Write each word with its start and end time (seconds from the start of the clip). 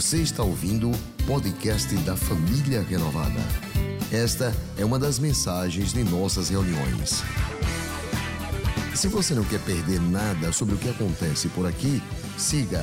Você 0.00 0.22
está 0.22 0.42
ouvindo 0.42 0.90
o 0.90 1.26
podcast 1.26 1.94
da 2.04 2.16
Família 2.16 2.80
Renovada. 2.80 3.38
Esta 4.10 4.50
é 4.78 4.82
uma 4.82 4.98
das 4.98 5.18
mensagens 5.18 5.92
de 5.92 6.02
nossas 6.02 6.48
reuniões. 6.48 7.22
Se 8.96 9.08
você 9.08 9.34
não 9.34 9.44
quer 9.44 9.60
perder 9.62 10.00
nada 10.00 10.52
sobre 10.52 10.74
o 10.74 10.78
que 10.78 10.88
acontece 10.88 11.50
por 11.50 11.66
aqui, 11.66 12.00
siga 12.38 12.82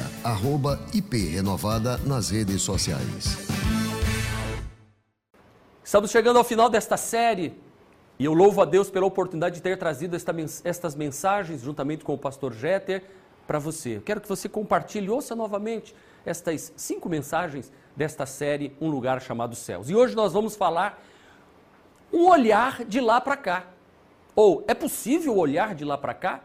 @iprenovada 0.94 1.98
nas 2.06 2.30
redes 2.30 2.62
sociais. 2.62 3.50
Estamos 5.84 6.12
chegando 6.12 6.38
ao 6.38 6.44
final 6.44 6.70
desta 6.70 6.98
série 6.98 7.60
e 8.20 8.26
eu 8.26 8.34
louvo 8.36 8.62
a 8.62 8.66
Deus 8.66 8.92
pela 8.92 9.08
oportunidade 9.08 9.56
de 9.56 9.64
ter 9.64 9.76
trazido 9.80 10.16
esta, 10.16 10.36
estas 10.64 10.94
mensagens 10.94 11.64
juntamente 11.64 12.06
com 12.06 12.14
o 12.14 12.18
pastor 12.18 12.54
Jeter 12.54 13.04
para 13.48 13.58
você. 13.58 13.98
Eu 13.98 14.02
quero 14.02 14.22
que 14.22 14.30
você 14.30 14.48
compartilhe, 14.48 15.10
ouça 15.10 15.36
novamente 15.36 15.96
estas 16.28 16.74
cinco 16.76 17.08
mensagens 17.08 17.72
desta 17.96 18.26
série 18.26 18.76
Um 18.82 18.90
Lugar 18.90 19.22
Chamado 19.22 19.56
Céus. 19.56 19.90
E 19.90 19.96
hoje 19.96 20.14
nós 20.14 20.34
vamos 20.34 20.58
falar 20.58 21.02
um 22.12 22.28
olhar 22.28 22.84
de 22.84 23.00
lá 23.00 23.22
para 23.22 23.38
cá. 23.38 23.68
Ou 24.36 24.64
é 24.68 24.74
possível 24.74 25.38
olhar 25.38 25.74
de 25.74 25.86
lá 25.86 25.98
para 25.98 26.14
cá? 26.14 26.42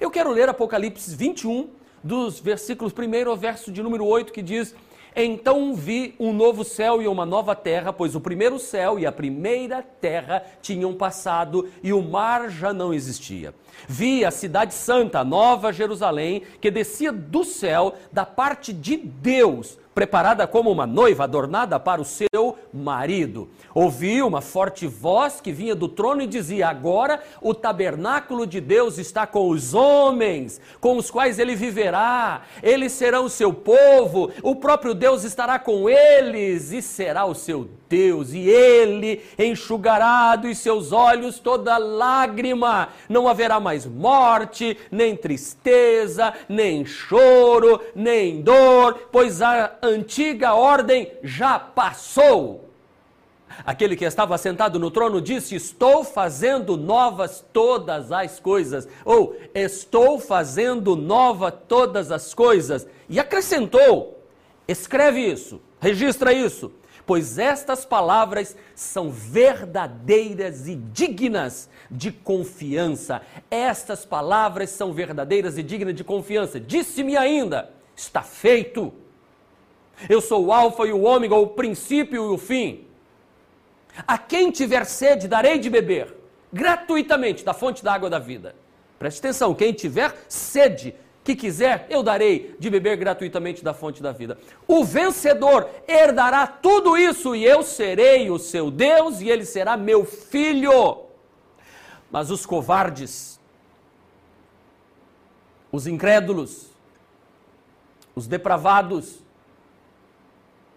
Eu 0.00 0.10
quero 0.10 0.30
ler 0.30 0.48
Apocalipse 0.48 1.14
21, 1.14 1.68
dos 2.02 2.40
versículos 2.40 2.92
1 2.92 3.28
ao 3.28 3.36
verso 3.36 3.70
de 3.70 3.82
número 3.82 4.04
8, 4.06 4.32
que 4.32 4.42
diz: 4.42 4.74
Então 5.20 5.74
vi 5.74 6.14
um 6.16 6.32
novo 6.32 6.62
céu 6.62 7.02
e 7.02 7.08
uma 7.08 7.26
nova 7.26 7.52
terra, 7.52 7.92
pois 7.92 8.14
o 8.14 8.20
primeiro 8.20 8.56
céu 8.56 9.00
e 9.00 9.04
a 9.04 9.10
primeira 9.10 9.82
terra 9.82 10.44
tinham 10.62 10.94
passado 10.94 11.68
e 11.82 11.92
o 11.92 12.00
mar 12.00 12.48
já 12.48 12.72
não 12.72 12.94
existia. 12.94 13.52
Vi 13.88 14.24
a 14.24 14.30
cidade 14.30 14.72
santa, 14.72 15.24
Nova 15.24 15.72
Jerusalém, 15.72 16.42
que 16.60 16.70
descia 16.70 17.10
do 17.10 17.42
céu 17.42 17.94
da 18.12 18.24
parte 18.24 18.72
de 18.72 18.96
Deus 18.96 19.76
preparada 19.98 20.46
como 20.46 20.70
uma 20.70 20.86
noiva 20.86 21.24
adornada 21.24 21.80
para 21.80 22.00
o 22.00 22.04
seu 22.04 22.56
marido. 22.72 23.48
Ouvi 23.74 24.22
uma 24.22 24.40
forte 24.40 24.86
voz 24.86 25.40
que 25.40 25.50
vinha 25.50 25.74
do 25.74 25.88
trono 25.88 26.22
e 26.22 26.26
dizia: 26.28 26.68
Agora 26.68 27.20
o 27.42 27.52
tabernáculo 27.52 28.46
de 28.46 28.60
Deus 28.60 28.96
está 28.96 29.26
com 29.26 29.48
os 29.48 29.74
homens, 29.74 30.60
com 30.80 30.96
os 30.96 31.10
quais 31.10 31.40
ele 31.40 31.56
viverá, 31.56 32.42
eles 32.62 32.92
serão 32.92 33.24
o 33.24 33.28
seu 33.28 33.52
povo, 33.52 34.30
o 34.40 34.54
próprio 34.54 34.94
Deus 34.94 35.24
estará 35.24 35.58
com 35.58 35.90
eles 35.90 36.70
e 36.70 36.80
será 36.80 37.24
o 37.24 37.34
seu 37.34 37.68
Deus, 37.88 38.32
e 38.32 38.48
ele 38.48 39.22
enxugará 39.38 40.36
dos 40.36 40.58
seus 40.58 40.92
olhos 40.92 41.40
toda 41.40 41.76
lágrima. 41.78 42.90
Não 43.08 43.26
haverá 43.26 43.58
mais 43.58 43.86
morte, 43.86 44.78
nem 44.92 45.16
tristeza, 45.16 46.32
nem 46.48 46.84
choro, 46.84 47.80
nem 47.96 48.42
dor, 48.42 49.08
pois 49.10 49.42
a 49.42 49.72
antiga 49.88 50.54
ordem 50.54 51.12
já 51.22 51.58
passou. 51.58 52.68
Aquele 53.64 53.96
que 53.96 54.04
estava 54.04 54.38
sentado 54.38 54.78
no 54.78 54.90
trono 54.90 55.20
disse: 55.20 55.54
Estou 55.54 56.04
fazendo 56.04 56.76
novas 56.76 57.44
todas 57.52 58.12
as 58.12 58.38
coisas. 58.38 58.86
Ou 59.04 59.36
estou 59.54 60.20
fazendo 60.20 60.94
nova 60.94 61.50
todas 61.50 62.12
as 62.12 62.32
coisas. 62.34 62.86
E 63.08 63.18
acrescentou: 63.18 64.22
Escreve 64.66 65.20
isso, 65.20 65.60
registra 65.80 66.32
isso 66.32 66.72
pois 67.08 67.38
estas 67.38 67.86
palavras 67.86 68.54
são 68.74 69.10
verdadeiras 69.10 70.68
e 70.68 70.74
dignas 70.74 71.70
de 71.90 72.12
confiança. 72.12 73.22
Estas 73.50 74.04
palavras 74.04 74.68
são 74.68 74.92
verdadeiras 74.92 75.56
e 75.56 75.62
dignas 75.62 75.94
de 75.94 76.04
confiança. 76.04 76.60
Disse-me 76.60 77.16
ainda: 77.16 77.72
está 77.96 78.22
feito. 78.22 78.92
Eu 80.08 80.20
sou 80.20 80.46
o 80.46 80.52
Alfa 80.52 80.86
e 80.86 80.92
o 80.92 81.02
Ômega, 81.02 81.34
o 81.34 81.46
princípio 81.46 82.30
e 82.30 82.34
o 82.34 82.38
fim. 82.38 82.86
A 84.06 84.18
quem 84.18 84.50
tiver 84.50 84.84
sede, 84.84 85.26
darei 85.26 85.58
de 85.58 85.70
beber, 85.70 86.14
gratuitamente, 86.52 87.44
da 87.44 87.54
fonte 87.54 87.82
da 87.82 87.94
água 87.94 88.10
da 88.10 88.18
vida. 88.18 88.54
Preste 88.98 89.18
atenção: 89.18 89.54
quem 89.54 89.72
tiver 89.72 90.14
sede, 90.28 90.94
que 91.24 91.34
quiser, 91.34 91.86
eu 91.90 92.02
darei 92.02 92.56
de 92.58 92.70
beber 92.70 92.96
gratuitamente 92.96 93.62
da 93.64 93.74
fonte 93.74 94.02
da 94.02 94.12
vida. 94.12 94.38
O 94.66 94.84
vencedor 94.84 95.68
herdará 95.86 96.46
tudo 96.46 96.96
isso 96.96 97.34
e 97.34 97.44
eu 97.44 97.62
serei 97.62 98.30
o 98.30 98.38
seu 98.38 98.70
Deus 98.70 99.20
e 99.20 99.28
ele 99.28 99.44
será 99.44 99.76
meu 99.76 100.04
filho. 100.04 101.02
Mas 102.10 102.30
os 102.30 102.46
covardes, 102.46 103.38
os 105.70 105.86
incrédulos, 105.86 106.70
os 108.14 108.26
depravados, 108.26 109.22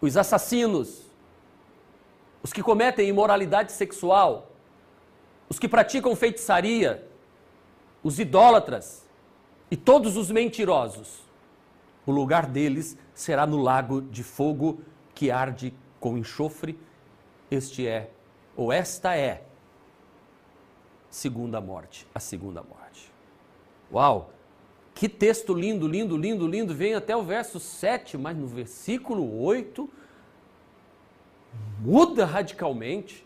os 0.02 0.18
assassinos, 0.18 1.04
os 2.42 2.52
que 2.52 2.64
cometem 2.64 3.08
imoralidade 3.08 3.72
sexual, 3.72 4.52
os 5.48 5.60
que 5.60 5.68
praticam 5.68 6.16
feitiçaria, 6.16 7.08
os 8.04 8.20
idólatras, 8.20 9.06
e 9.70 9.78
todos 9.78 10.18
os 10.18 10.32
mentirosos, 10.32 11.22
o 12.06 12.12
lugar 12.12 12.46
deles 12.48 12.98
será 13.14 13.46
no 13.46 13.62
lago 13.62 14.02
de 14.02 14.24
fogo 14.24 14.82
que 15.14 15.30
arde 15.30 15.74
com 16.00 16.18
enxofre. 16.18 16.78
Este 17.50 17.88
é, 17.88 18.10
ou 18.56 18.72
esta 18.72 19.16
é, 19.16 19.44
segunda 21.10 21.62
morte, 21.62 22.08
a 22.14 22.20
segunda 22.20 22.64
morte. 22.64 23.14
Uau! 23.94 24.32
Que 25.02 25.10
texto 25.10 25.52
lindo, 25.56 25.88
lindo, 25.88 26.16
lindo, 26.16 26.48
lindo. 26.48 26.76
Vem 26.76 26.94
até 26.94 27.18
o 27.18 27.24
verso 27.24 27.60
7, 27.60 28.20
mas 28.20 28.38
no 28.38 28.46
versículo 28.46 29.42
8 29.42 29.90
muda 31.80 32.24
radicalmente. 32.24 33.26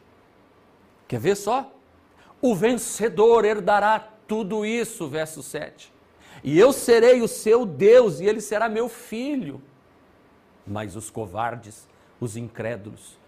Quer 1.05 1.19
ver 1.19 1.35
só? 1.35 1.69
O 2.41 2.55
vencedor 2.55 3.43
herdará 3.43 3.99
tudo 4.25 4.65
isso, 4.65 5.09
verso 5.09 5.43
7. 5.43 5.91
E 6.45 6.57
eu 6.57 6.71
serei 6.71 7.21
o 7.21 7.27
seu 7.27 7.65
Deus 7.65 8.21
e 8.21 8.25
ele 8.25 8.39
será 8.39 8.69
meu 8.69 8.87
filho. 8.87 9.61
Mas 10.65 10.95
os 10.95 11.09
covardes, 11.09 11.89
os 12.21 12.37
incrédulos, 12.37 13.19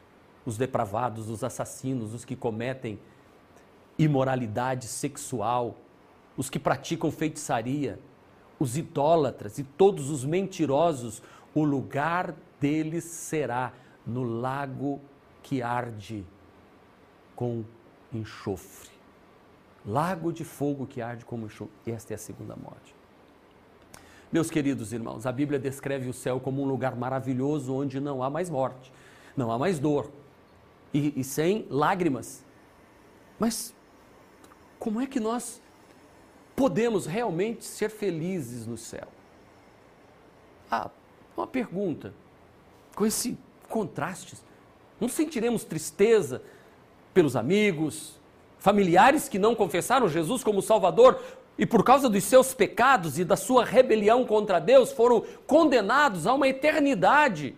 os 0.46 0.58
depravados, 0.58 1.30
os 1.30 1.44
assassinos, 1.44 2.14
os 2.14 2.24
que 2.24 2.34
cometem 2.34 2.98
imoralidade 4.00 4.88
sexual, 4.88 5.76
os 6.38 6.50
que 6.50 6.58
praticam 6.58 7.12
feitiçaria, 7.12 8.00
os 8.60 8.78
idólatras 8.78 9.58
e 9.58 9.64
todos 9.64 10.10
os 10.10 10.26
mentirosos, 10.26 11.22
o 11.54 11.64
lugar 11.64 12.36
deles 12.60 13.04
será 13.04 13.74
no 14.06 14.24
lago 14.24 15.00
que 15.44 15.62
arde 15.62 16.26
com 17.36 17.64
enxofre. 18.14 18.92
Lago 19.86 20.34
de 20.34 20.44
fogo 20.44 20.86
que 20.86 21.02
arde 21.02 21.24
como 21.24 21.46
enxofre. 21.46 21.74
Esta 21.86 22.14
é 22.14 22.16
a 22.16 22.18
segunda 22.18 22.56
morte. 22.56 22.96
Meus 24.32 24.50
queridos 24.50 24.92
irmãos, 24.92 25.26
a 25.26 25.32
Bíblia 25.32 25.58
descreve 25.58 26.10
o 26.10 26.14
céu 26.14 26.40
como 26.40 26.62
um 26.62 26.66
lugar 26.66 26.96
maravilhoso 26.96 27.74
onde 27.74 28.00
não 28.00 28.22
há 28.22 28.30
mais 28.30 28.50
morte, 28.50 28.92
não 29.38 29.52
há 29.52 29.58
mais 29.58 29.80
dor 29.80 30.12
e, 30.94 31.14
e 31.20 31.24
sem 31.24 31.66
lágrimas. 31.70 32.44
Mas 33.40 33.74
como 34.78 35.00
é 35.00 35.08
que 35.08 35.20
nós 35.20 35.62
podemos 36.58 37.06
realmente 37.06 37.64
ser 37.64 37.92
felizes 37.92 38.66
no 38.66 38.78
céu? 38.78 39.08
Ah, 40.70 40.90
uma 41.38 41.46
pergunta. 41.46 42.16
Com 42.96 43.06
esse 43.06 43.38
contraste, 43.70 44.36
não 45.00 45.08
sentiremos 45.08 45.64
tristeza 45.64 46.42
pelos 47.14 47.36
amigos, 47.36 48.20
familiares 48.58 49.30
que 49.30 49.38
não 49.38 49.54
confessaram 49.54 50.10
Jesus 50.10 50.44
como 50.44 50.64
Salvador, 50.64 51.22
e 51.60 51.66
por 51.66 51.84
causa 51.84 52.10
dos 52.10 52.24
seus 52.24 52.56
pecados 52.56 53.20
e 53.20 53.24
da 53.24 53.36
sua 53.36 53.64
rebelião 53.64 54.26
contra 54.26 54.60
Deus 54.60 54.92
foram 54.92 55.24
condenados 55.46 56.26
a 56.26 56.34
uma 56.34 56.48
eternidade, 56.48 57.56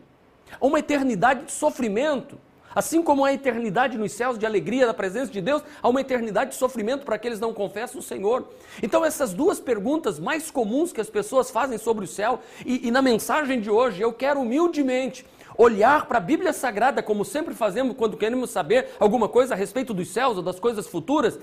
a 0.59 0.65
uma 0.65 0.79
eternidade 0.79 1.45
de 1.45 1.53
sofrimento. 1.53 2.37
Assim 2.73 3.01
como 3.01 3.25
a 3.25 3.33
eternidade 3.33 3.97
nos 3.97 4.11
céus 4.11 4.37
de 4.37 4.45
alegria 4.45 4.85
da 4.85 4.93
presença 4.93 5.31
de 5.31 5.41
Deus, 5.41 5.63
há 5.81 5.89
uma 5.89 6.01
eternidade 6.01 6.51
de 6.51 6.57
sofrimento 6.57 7.03
para 7.03 7.15
aqueles 7.15 7.39
que 7.39 7.45
não 7.45 7.53
confessam 7.53 7.99
o 7.99 8.03
Senhor. 8.03 8.47
Então, 8.81 9.03
essas 9.03 9.33
duas 9.33 9.59
perguntas 9.59 10.19
mais 10.19 10.51
comuns 10.51 10.93
que 10.93 11.01
as 11.01 11.09
pessoas 11.09 11.49
fazem 11.49 11.77
sobre 11.77 12.05
o 12.05 12.07
céu, 12.07 12.39
e, 12.65 12.87
e 12.87 12.91
na 12.91 13.01
mensagem 13.01 13.59
de 13.59 13.69
hoje, 13.69 14.01
eu 14.01 14.13
quero 14.13 14.41
humildemente 14.41 15.25
olhar 15.57 16.05
para 16.05 16.19
a 16.19 16.21
Bíblia 16.21 16.53
Sagrada, 16.53 17.03
como 17.03 17.25
sempre 17.25 17.53
fazemos 17.53 17.97
quando 17.97 18.15
queremos 18.15 18.49
saber 18.49 18.91
alguma 18.99 19.27
coisa 19.27 19.53
a 19.53 19.57
respeito 19.57 19.93
dos 19.93 20.07
céus 20.07 20.37
ou 20.37 20.43
das 20.43 20.59
coisas 20.59 20.87
futuras, 20.87 21.37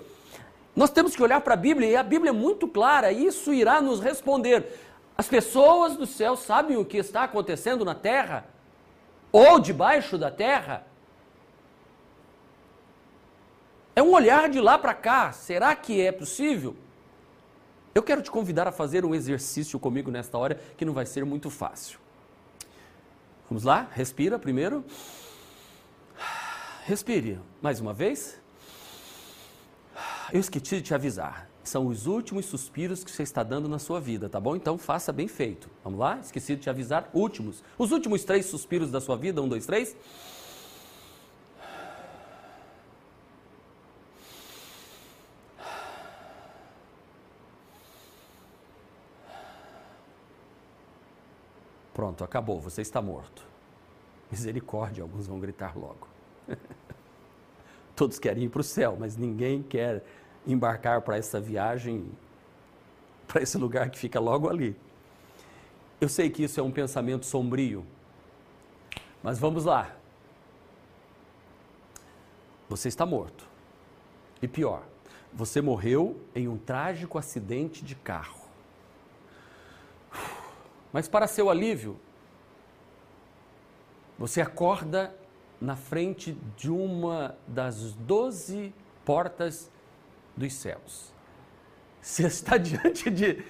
nós 0.75 0.91
temos 0.91 1.17
que 1.17 1.23
olhar 1.23 1.41
para 1.41 1.55
a 1.55 1.57
Bíblia 1.57 1.89
e 1.89 1.97
a 1.97 2.03
Bíblia 2.03 2.31
é 2.31 2.33
muito 2.33 2.69
clara, 2.69 3.11
isso 3.11 3.53
irá 3.53 3.81
nos 3.81 4.01
responder. 4.01 4.79
As 5.19 5.27
pessoas 5.27 5.97
do 5.97 6.07
céu 6.07 6.37
sabem 6.37 6.77
o 6.77 6.85
que 6.85 6.99
está 6.99 7.25
acontecendo 7.25 7.85
na 7.85 7.95
terra 7.95 8.45
ou 9.33 9.59
debaixo 9.59 10.17
da 10.17 10.31
terra? 10.31 10.87
É 13.97 14.03
um 14.03 14.13
olhar 14.13 14.51
de 14.51 14.61
lá 14.61 14.79
para 14.79 14.93
cá. 14.93 15.33
Será 15.33 15.75
que 15.75 16.03
é 16.03 16.13
possível? 16.13 16.77
Eu 17.95 18.03
quero 18.03 18.21
te 18.21 18.31
convidar 18.31 18.69
a 18.69 18.73
fazer 18.73 19.07
um 19.07 19.15
exercício 19.15 19.79
comigo 19.79 20.11
nesta 20.11 20.37
hora 20.37 20.61
que 20.77 20.85
não 20.85 20.93
vai 20.93 21.07
ser 21.07 21.25
muito 21.25 21.49
fácil. 21.49 21.99
Vamos 23.49 23.65
lá? 23.65 23.89
Respira 23.93 24.39
primeiro. 24.39 24.85
Respire 26.85 27.41
mais 27.63 27.81
uma 27.81 27.95
vez. 27.95 28.39
Eu 30.31 30.41
esqueci 30.41 30.77
de 30.77 30.83
te 30.83 30.95
avisar. 30.95 31.49
São 31.65 31.87
os 31.87 32.07
últimos 32.07 32.45
suspiros 32.45 33.03
que 33.03 33.11
você 33.11 33.23
está 33.23 33.43
dando 33.43 33.67
na 33.67 33.79
sua 33.79 33.99
vida, 33.99 34.29
tá 34.29 34.39
bom? 34.39 34.55
Então 34.55 34.77
faça 34.77 35.11
bem 35.11 35.27
feito. 35.27 35.71
Vamos 35.83 35.99
lá? 35.99 36.19
Esqueci 36.23 36.55
de 36.55 36.63
te 36.63 36.69
avisar. 36.69 37.09
Últimos. 37.15 37.65
Os 37.79 37.93
últimos 37.93 38.25
três 38.25 38.45
suspiros 38.45 38.91
da 38.91 39.01
sua 39.01 39.17
vida. 39.17 39.41
Um, 39.41 39.49
dois, 39.49 39.65
três. 39.65 39.97
Pronto, 52.17 52.25
acabou, 52.25 52.59
você 52.59 52.81
está 52.81 53.03
morto. 53.03 53.47
Misericórdia, 54.31 55.03
alguns 55.03 55.27
vão 55.27 55.39
gritar 55.39 55.77
logo. 55.77 56.09
Todos 57.95 58.19
querem 58.19 58.45
ir 58.45 58.49
para 58.49 58.63
o 58.63 58.65
céu, 58.65 58.97
mas 58.99 59.19
ninguém 59.19 59.63
quer 59.63 60.03
embarcar 60.47 61.03
para 61.03 61.19
essa 61.19 61.39
viagem, 61.39 62.11
para 63.29 63.43
esse 63.43 63.59
lugar 63.59 63.91
que 63.91 63.99
fica 63.99 64.19
logo 64.19 64.49
ali. 64.49 64.75
Eu 66.01 66.09
sei 66.09 66.31
que 66.31 66.43
isso 66.43 66.59
é 66.59 66.63
um 66.63 66.71
pensamento 66.71 67.27
sombrio, 67.27 67.85
mas 69.23 69.39
vamos 69.39 69.67
lá. 69.67 69.95
Você 72.67 72.89
está 72.89 73.05
morto. 73.05 73.47
E 74.41 74.49
pior, 74.49 74.83
você 75.35 75.61
morreu 75.61 76.19
em 76.35 76.49
um 76.49 76.57
trágico 76.57 77.19
acidente 77.19 77.85
de 77.85 77.95
carro. 77.95 78.41
Mas 80.95 81.09
para 81.09 81.27
seu 81.27 81.51
alívio, 81.51 82.01
você 84.19 84.41
acorda 84.41 85.15
na 85.61 85.77
frente 85.77 86.37
de 86.57 86.71
uma 86.71 87.37
das 87.47 87.93
doze 87.93 88.73
portas 89.05 89.71
dos 90.37 90.55
céus. 90.55 91.13
Você 92.01 92.27
está 92.27 92.57
diante 92.57 93.11
de 93.11 93.45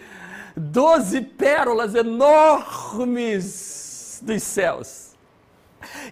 doze 0.57 1.21
pérolas 1.21 1.95
enormes 1.95 3.43
dos 4.23 4.43
céus. 4.43 5.15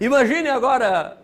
Imagine 0.00 0.48
agora, 0.50 1.20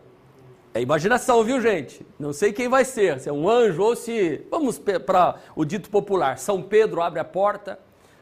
é 0.74 0.80
imaginação, 0.80 1.44
viu 1.44 1.60
gente? 1.60 2.04
Não 2.18 2.32
sei 2.32 2.52
quem 2.52 2.68
vai 2.68 2.84
ser, 2.84 3.20
se 3.20 3.28
é 3.28 3.32
um 3.32 3.48
anjo 3.48 3.82
ou 3.82 3.94
se. 3.94 4.44
Vamos 4.50 4.78
para 4.78 5.36
o 5.54 5.64
dito 5.64 5.88
popular: 5.90 6.36
São 6.38 6.62
Pedro 6.62 7.00
abre 7.02 7.20
a 7.20 7.24
porta 7.24 7.78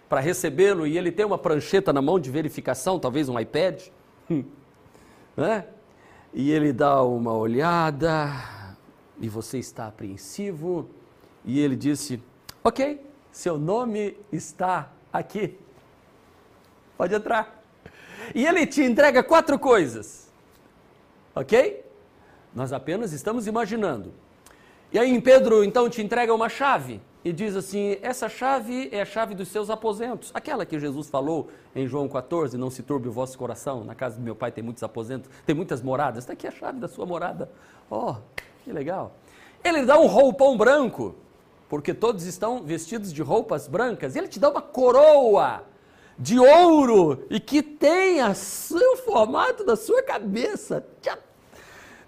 para 0.08 0.20
recebê-lo 0.20 0.86
e 0.86 0.98
ele 0.98 1.12
tem 1.12 1.24
uma 1.24 1.38
prancheta 1.38 1.92
na 1.92 2.02
mão 2.02 2.18
de 2.18 2.30
verificação, 2.30 2.98
talvez 2.98 3.28
um 3.28 3.38
iPad. 3.38 3.88
Hum 4.30 4.57
né? 5.38 5.66
E 6.34 6.50
ele 6.50 6.72
dá 6.72 7.02
uma 7.02 7.32
olhada 7.32 8.28
e 9.20 9.28
você 9.28 9.58
está 9.58 9.86
apreensivo. 9.86 10.90
E 11.44 11.60
ele 11.60 11.76
disse: 11.76 12.20
Ok, 12.62 13.00
seu 13.30 13.56
nome 13.56 14.16
está 14.32 14.90
aqui. 15.12 15.56
Pode 16.96 17.14
entrar. 17.14 17.62
E 18.34 18.44
ele 18.44 18.66
te 18.66 18.82
entrega 18.82 19.22
quatro 19.22 19.58
coisas. 19.58 20.28
Ok? 21.34 21.84
Nós 22.52 22.72
apenas 22.72 23.12
estamos 23.12 23.46
imaginando. 23.46 24.12
E 24.92 24.98
aí 24.98 25.20
Pedro 25.20 25.62
então 25.62 25.88
te 25.88 26.02
entrega 26.02 26.34
uma 26.34 26.48
chave 26.48 27.00
e 27.28 27.32
diz 27.32 27.54
assim: 27.54 27.98
essa 28.00 28.26
chave 28.26 28.88
é 28.90 29.02
a 29.02 29.04
chave 29.04 29.34
dos 29.34 29.48
seus 29.48 29.68
aposentos. 29.68 30.30
Aquela 30.32 30.64
que 30.64 30.80
Jesus 30.80 31.10
falou 31.10 31.50
em 31.76 31.86
João 31.86 32.08
14: 32.08 32.56
não 32.56 32.70
se 32.70 32.82
turbe 32.82 33.06
o 33.06 33.12
vosso 33.12 33.36
coração. 33.36 33.84
Na 33.84 33.94
casa 33.94 34.16
do 34.16 34.22
meu 34.22 34.34
pai 34.34 34.50
tem 34.50 34.64
muitos 34.64 34.82
aposentos, 34.82 35.30
tem 35.44 35.54
muitas 35.54 35.82
moradas. 35.82 36.24
Está 36.24 36.32
aqui 36.32 36.46
a 36.46 36.50
chave 36.50 36.80
da 36.80 36.88
sua 36.88 37.04
morada. 37.04 37.50
Oh, 37.90 38.14
que 38.64 38.72
legal. 38.72 39.14
Ele 39.62 39.84
dá 39.84 39.98
um 39.98 40.06
roupão 40.06 40.56
branco, 40.56 41.16
porque 41.68 41.92
todos 41.92 42.24
estão 42.24 42.62
vestidos 42.62 43.12
de 43.12 43.20
roupas 43.20 43.68
brancas. 43.68 44.16
Ele 44.16 44.28
te 44.28 44.40
dá 44.40 44.48
uma 44.48 44.62
coroa 44.62 45.64
de 46.18 46.38
ouro 46.38 47.26
e 47.28 47.38
que 47.38 47.62
tem 47.62 48.20
o 48.22 48.96
formato 49.04 49.64
da 49.66 49.76
sua 49.76 50.02
cabeça. 50.02 50.82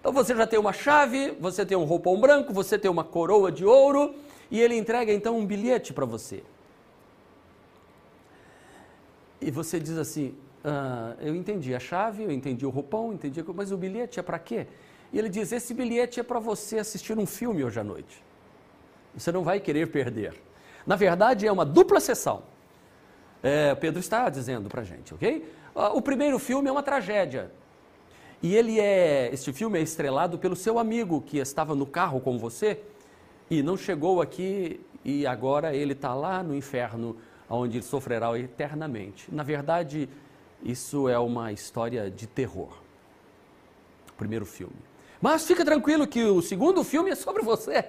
Então 0.00 0.14
você 0.14 0.34
já 0.34 0.46
tem 0.46 0.58
uma 0.58 0.72
chave, 0.72 1.36
você 1.38 1.66
tem 1.66 1.76
um 1.76 1.84
roupão 1.84 2.18
branco, 2.18 2.54
você 2.54 2.78
tem 2.78 2.90
uma 2.90 3.04
coroa 3.04 3.52
de 3.52 3.66
ouro 3.66 4.14
e 4.50 4.60
ele 4.60 4.76
entrega 4.76 5.12
então 5.12 5.38
um 5.38 5.46
bilhete 5.46 5.92
para 5.92 6.04
você. 6.04 6.42
E 9.40 9.50
você 9.50 9.78
diz 9.78 9.96
assim: 9.96 10.34
ah, 10.64 11.14
Eu 11.20 11.34
entendi 11.34 11.74
a 11.74 11.80
chave, 11.80 12.24
eu 12.24 12.32
entendi 12.32 12.66
o 12.66 12.70
roupão, 12.70 13.12
entendi, 13.12 13.42
mas 13.54 13.70
o 13.70 13.76
bilhete 13.76 14.18
é 14.18 14.22
para 14.22 14.38
quê? 14.38 14.66
E 15.12 15.18
ele 15.18 15.28
diz: 15.28 15.52
Esse 15.52 15.72
bilhete 15.72 16.20
é 16.20 16.22
para 16.22 16.38
você 16.38 16.78
assistir 16.78 17.18
um 17.18 17.26
filme 17.26 17.64
hoje 17.64 17.78
à 17.78 17.84
noite. 17.84 18.22
Você 19.14 19.30
não 19.32 19.42
vai 19.42 19.60
querer 19.60 19.90
perder. 19.90 20.34
Na 20.86 20.96
verdade, 20.96 21.46
é 21.46 21.52
uma 21.52 21.64
dupla 21.64 22.00
sessão. 22.00 22.42
É, 23.42 23.74
Pedro 23.74 24.00
está 24.00 24.28
dizendo 24.28 24.68
para 24.68 24.82
a 24.82 24.84
gente, 24.84 25.14
ok? 25.14 25.50
Ah, 25.74 25.90
o 25.90 26.02
primeiro 26.02 26.38
filme 26.38 26.68
é 26.68 26.72
uma 26.72 26.82
tragédia. 26.82 27.50
E 28.42 28.54
ele 28.54 28.80
é, 28.80 29.30
este 29.32 29.52
filme 29.52 29.78
é 29.78 29.82
estrelado 29.82 30.38
pelo 30.38 30.56
seu 30.56 30.78
amigo 30.78 31.20
que 31.20 31.38
estava 31.38 31.74
no 31.74 31.86
carro 31.86 32.20
com 32.20 32.38
você 32.38 32.80
e 33.50 33.62
não 33.62 33.76
chegou 33.76 34.22
aqui 34.22 34.80
e 35.04 35.26
agora 35.26 35.74
ele 35.74 35.92
está 35.92 36.14
lá 36.14 36.42
no 36.42 36.54
inferno, 36.54 37.16
onde 37.48 37.78
ele 37.78 37.84
sofrerá 37.84 38.38
eternamente. 38.38 39.26
Na 39.34 39.42
verdade, 39.42 40.08
isso 40.62 41.08
é 41.08 41.18
uma 41.18 41.52
história 41.52 42.10
de 42.10 42.26
terror. 42.26 42.70
O 44.10 44.12
primeiro 44.16 44.46
filme. 44.46 44.76
Mas 45.20 45.46
fica 45.46 45.64
tranquilo 45.64 46.06
que 46.06 46.24
o 46.24 46.40
segundo 46.40 46.84
filme 46.84 47.10
é 47.10 47.14
sobre 47.14 47.42
você. 47.42 47.86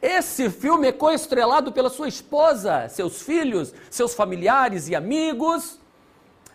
Esse 0.00 0.48
filme 0.48 0.88
é 0.88 0.92
coestrelado 0.92 1.70
pela 1.70 1.90
sua 1.90 2.08
esposa, 2.08 2.88
seus 2.88 3.20
filhos, 3.20 3.74
seus 3.90 4.14
familiares 4.14 4.88
e 4.88 4.94
amigos. 4.94 5.78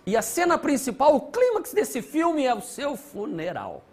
E 0.05 0.17
a 0.17 0.21
cena 0.21 0.57
principal, 0.57 1.15
o 1.15 1.21
clímax 1.21 1.71
desse 1.71 2.01
filme 2.01 2.43
é 2.43 2.55
o 2.55 2.61
seu 2.61 2.97
funeral. 2.97 3.83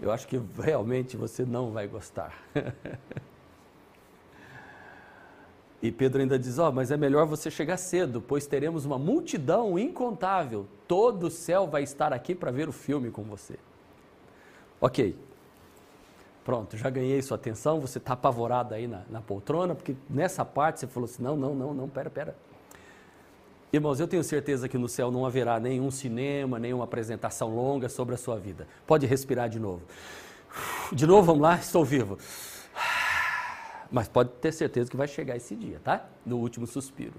Eu 0.00 0.12
acho 0.12 0.26
que 0.28 0.40
realmente 0.58 1.16
você 1.16 1.44
não 1.44 1.72
vai 1.72 1.88
gostar. 1.88 2.32
e 5.82 5.90
Pedro 5.90 6.20
ainda 6.20 6.38
diz: 6.38 6.58
Ó, 6.58 6.68
oh, 6.68 6.72
mas 6.72 6.90
é 6.90 6.96
melhor 6.96 7.26
você 7.26 7.50
chegar 7.50 7.76
cedo, 7.76 8.20
pois 8.20 8.46
teremos 8.46 8.84
uma 8.84 8.98
multidão 8.98 9.78
incontável. 9.78 10.66
Todo 10.86 11.26
o 11.26 11.30
céu 11.30 11.66
vai 11.66 11.82
estar 11.82 12.12
aqui 12.12 12.34
para 12.34 12.50
ver 12.50 12.68
o 12.68 12.72
filme 12.72 13.10
com 13.10 13.22
você. 13.24 13.58
Ok. 14.80 15.16
Pronto, 16.44 16.76
já 16.78 16.88
ganhei 16.88 17.20
sua 17.20 17.34
atenção, 17.34 17.78
você 17.78 17.98
está 17.98 18.14
apavorado 18.14 18.72
aí 18.72 18.86
na, 18.86 19.02
na 19.10 19.20
poltrona, 19.20 19.74
porque 19.74 19.94
nessa 20.08 20.44
parte 20.44 20.80
você 20.80 20.86
falou 20.86 21.04
assim: 21.04 21.22
não, 21.22 21.36
não, 21.36 21.54
não, 21.54 21.74
não, 21.74 21.88
pera, 21.88 22.08
pera. 22.08 22.36
Irmãos, 23.70 24.00
eu 24.00 24.08
tenho 24.08 24.24
certeza 24.24 24.66
que 24.66 24.78
no 24.78 24.88
céu 24.88 25.10
não 25.10 25.26
haverá 25.26 25.60
nenhum 25.60 25.90
cinema, 25.90 26.58
nenhuma 26.58 26.84
apresentação 26.84 27.54
longa 27.54 27.88
sobre 27.88 28.14
a 28.14 28.18
sua 28.18 28.38
vida. 28.38 28.66
Pode 28.86 29.06
respirar 29.06 29.48
de 29.48 29.58
novo. 29.58 29.82
De 30.90 31.06
novo, 31.06 31.26
vamos 31.26 31.42
lá, 31.42 31.56
estou 31.56 31.84
vivo. 31.84 32.18
Mas 33.92 34.08
pode 34.08 34.30
ter 34.40 34.52
certeza 34.52 34.90
que 34.90 34.96
vai 34.96 35.06
chegar 35.06 35.36
esse 35.36 35.54
dia, 35.54 35.80
tá? 35.84 36.06
No 36.24 36.38
último 36.38 36.66
suspiro. 36.66 37.14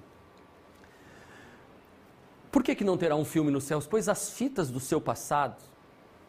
Por 2.51 2.63
que, 2.63 2.74
que 2.74 2.84
não 2.84 2.98
terá 2.98 3.15
um 3.15 3.25
filme 3.25 3.51
nos 3.51 3.65
céus? 3.65 3.86
Pois 3.86 4.10
as 4.10 4.32
fitas 4.32 4.72
do 4.72 4.79
seu 4.79 5.00
passado 5.00 5.62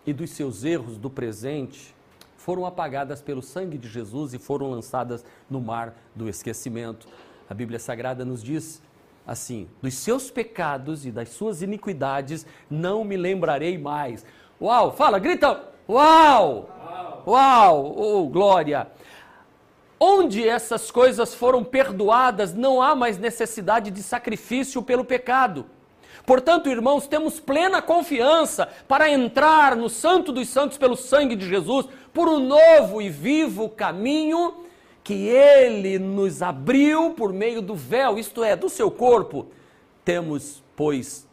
e 0.06 0.12
dos 0.12 0.30
seus 0.30 0.64
erros 0.64 0.98
do 0.98 1.08
presente 1.08 1.94
foram 2.36 2.66
apagadas 2.66 3.22
pelo 3.22 3.40
sangue 3.40 3.78
de 3.78 3.88
Jesus 3.88 4.34
e 4.34 4.38
foram 4.38 4.70
lançadas 4.70 5.24
no 5.48 5.62
mar 5.62 5.94
do 6.14 6.28
esquecimento. 6.28 7.08
A 7.48 7.54
Bíblia 7.54 7.78
Sagrada 7.78 8.22
nos 8.22 8.42
diz 8.42 8.82
assim: 9.30 9.68
dos 9.80 9.94
seus 9.94 10.28
pecados 10.28 11.06
e 11.06 11.12
das 11.12 11.28
suas 11.28 11.62
iniquidades 11.62 12.44
não 12.68 13.04
me 13.04 13.16
lembrarei 13.16 13.78
mais. 13.78 14.26
Uau, 14.60 14.90
fala, 14.92 15.20
grita! 15.20 15.68
Uau! 15.88 16.68
Uau! 16.68 17.22
Uau! 17.28 17.94
Oh, 17.96 18.28
glória! 18.28 18.88
Onde 20.00 20.48
essas 20.48 20.90
coisas 20.90 21.32
foram 21.32 21.62
perdoadas, 21.62 22.52
não 22.52 22.82
há 22.82 22.96
mais 22.96 23.18
necessidade 23.18 23.92
de 23.92 24.02
sacrifício 24.02 24.82
pelo 24.82 25.04
pecado. 25.04 25.64
Portanto, 26.26 26.68
irmãos, 26.68 27.06
temos 27.06 27.38
plena 27.38 27.80
confiança 27.80 28.68
para 28.88 29.08
entrar 29.08 29.76
no 29.76 29.88
Santo 29.88 30.32
dos 30.32 30.48
Santos 30.48 30.76
pelo 30.76 30.96
sangue 30.96 31.36
de 31.36 31.48
Jesus, 31.48 31.86
por 32.12 32.28
um 32.28 32.40
novo 32.40 33.00
e 33.00 33.08
vivo 33.08 33.68
caminho 33.68 34.69
que 35.02 35.28
ele 35.28 35.98
nos 35.98 36.42
abriu 36.42 37.10
por 37.10 37.32
meio 37.32 37.62
do 37.62 37.74
véu, 37.74 38.18
isto 38.18 38.44
é, 38.44 38.54
do 38.54 38.68
seu 38.68 38.90
corpo. 38.90 39.46
Temos, 40.04 40.62
pois, 40.76 41.26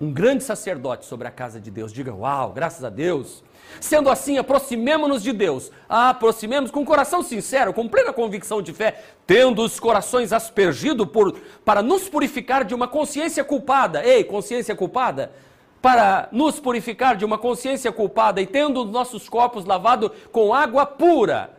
um 0.00 0.12
grande 0.12 0.42
sacerdote 0.42 1.06
sobre 1.06 1.28
a 1.28 1.30
casa 1.30 1.60
de 1.60 1.70
Deus. 1.70 1.92
Diga, 1.92 2.12
uau, 2.12 2.52
graças 2.52 2.84
a 2.84 2.90
Deus. 2.90 3.42
Sendo 3.80 4.10
assim, 4.10 4.38
aproximemo-nos 4.38 5.22
de 5.22 5.32
Deus. 5.32 5.70
Aproximemos 5.88 6.70
com 6.70 6.84
coração 6.84 7.22
sincero, 7.22 7.72
com 7.72 7.88
plena 7.88 8.12
convicção 8.12 8.60
de 8.60 8.72
fé, 8.72 9.02
tendo 9.26 9.62
os 9.62 9.80
corações 9.80 10.32
aspergidos 10.32 11.08
por, 11.08 11.38
para 11.64 11.82
nos 11.82 12.08
purificar 12.08 12.64
de 12.64 12.74
uma 12.74 12.88
consciência 12.88 13.44
culpada. 13.44 14.04
Ei, 14.04 14.24
consciência 14.24 14.74
culpada? 14.74 15.32
Para 15.80 16.28
nos 16.32 16.58
purificar 16.58 17.16
de 17.16 17.24
uma 17.24 17.38
consciência 17.38 17.92
culpada 17.92 18.40
e 18.40 18.46
tendo 18.46 18.82
os 18.82 18.90
nossos 18.90 19.28
corpos 19.28 19.64
lavados 19.64 20.10
com 20.32 20.52
água 20.52 20.84
pura. 20.84 21.53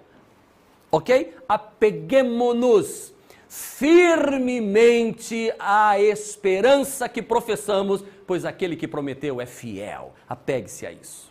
Ok? 0.95 1.33
Apeguemo-nos 1.49 3.13
firmemente 3.49 5.51
à 5.59 5.99
esperança 5.99 7.09
que 7.09 7.21
professamos, 7.21 8.01
pois 8.25 8.45
aquele 8.45 8.77
que 8.77 8.87
prometeu 8.87 9.41
é 9.41 9.45
fiel. 9.45 10.13
Apegue-se 10.25 10.85
a 10.85 10.93
isso. 10.93 11.29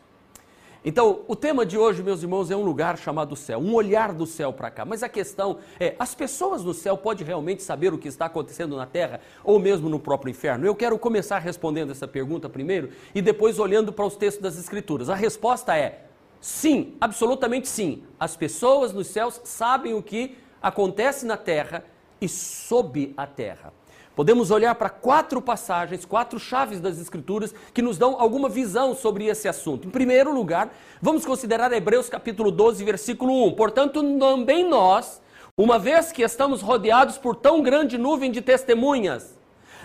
Então, 0.85 1.23
o 1.27 1.35
tema 1.35 1.65
de 1.65 1.79
hoje, 1.79 2.03
meus 2.03 2.23
irmãos, 2.23 2.51
é 2.51 2.57
um 2.57 2.63
lugar 2.63 2.99
chamado 2.99 3.35
céu, 3.35 3.59
um 3.59 3.73
olhar 3.73 4.13
do 4.13 4.27
céu 4.27 4.53
para 4.53 4.71
cá. 4.71 4.85
Mas 4.85 5.03
a 5.03 5.09
questão 5.09 5.57
é: 5.81 5.95
as 5.99 6.15
pessoas 6.15 6.63
no 6.63 6.75
céu 6.75 6.99
podem 6.99 7.27
realmente 7.27 7.63
saber 7.63 7.95
o 7.95 7.97
que 7.97 8.07
está 8.07 8.27
acontecendo 8.27 8.77
na 8.77 8.85
terra 8.85 9.19
ou 9.43 9.59
mesmo 9.59 9.89
no 9.89 9.99
próprio 9.99 10.31
inferno? 10.31 10.67
Eu 10.67 10.75
quero 10.75 10.99
começar 10.99 11.39
respondendo 11.39 11.91
essa 11.91 12.07
pergunta 12.07 12.51
primeiro 12.51 12.91
e 13.15 13.23
depois 13.23 13.59
olhando 13.59 13.95
para 13.95 14.05
os 14.05 14.15
textos 14.15 14.43
das 14.43 14.59
Escrituras. 14.59 15.09
A 15.09 15.15
resposta 15.15 15.75
é 15.75 16.04
sim, 16.45 16.95
absolutamente 17.01 17.67
sim. 17.67 18.03
As 18.21 18.37
pessoas 18.37 18.93
nos 18.93 19.07
céus 19.07 19.41
sabem 19.45 19.95
o 19.95 20.03
que 20.03 20.37
acontece 20.61 21.25
na 21.25 21.39
terra 21.39 21.83
e 22.21 22.29
sob 22.29 23.15
a 23.17 23.27
terra. 23.27 23.73
Podemos 24.15 24.51
olhar 24.51 24.75
para 24.75 24.91
quatro 24.91 25.41
passagens, 25.41 26.05
quatro 26.05 26.39
chaves 26.39 26.81
das 26.81 26.99
Escrituras 27.01 27.55
que 27.73 27.81
nos 27.81 27.97
dão 27.97 28.21
alguma 28.21 28.51
visão 28.51 28.95
sobre 28.95 29.25
esse 29.25 29.49
assunto. 29.49 29.89
Em 29.89 29.91
primeiro 29.91 30.35
lugar, 30.35 30.71
vamos 31.01 31.25
considerar 31.25 31.73
Hebreus 31.73 32.11
capítulo 32.11 32.51
12, 32.51 32.85
versículo 32.85 33.47
1. 33.47 33.55
Portanto, 33.55 34.03
também 34.19 34.69
nós, 34.69 35.23
uma 35.57 35.79
vez 35.79 36.13
que 36.13 36.23
estamos 36.23 36.61
rodeados 36.61 37.17
por 37.17 37.35
tão 37.35 37.63
grande 37.63 37.97
nuvem 37.97 38.31
de 38.31 38.43
testemunhas, 38.43 39.35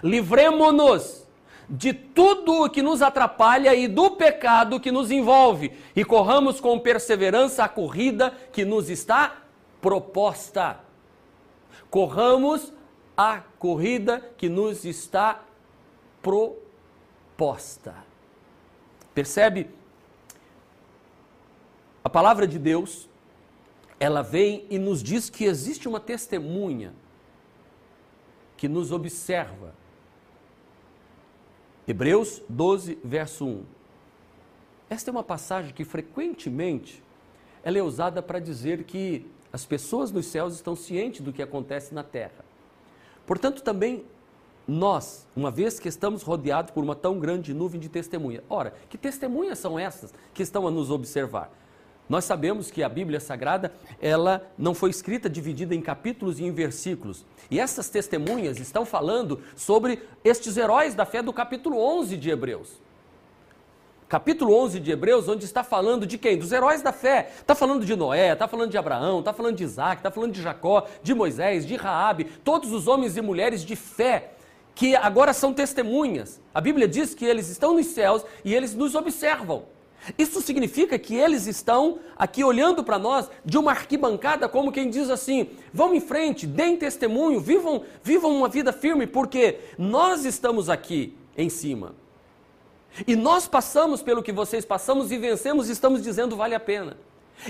livremo-nos 0.04 1.26
de 1.70 1.94
tudo 1.94 2.64
o 2.64 2.70
que 2.70 2.82
nos 2.82 3.02
atrapalha 3.02 3.76
e 3.76 3.88
do 3.88 4.12
pecado 4.12 4.80
que 4.80 4.92
nos 4.92 5.12
envolve, 5.12 5.72
e 5.96 6.04
corramos 6.04 6.60
com 6.60 6.80
perseverança 6.80 7.64
a 7.64 7.70
corrida 7.70 8.32
que 8.52 8.66
nos 8.66 8.90
está 8.90 9.44
proposta. 9.80 10.80
Corramos 11.90 12.74
a 13.16 13.40
corrida 13.60 14.20
que 14.38 14.50
nos 14.50 14.84
está 14.84 15.44
proposta. 16.22 17.96
Percebe? 19.14 19.70
A 22.04 22.10
palavra 22.10 22.48
de 22.48 22.58
Deus, 22.58 23.08
ela 24.00 24.24
vem 24.24 24.66
e 24.70 24.80
nos 24.80 25.04
diz 25.04 25.30
que 25.30 25.46
existe 25.46 25.88
uma 25.88 26.00
testemunha 26.00 26.94
que 28.58 28.68
nos 28.68 28.92
observa. 28.92 29.79
Hebreus 31.90 32.40
12, 32.48 33.00
verso 33.04 33.48
1. 33.48 33.64
Esta 34.92 35.10
é 35.10 35.12
uma 35.12 35.24
passagem 35.24 35.74
que 35.74 35.84
frequentemente 35.84 37.04
ela 37.64 37.80
é 37.80 37.82
usada 37.82 38.22
para 38.22 38.38
dizer 38.38 38.84
que 38.84 39.26
as 39.52 39.66
pessoas 39.66 40.12
nos 40.12 40.28
céus 40.28 40.54
estão 40.54 40.76
cientes 40.76 41.22
do 41.22 41.34
que 41.34 41.42
acontece 41.42 41.92
na 41.96 42.04
terra. 42.04 42.46
Portanto, 43.26 43.64
também 43.64 44.06
nós, 44.68 45.26
uma 45.36 45.50
vez 45.50 45.80
que 45.80 45.90
estamos 45.90 46.22
rodeados 46.22 46.70
por 46.70 46.84
uma 46.84 46.96
tão 46.96 47.18
grande 47.18 47.56
nuvem 47.56 47.82
de 47.82 47.90
testemunha. 47.90 48.44
Ora, 48.48 48.76
que 48.88 48.96
testemunhas 48.96 49.58
são 49.58 49.80
essas 49.80 50.14
que 50.32 50.44
estão 50.44 50.68
a 50.68 50.72
nos 50.72 50.92
observar? 50.92 51.52
Nós 52.10 52.26
sabemos 52.26 52.72
que 52.72 52.82
a 52.82 52.90
Bíblia 52.90 53.20
Sagrada, 53.20 53.72
ela 54.02 54.52
não 54.58 54.74
foi 54.74 54.90
escrita 54.90 55.30
dividida 55.30 55.76
em 55.76 55.82
capítulos 55.82 56.40
e 56.40 56.44
em 56.44 56.52
versículos. 56.52 57.24
E 57.52 57.60
essas 57.60 57.88
testemunhas 57.88 58.60
estão 58.60 58.84
falando 58.84 59.40
sobre 59.56 60.02
estes 60.24 60.58
heróis 60.58 60.96
da 60.96 61.06
fé 61.06 61.22
do 61.22 61.32
capítulo 61.32 61.78
11 61.78 62.18
de 62.18 62.30
Hebreus 62.32 62.90
capítulo 64.10 64.56
11 64.56 64.80
de 64.80 64.92
Hebreus, 64.92 65.30
onde 65.30 65.46
está 65.46 65.64
falando 65.64 66.08
de 66.08 66.18
quem? 66.18 66.36
Dos 66.36 66.52
heróis 66.52 66.82
da 66.82 66.92
fé. 66.92 67.32
Está 67.38 67.54
falando 67.54 67.86
de 67.86 67.96
Noé, 67.96 68.34
está 68.34 68.48
falando 68.48 68.72
de 68.72 68.78
Abraão, 68.78 69.20
está 69.20 69.32
falando 69.32 69.56
de 69.56 69.64
Isaac, 69.64 70.00
está 70.00 70.10
falando 70.10 70.34
de 70.34 70.42
Jacó, 70.42 70.88
de 71.04 71.14
Moisés, 71.14 71.64
de 71.64 71.76
Raabe, 71.76 72.24
todos 72.44 72.74
os 72.74 72.88
homens 72.88 73.16
e 73.16 73.22
mulheres 73.22 73.64
de 73.64 73.76
fé 73.76 74.32
que 74.74 74.96
agora 74.96 75.32
são 75.32 75.54
testemunhas. 75.54 76.42
A 76.54 76.60
Bíblia 76.60 76.88
diz 76.88 77.14
que 77.14 77.24
eles 77.24 77.50
estão 77.50 77.76
nos 77.76 77.86
céus 77.86 78.26
e 78.44 78.56
eles 78.56 78.74
nos 78.74 78.96
observam. 78.96 79.66
Isso 80.18 80.42
significa 80.42 80.98
que 80.98 81.16
eles 81.16 81.46
estão 81.46 82.00
aqui 82.18 82.44
olhando 82.44 82.84
para 82.84 82.98
nós 82.98 83.30
de 83.44 83.58
uma 83.58 83.72
arquibancada, 83.72 84.48
como 84.48 84.72
quem 84.72 84.90
diz 84.90 85.10
assim: 85.10 85.50
vão 85.74 85.94
em 85.94 86.00
frente, 86.00 86.48
deem 86.48 86.78
testemunho, 86.78 87.40
vivam, 87.40 87.84
vivam 88.04 88.36
uma 88.36 88.48
vida 88.48 88.72
firme, 88.72 89.06
porque 89.06 89.60
nós 89.78 90.26
estamos 90.26 90.70
aqui 90.70 91.16
em 91.38 91.50
cima. 91.50 91.96
E 93.06 93.16
nós 93.16 93.48
passamos 93.48 94.02
pelo 94.02 94.24
que 94.24 94.32
vocês 94.32 94.66
passamos 94.66 95.12
e 95.12 95.18
vencemos 95.18 95.70
e 95.70 95.74
estamos 95.74 96.02
dizendo 96.02 96.36
vale 96.36 96.56
a 96.56 96.60
pena. 96.60 96.98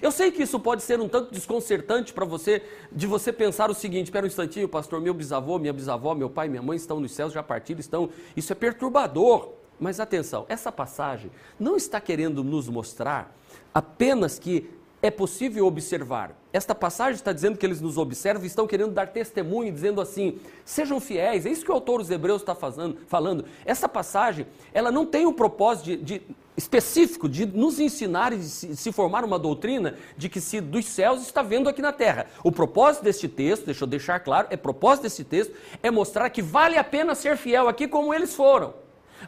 Eu 0.01 0.11
sei 0.11 0.31
que 0.31 0.43
isso 0.43 0.59
pode 0.59 0.83
ser 0.83 0.99
um 0.99 1.07
tanto 1.07 1.33
desconcertante 1.33 2.13
para 2.13 2.23
você, 2.23 2.61
de 2.91 3.07
você 3.07 3.33
pensar 3.33 3.71
o 3.71 3.73
seguinte: 3.73 4.05
espera 4.05 4.25
um 4.25 4.27
instantinho, 4.27 4.67
pastor, 4.67 5.01
meu 5.01 5.13
bisavô, 5.13 5.57
minha 5.57 5.73
bisavó, 5.73 6.13
meu 6.13 6.29
pai, 6.29 6.47
minha 6.47 6.61
mãe 6.61 6.77
estão 6.77 6.99
nos 6.99 7.11
céus, 7.11 7.33
já 7.33 7.41
partiram, 7.41 7.79
estão. 7.79 8.09
Isso 8.35 8.51
é 8.51 8.55
perturbador. 8.55 9.58
Mas 9.79 9.99
atenção, 9.99 10.45
essa 10.49 10.71
passagem 10.71 11.31
não 11.59 11.75
está 11.75 12.01
querendo 12.01 12.43
nos 12.43 12.67
mostrar 12.67 13.33
apenas 13.73 14.37
que 14.37 14.69
é 15.01 15.09
possível 15.09 15.65
observar. 15.65 16.35
Esta 16.51 16.75
passagem 16.75 17.13
está 17.13 17.31
dizendo 17.31 17.57
que 17.57 17.65
eles 17.65 17.79
nos 17.79 17.97
observam 17.97 18.43
e 18.43 18.47
estão 18.47 18.67
querendo 18.67 18.91
dar 18.91 19.07
testemunho, 19.07 19.71
dizendo 19.71 20.01
assim: 20.01 20.39
sejam 20.65 20.99
fiéis. 20.99 21.45
É 21.45 21.49
isso 21.49 21.63
que 21.63 21.71
o 21.71 21.73
autor 21.73 21.99
dos 21.99 22.09
Hebreus 22.09 22.41
está 22.41 22.53
fazendo, 22.53 22.97
falando. 23.07 23.45
Essa 23.65 23.87
passagem, 23.87 24.45
ela 24.73 24.91
não 24.91 25.05
tem 25.05 25.25
o 25.25 25.29
um 25.29 25.33
propósito 25.33 25.85
de, 25.85 25.97
de, 25.97 26.21
específico 26.57 27.29
de 27.29 27.45
nos 27.45 27.79
ensinar 27.79 28.33
e 28.33 28.41
se, 28.43 28.75
se, 28.75 28.91
formar 28.91 29.23
uma 29.23 29.39
doutrina 29.39 29.95
de 30.17 30.27
que 30.27 30.41
se 30.41 30.59
dos 30.59 30.85
céus 30.85 31.21
está 31.21 31.41
vendo 31.41 31.69
aqui 31.69 31.81
na 31.81 31.93
terra. 31.93 32.25
O 32.43 32.51
propósito 32.51 33.03
deste 33.03 33.29
texto, 33.29 33.65
deixa 33.65 33.83
eu 33.85 33.87
deixar 33.87 34.19
claro, 34.19 34.47
é 34.49 34.57
propósito 34.57 35.03
deste 35.03 35.23
texto 35.23 35.53
é 35.81 35.89
mostrar 35.89 36.29
que 36.29 36.41
vale 36.41 36.77
a 36.77 36.83
pena 36.83 37.15
ser 37.15 37.37
fiel 37.37 37.69
aqui 37.69 37.87
como 37.87 38.13
eles 38.13 38.35
foram. 38.35 38.73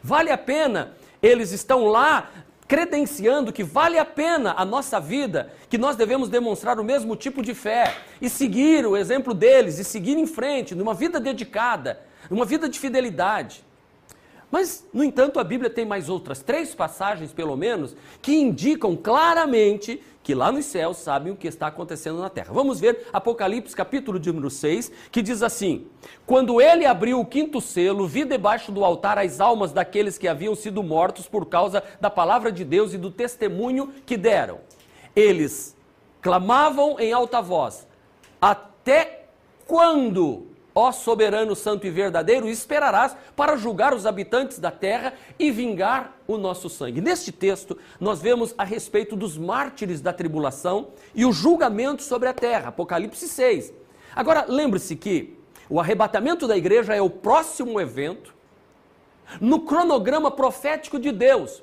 Vale 0.02 0.30
a 0.30 0.38
pena 0.38 0.94
eles 1.22 1.52
estão 1.52 1.86
lá 1.86 2.30
credenciando 2.66 3.52
que 3.52 3.62
vale 3.62 3.98
a 3.98 4.04
pena 4.04 4.54
a 4.56 4.64
nossa 4.64 4.98
vida, 4.98 5.52
que 5.68 5.76
nós 5.76 5.94
devemos 5.94 6.28
demonstrar 6.28 6.80
o 6.80 6.84
mesmo 6.84 7.14
tipo 7.14 7.42
de 7.42 7.54
fé 7.54 7.94
e 8.20 8.30
seguir 8.30 8.86
o 8.86 8.96
exemplo 8.96 9.34
deles 9.34 9.78
e 9.78 9.84
seguir 9.84 10.16
em 10.16 10.26
frente, 10.26 10.74
numa 10.74 10.94
vida 10.94 11.20
dedicada, 11.20 12.00
numa 12.30 12.46
vida 12.46 12.68
de 12.68 12.80
fidelidade. 12.80 13.62
Mas, 14.52 14.86
no 14.92 15.02
entanto, 15.02 15.40
a 15.40 15.44
Bíblia 15.44 15.70
tem 15.70 15.86
mais 15.86 16.10
outras 16.10 16.42
três 16.42 16.74
passagens, 16.74 17.32
pelo 17.32 17.56
menos, 17.56 17.96
que 18.20 18.34
indicam 18.34 18.94
claramente 18.94 19.98
que 20.22 20.34
lá 20.34 20.52
nos 20.52 20.66
céus 20.66 20.98
sabem 20.98 21.32
o 21.32 21.36
que 21.36 21.48
está 21.48 21.68
acontecendo 21.68 22.18
na 22.18 22.28
terra. 22.28 22.52
Vamos 22.52 22.78
ver 22.78 23.08
Apocalipse 23.14 23.74
capítulo 23.74 24.20
de 24.20 24.30
número 24.30 24.50
6, 24.50 24.92
que 25.10 25.22
diz 25.22 25.42
assim: 25.42 25.86
Quando 26.26 26.60
ele 26.60 26.84
abriu 26.84 27.18
o 27.18 27.24
quinto 27.24 27.62
selo, 27.62 28.06
vi 28.06 28.26
debaixo 28.26 28.70
do 28.70 28.84
altar 28.84 29.16
as 29.16 29.40
almas 29.40 29.72
daqueles 29.72 30.18
que 30.18 30.28
haviam 30.28 30.54
sido 30.54 30.82
mortos 30.82 31.26
por 31.26 31.46
causa 31.46 31.82
da 31.98 32.10
palavra 32.10 32.52
de 32.52 32.62
Deus 32.62 32.92
e 32.92 32.98
do 32.98 33.10
testemunho 33.10 33.90
que 34.04 34.18
deram. 34.18 34.60
Eles 35.16 35.74
clamavam 36.20 37.00
em 37.00 37.10
alta 37.10 37.40
voz: 37.40 37.88
Até 38.38 39.24
quando 39.66 40.51
Ó 40.74 40.90
soberano 40.90 41.54
santo 41.54 41.86
e 41.86 41.90
verdadeiro, 41.90 42.48
esperarás 42.48 43.14
para 43.36 43.56
julgar 43.56 43.94
os 43.94 44.06
habitantes 44.06 44.58
da 44.58 44.70
terra 44.70 45.12
e 45.38 45.50
vingar 45.50 46.16
o 46.26 46.38
nosso 46.38 46.70
sangue. 46.70 47.00
Neste 47.00 47.30
texto, 47.30 47.76
nós 48.00 48.20
vemos 48.20 48.54
a 48.56 48.64
respeito 48.64 49.14
dos 49.14 49.36
mártires 49.36 50.00
da 50.00 50.12
tribulação 50.12 50.88
e 51.14 51.26
o 51.26 51.32
julgamento 51.32 52.02
sobre 52.02 52.28
a 52.28 52.32
terra, 52.32 52.68
Apocalipse 52.68 53.28
6. 53.28 53.72
Agora, 54.16 54.46
lembre-se 54.48 54.96
que 54.96 55.38
o 55.68 55.78
arrebatamento 55.78 56.46
da 56.46 56.56
igreja 56.56 56.94
é 56.94 57.02
o 57.02 57.10
próximo 57.10 57.80
evento 57.80 58.34
no 59.40 59.60
cronograma 59.60 60.30
profético 60.30 60.98
de 60.98 61.12
Deus. 61.12 61.62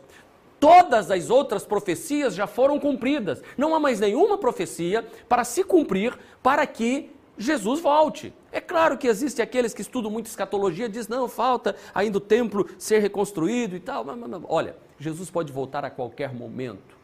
Todas 0.60 1.10
as 1.10 1.30
outras 1.30 1.66
profecias 1.66 2.36
já 2.36 2.46
foram 2.46 2.80
cumpridas. 2.80 3.42
Não 3.58 3.74
há 3.74 3.80
mais 3.80 4.00
nenhuma 4.00 4.38
profecia 4.38 5.08
para 5.28 5.44
se 5.44 5.64
cumprir 5.64 6.18
para 6.44 6.66
que 6.68 7.12
Jesus 7.40 7.80
volte. 7.80 8.34
É 8.52 8.60
claro 8.60 8.98
que 8.98 9.08
existe 9.08 9.42
aqueles 9.42 9.74
que 9.74 9.82
estudam 9.82 10.12
muito 10.12 10.26
escatologia 10.26 10.88
e 10.88 10.90
dizem, 10.90 11.10
não, 11.10 11.30
falta 11.30 11.74
ainda 11.96 12.18
o 12.18 12.22
templo 12.22 12.68
ser 12.78 13.00
reconstruído 13.00 13.78
e 13.78 13.80
tal. 13.80 14.04
Mas, 14.04 14.18
mas, 14.18 14.42
olha, 14.46 14.76
Jesus 15.00 15.32
pode 15.32 15.52
voltar 15.54 15.86
a 15.86 15.90
qualquer 15.90 16.34
momento. 16.34 17.00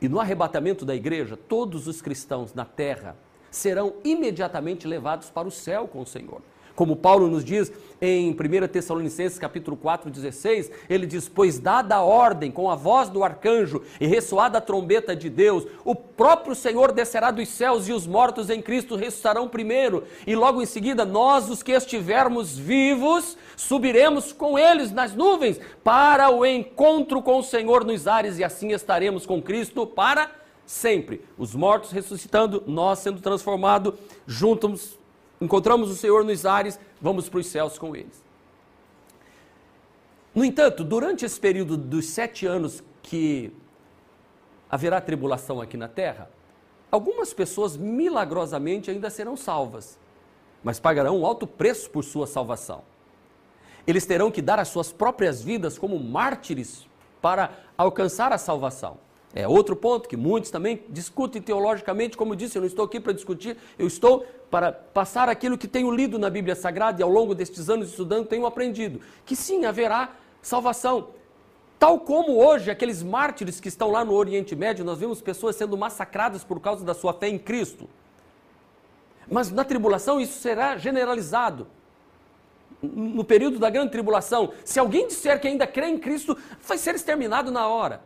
E 0.00 0.08
no 0.08 0.18
arrebatamento 0.18 0.86
da 0.86 0.94
igreja, 0.94 1.36
todos 1.36 1.86
os 1.86 2.00
cristãos 2.00 2.54
na 2.54 2.64
terra 2.64 3.14
serão 3.50 3.94
imediatamente 4.02 4.86
levados 4.86 5.28
para 5.28 5.46
o 5.46 5.50
céu 5.50 5.86
com 5.86 6.00
o 6.00 6.06
Senhor. 6.06 6.40
Como 6.74 6.96
Paulo 6.96 7.28
nos 7.28 7.44
diz 7.44 7.72
em 8.00 8.32
1 8.32 8.68
Tessalonicenses 8.68 9.38
capítulo 9.38 9.76
4, 9.76 10.10
16, 10.10 10.70
ele 10.90 11.06
diz: 11.06 11.28
Pois 11.28 11.58
dada 11.58 11.94
a 11.94 12.02
ordem 12.02 12.50
com 12.50 12.68
a 12.68 12.74
voz 12.74 13.08
do 13.08 13.22
arcanjo 13.22 13.82
e 14.00 14.06
ressoada 14.06 14.58
a 14.58 14.60
trombeta 14.60 15.14
de 15.14 15.30
Deus, 15.30 15.64
o 15.84 15.94
próprio 15.94 16.54
Senhor 16.54 16.90
descerá 16.90 17.30
dos 17.30 17.48
céus 17.48 17.88
e 17.88 17.92
os 17.92 18.06
mortos 18.06 18.50
em 18.50 18.60
Cristo 18.60 18.96
ressuscitarão 18.96 19.48
primeiro, 19.48 20.04
e 20.26 20.34
logo 20.34 20.60
em 20.60 20.66
seguida 20.66 21.04
nós, 21.04 21.48
os 21.48 21.62
que 21.62 21.72
estivermos 21.72 22.58
vivos, 22.58 23.38
subiremos 23.56 24.32
com 24.32 24.58
eles 24.58 24.90
nas 24.90 25.14
nuvens 25.14 25.60
para 25.84 26.30
o 26.30 26.44
encontro 26.44 27.22
com 27.22 27.38
o 27.38 27.44
Senhor 27.44 27.84
nos 27.84 28.08
ares, 28.08 28.38
e 28.38 28.44
assim 28.44 28.72
estaremos 28.72 29.24
com 29.24 29.40
Cristo 29.40 29.86
para 29.86 30.30
sempre. 30.66 31.22
Os 31.38 31.54
mortos 31.54 31.92
ressuscitando, 31.92 32.64
nós 32.66 32.98
sendo 32.98 33.20
transformados 33.20 33.94
juntos 34.26 34.98
encontramos 35.40 35.90
o 35.90 35.96
Senhor 35.96 36.24
nos 36.24 36.46
ares, 36.46 36.78
vamos 37.00 37.28
para 37.28 37.40
os 37.40 37.46
céus 37.46 37.78
com 37.78 37.94
eles. 37.94 38.22
No 40.34 40.44
entanto, 40.44 40.82
durante 40.82 41.24
esse 41.24 41.38
período 41.38 41.76
dos 41.76 42.06
sete 42.06 42.46
anos 42.46 42.82
que 43.02 43.52
haverá 44.68 45.00
tribulação 45.00 45.60
aqui 45.60 45.76
na 45.76 45.86
terra, 45.86 46.28
algumas 46.90 47.32
pessoas 47.32 47.76
milagrosamente 47.76 48.90
ainda 48.90 49.10
serão 49.10 49.36
salvas, 49.36 49.98
mas 50.62 50.80
pagarão 50.80 51.20
um 51.20 51.26
alto 51.26 51.46
preço 51.46 51.88
por 51.90 52.02
sua 52.02 52.26
salvação. 52.26 52.82
Eles 53.86 54.06
terão 54.06 54.30
que 54.30 54.42
dar 54.42 54.58
as 54.58 54.68
suas 54.68 54.92
próprias 54.92 55.42
vidas 55.42 55.78
como 55.78 55.98
mártires 56.00 56.86
para 57.20 57.50
alcançar 57.76 58.32
a 58.32 58.38
salvação. 58.38 58.98
É 59.34 59.48
outro 59.48 59.74
ponto 59.74 60.08
que 60.08 60.16
muitos 60.16 60.50
também 60.50 60.84
discutem 60.88 61.42
teologicamente, 61.42 62.16
como 62.16 62.32
eu 62.32 62.36
disse, 62.36 62.56
eu 62.56 62.60
não 62.60 62.68
estou 62.68 62.84
aqui 62.84 63.00
para 63.00 63.12
discutir, 63.12 63.56
eu 63.76 63.86
estou 63.86 64.24
para 64.48 64.70
passar 64.70 65.28
aquilo 65.28 65.58
que 65.58 65.66
tenho 65.66 65.90
lido 65.90 66.20
na 66.20 66.30
Bíblia 66.30 66.54
Sagrada 66.54 67.00
e 67.00 67.02
ao 67.02 67.10
longo 67.10 67.34
destes 67.34 67.68
anos 67.68 67.90
estudando 67.90 68.28
tenho 68.28 68.46
aprendido, 68.46 69.00
que 69.26 69.34
sim, 69.34 69.64
haverá 69.64 70.10
salvação. 70.40 71.08
Tal 71.80 71.98
como 71.98 72.36
hoje, 72.36 72.70
aqueles 72.70 73.02
mártires 73.02 73.58
que 73.58 73.66
estão 73.66 73.90
lá 73.90 74.04
no 74.04 74.12
Oriente 74.12 74.54
Médio, 74.54 74.84
nós 74.84 75.00
vimos 75.00 75.20
pessoas 75.20 75.56
sendo 75.56 75.76
massacradas 75.76 76.44
por 76.44 76.60
causa 76.60 76.84
da 76.84 76.94
sua 76.94 77.12
fé 77.12 77.28
em 77.28 77.38
Cristo. 77.38 77.90
Mas 79.28 79.50
na 79.50 79.64
tribulação 79.64 80.20
isso 80.20 80.38
será 80.38 80.76
generalizado. 80.76 81.66
No 82.80 83.24
período 83.24 83.58
da 83.58 83.68
grande 83.68 83.90
tribulação, 83.90 84.52
se 84.64 84.78
alguém 84.78 85.08
disser 85.08 85.40
que 85.40 85.48
ainda 85.48 85.66
crê 85.66 85.88
em 85.88 85.98
Cristo, 85.98 86.38
vai 86.62 86.78
ser 86.78 86.94
exterminado 86.94 87.50
na 87.50 87.66
hora. 87.66 88.00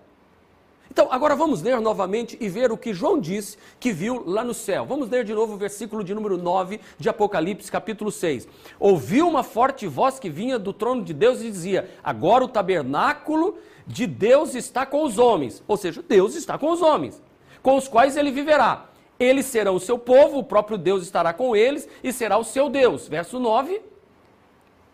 Então, 0.90 1.08
agora 1.10 1.36
vamos 1.36 1.62
ler 1.62 1.80
novamente 1.80 2.36
e 2.40 2.48
ver 2.48 2.72
o 2.72 2.76
que 2.76 2.94
João 2.94 3.20
disse 3.20 3.58
que 3.78 3.92
viu 3.92 4.24
lá 4.26 4.42
no 4.42 4.54
céu. 4.54 4.86
Vamos 4.86 5.08
ler 5.08 5.24
de 5.24 5.34
novo 5.34 5.54
o 5.54 5.56
versículo 5.56 6.02
de 6.02 6.14
número 6.14 6.36
9 6.36 6.80
de 6.98 7.08
Apocalipse, 7.08 7.70
capítulo 7.70 8.10
6. 8.10 8.48
Ouviu 8.80 9.28
uma 9.28 9.42
forte 9.42 9.86
voz 9.86 10.18
que 10.18 10.30
vinha 10.30 10.58
do 10.58 10.72
trono 10.72 11.04
de 11.04 11.12
Deus 11.12 11.40
e 11.40 11.50
dizia: 11.50 11.90
Agora 12.02 12.44
o 12.44 12.48
tabernáculo 12.48 13.58
de 13.86 14.06
Deus 14.06 14.54
está 14.54 14.86
com 14.86 15.04
os 15.04 15.18
homens. 15.18 15.62
Ou 15.68 15.76
seja, 15.76 16.02
Deus 16.02 16.34
está 16.34 16.58
com 16.58 16.70
os 16.70 16.82
homens, 16.82 17.22
com 17.62 17.76
os 17.76 17.86
quais 17.86 18.16
ele 18.16 18.30
viverá. 18.30 18.86
Eles 19.18 19.46
serão 19.46 19.74
o 19.74 19.80
seu 19.80 19.98
povo, 19.98 20.38
o 20.38 20.44
próprio 20.44 20.78
Deus 20.78 21.02
estará 21.02 21.32
com 21.32 21.54
eles 21.54 21.88
e 22.02 22.12
será 22.12 22.38
o 22.38 22.44
seu 22.44 22.68
Deus. 22.68 23.08
Verso 23.08 23.38
9. 23.38 23.82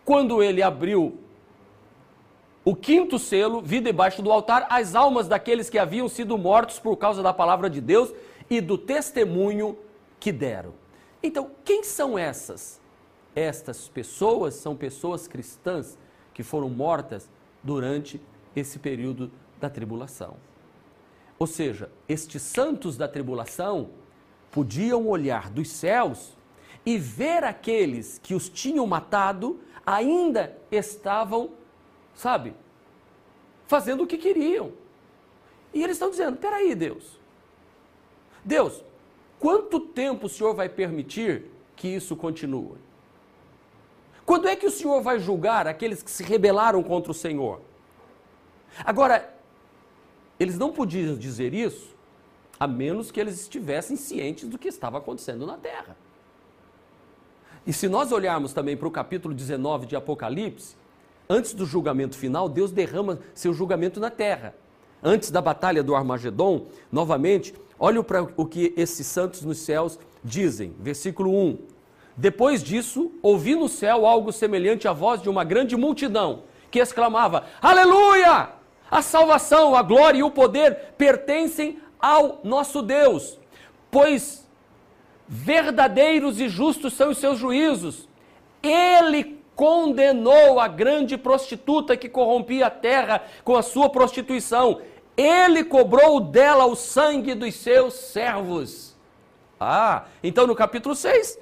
Quando 0.03 0.41
ele 0.41 0.61
abriu 0.61 1.19
o 2.65 2.75
quinto 2.75 3.19
selo, 3.19 3.61
vi 3.61 3.79
debaixo 3.79 4.23
do 4.23 4.31
altar 4.31 4.65
as 4.71 4.95
almas 4.95 5.27
daqueles 5.27 5.69
que 5.69 5.77
haviam 5.77 6.09
sido 6.09 6.35
mortos 6.35 6.79
por 6.79 6.97
causa 6.97 7.21
da 7.21 7.31
palavra 7.31 7.69
de 7.69 7.79
Deus 7.79 8.11
e 8.49 8.59
do 8.59 8.75
testemunho 8.75 9.77
que 10.19 10.31
deram. 10.31 10.73
Então, 11.21 11.51
quem 11.63 11.83
são 11.83 12.17
essas? 12.17 12.81
Estas 13.35 13.87
pessoas 13.87 14.55
são 14.55 14.75
pessoas 14.75 15.27
cristãs 15.27 15.95
que 16.33 16.41
foram 16.41 16.67
mortas 16.67 17.29
durante 17.61 18.19
esse 18.55 18.79
período 18.79 19.31
da 19.61 19.69
tribulação. 19.69 20.35
Ou 21.37 21.45
seja, 21.45 21.91
estes 22.09 22.41
santos 22.41 22.97
da 22.97 23.07
tribulação 23.07 23.91
podiam 24.49 25.07
olhar 25.07 25.51
dos 25.51 25.69
céus 25.69 26.35
e 26.83 26.97
ver 26.97 27.43
aqueles 27.43 28.19
que 28.23 28.33
os 28.33 28.49
tinham 28.49 28.87
matado 28.87 29.59
ainda 29.85 30.57
estavam 30.71 31.51
sabe, 32.15 32.53
fazendo 33.67 34.03
o 34.03 34.07
que 34.07 34.17
queriam. 34.17 34.71
E 35.73 35.83
eles 35.83 35.97
estão 35.97 36.09
dizendo: 36.09 36.37
peraí, 36.37 36.73
Deus. 36.73 37.19
Deus, 38.43 38.81
quanto 39.39 39.79
tempo 39.79 40.27
o 40.27 40.29
Senhor 40.29 40.55
vai 40.55 40.69
permitir 40.69 41.45
que 41.75 41.87
isso 41.87 42.15
continue? 42.15 42.77
Quando 44.25 44.47
é 44.47 44.55
que 44.55 44.65
o 44.65 44.71
Senhor 44.71 45.01
vai 45.01 45.19
julgar 45.19 45.67
aqueles 45.67 46.01
que 46.01 46.09
se 46.09 46.23
rebelaram 46.23 46.81
contra 46.81 47.11
o 47.11 47.15
Senhor? 47.15 47.61
Agora, 48.83 49.33
eles 50.39 50.57
não 50.57 50.71
podiam 50.71 51.15
dizer 51.15 51.53
isso 51.53 51.93
a 52.59 52.67
menos 52.67 53.11
que 53.11 53.19
eles 53.19 53.41
estivessem 53.41 53.95
cientes 53.95 54.47
do 54.47 54.57
que 54.57 54.67
estava 54.67 54.97
acontecendo 54.97 55.45
na 55.45 55.57
terra. 55.57 55.95
E 57.67 57.73
se 57.73 57.87
nós 57.87 58.11
olharmos 58.11 58.53
também 58.53 58.77
para 58.77 58.87
o 58.87 58.91
capítulo 58.91 59.33
19 59.33 59.85
de 59.85 59.95
Apocalipse, 59.95 60.75
Antes 61.29 61.53
do 61.53 61.65
julgamento 61.65 62.15
final, 62.15 62.47
Deus 62.47 62.71
derrama 62.71 63.19
seu 63.33 63.53
julgamento 63.53 63.99
na 63.99 64.09
terra. 64.09 64.53
Antes 65.03 65.31
da 65.31 65.41
batalha 65.41 65.83
do 65.83 65.95
Armagedon, 65.95 66.67
novamente, 66.91 67.53
olhe 67.79 68.01
para 68.03 68.27
o 68.35 68.45
que 68.45 68.73
esses 68.77 69.05
santos 69.07 69.41
nos 69.41 69.57
céus 69.59 69.99
dizem. 70.23 70.73
Versículo 70.79 71.31
1. 71.31 71.57
Depois 72.17 72.63
disso, 72.63 73.11
ouvi 73.21 73.55
no 73.55 73.67
céu 73.67 74.05
algo 74.05 74.31
semelhante 74.31 74.87
à 74.87 74.93
voz 74.93 75.21
de 75.21 75.29
uma 75.29 75.43
grande 75.43 75.75
multidão, 75.75 76.43
que 76.71 76.79
exclamava: 76.79 77.45
Aleluia! 77.61 78.49
A 78.89 79.01
salvação, 79.01 79.75
a 79.75 79.81
glória 79.81 80.19
e 80.19 80.23
o 80.23 80.31
poder 80.31 80.93
pertencem 80.97 81.79
ao 81.99 82.39
nosso 82.43 82.81
Deus, 82.81 83.39
pois 83.89 84.47
verdadeiros 85.27 86.39
e 86.39 86.47
justos 86.47 86.93
são 86.93 87.09
os 87.09 87.17
seus 87.17 87.39
juízos. 87.39 88.07
Ele 88.61 89.34
condenou 89.55 90.59
a 90.59 90.67
grande 90.67 91.17
prostituta 91.17 91.95
que 91.95 92.09
corrompia 92.09 92.67
a 92.67 92.69
terra 92.69 93.23
com 93.43 93.55
a 93.55 93.63
sua 93.63 93.89
prostituição. 93.89 94.81
Ele 95.15 95.63
cobrou 95.63 96.19
dela 96.19 96.65
o 96.65 96.75
sangue 96.75 97.33
dos 97.33 97.55
seus 97.55 97.93
servos. 97.93 98.95
Ah, 99.59 100.05
então 100.21 100.45
no 100.45 100.55
capítulo 100.55 100.93
6, 100.93 101.39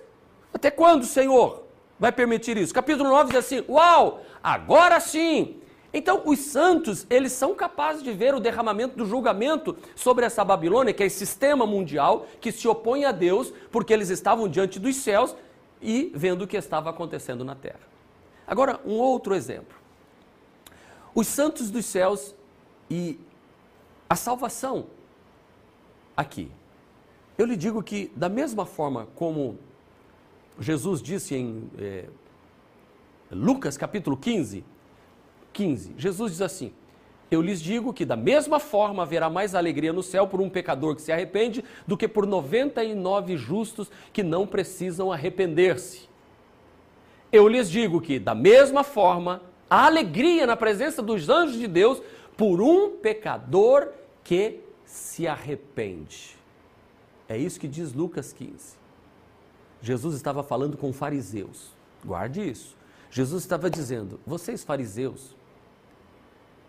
até 0.53 0.69
quando, 0.69 1.05
Senhor, 1.05 1.63
vai 1.99 2.11
permitir 2.11 2.57
isso? 2.57 2.73
Capítulo 2.73 3.09
9 3.09 3.29
diz 3.29 3.39
assim: 3.39 3.63
Uau, 3.67 4.21
agora 4.43 4.99
sim. 4.99 5.59
Então, 5.95 6.23
os 6.25 6.39
santos, 6.39 7.05
eles 7.07 7.31
são 7.33 7.53
capazes 7.53 8.01
de 8.01 8.11
ver 8.11 8.33
o 8.33 8.39
derramamento 8.39 8.97
do 8.97 9.05
julgamento 9.05 9.77
sobre 9.95 10.25
essa 10.25 10.43
Babilônia, 10.43 10.91
que 10.91 11.03
é 11.03 11.05
esse 11.05 11.19
sistema 11.19 11.67
mundial 11.67 12.25
que 12.41 12.51
se 12.51 12.67
opõe 12.67 13.05
a 13.05 13.11
Deus, 13.11 13.53
porque 13.71 13.93
eles 13.93 14.09
estavam 14.09 14.47
diante 14.47 14.79
dos 14.79 14.95
céus 14.95 15.35
e 15.79 16.11
vendo 16.15 16.43
o 16.43 16.47
que 16.47 16.57
estava 16.57 16.89
acontecendo 16.89 17.45
na 17.45 17.53
terra. 17.53 17.92
Agora, 18.47 18.79
um 18.85 18.93
outro 18.93 19.33
exemplo. 19.33 19.77
Os 21.15 21.27
santos 21.27 21.69
dos 21.69 21.85
céus 21.85 22.35
e 22.89 23.19
a 24.09 24.15
salvação 24.15 24.87
aqui. 26.15 26.51
Eu 27.37 27.45
lhe 27.45 27.55
digo 27.55 27.81
que, 27.81 28.11
da 28.15 28.29
mesma 28.29 28.65
forma 28.65 29.07
como 29.15 29.57
Jesus 30.59 31.01
disse 31.01 31.35
em 31.35 31.69
é, 31.79 32.05
Lucas 33.31 33.75
capítulo 33.75 34.15
15, 34.15 34.63
15, 35.51 35.95
Jesus 35.97 36.31
diz 36.33 36.41
assim: 36.41 36.71
Eu 37.31 37.41
lhes 37.41 37.59
digo 37.59 37.93
que, 37.93 38.05
da 38.05 38.15
mesma 38.15 38.59
forma, 38.59 39.03
haverá 39.03 39.29
mais 39.29 39.55
alegria 39.55 39.91
no 39.91 40.03
céu 40.03 40.27
por 40.27 40.41
um 40.41 40.49
pecador 40.49 40.95
que 40.95 41.01
se 41.01 41.11
arrepende 41.11 41.63
do 41.87 41.97
que 41.97 42.07
por 42.07 42.27
99 42.27 43.35
justos 43.37 43.89
que 44.11 44.21
não 44.21 44.45
precisam 44.45 45.11
arrepender-se. 45.11 46.12
Eu 47.33 47.47
lhes 47.47 47.67
digo 47.67 47.99
que, 47.99 48.19
da 48.19 48.35
mesma 48.35 48.83
forma, 48.83 49.41
a 49.67 49.87
alegria 49.87 50.45
na 50.45 50.55
presença 50.55 51.01
dos 51.01 51.27
anjos 51.29 51.57
de 51.57 51.67
Deus 51.67 51.99
por 52.37 52.61
um 52.61 52.91
pecador 52.97 53.89
que 54.23 54.59
se 54.85 55.27
arrepende. 55.27 56.37
É 57.27 57.35
isso 57.35 57.59
que 57.59 57.67
diz 57.67 57.91
Lucas 57.91 58.31
15. 58.31 58.77
Jesus 59.81 60.15
estava 60.15 60.43
falando 60.43 60.77
com 60.77 60.93
fariseus. 60.93 61.73
Guarde 62.05 62.47
isso. 62.47 62.77
Jesus 63.09 63.41
estava 63.41 63.67
dizendo: 63.67 64.19
vocês 64.27 64.63
fariseus 64.63 65.35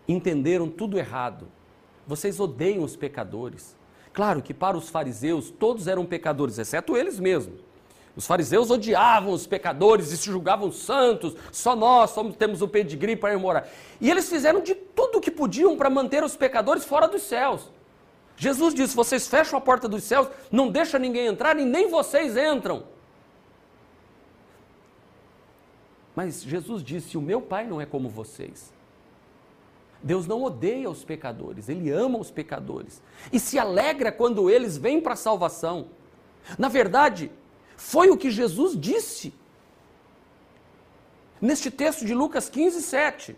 entenderam 0.09 0.71
tudo 0.71 0.99
errado. 0.99 1.47
Vocês 2.07 2.41
odeiam 2.41 2.85
os 2.85 2.97
pecadores. 2.97 3.77
Claro 4.15 4.41
que 4.41 4.55
para 4.55 4.79
os 4.79 4.89
fariseus 4.89 5.51
todos 5.51 5.89
eram 5.89 6.07
pecadores, 6.07 6.57
exceto 6.57 6.97
eles 6.97 7.21
mesmos. 7.21 7.61
Os 8.17 8.27
fariseus 8.27 8.71
odiavam 8.71 9.33
os 9.33 9.47
pecadores 9.47 10.13
e 10.13 10.17
se 10.17 10.27
julgavam 10.27 10.71
santos, 10.71 11.35
só 11.51 11.75
nós 11.75 12.11
somos, 12.11 12.37
temos 12.37 12.63
o 12.63 12.69
pedigree 12.69 13.17
para 13.17 13.33
ir 13.33 13.39
morar. 13.39 13.69
E 14.01 14.09
eles 14.09 14.29
fizeram 14.29 14.61
de 14.61 14.75
tudo 14.75 15.19
o 15.19 15.21
que 15.21 15.31
podiam 15.31 15.77
para 15.77 15.91
manter 15.91 16.23
os 16.23 16.37
pecadores 16.37 16.85
fora 16.85 17.09
dos 17.09 17.23
céus. 17.23 17.71
Jesus 18.37 18.73
disse: 18.73 18.95
vocês 18.95 19.27
fecham 19.27 19.59
a 19.59 19.61
porta 19.61 19.89
dos 19.89 20.05
céus, 20.05 20.29
não 20.51 20.71
deixa 20.71 20.99
ninguém 20.99 21.27
entrar 21.27 21.59
e 21.59 21.65
nem 21.65 21.89
vocês 21.89 22.37
entram. 22.37 22.85
Mas 26.15 26.43
Jesus 26.43 26.83
disse: 26.85 27.19
O 27.19 27.23
meu 27.23 27.41
Pai 27.41 27.67
não 27.67 27.81
é 27.81 27.87
como 27.87 28.09
vocês. 28.09 28.73
Deus 30.01 30.27
não 30.27 30.43
odeia 30.43 30.89
os 30.89 31.03
pecadores, 31.03 31.69
Ele 31.69 31.91
ama 31.91 32.19
os 32.19 32.31
pecadores 32.31 33.03
e 33.33 33.41
se 33.41 33.59
alegra 33.59 34.13
quando 34.13 34.51
eles 34.51 34.77
vêm 34.77 35.01
para 35.01 35.15
a 35.15 35.17
salvação. 35.17 35.87
Na 36.59 36.69
verdade, 36.69 37.33
foi 37.77 38.11
o 38.11 38.17
que 38.17 38.31
Jesus 38.31 38.79
disse 38.79 39.35
neste 41.41 41.71
texto 41.71 42.05
de 42.05 42.15
Lucas 42.15 42.49
15, 42.49 42.83
7. 42.83 43.37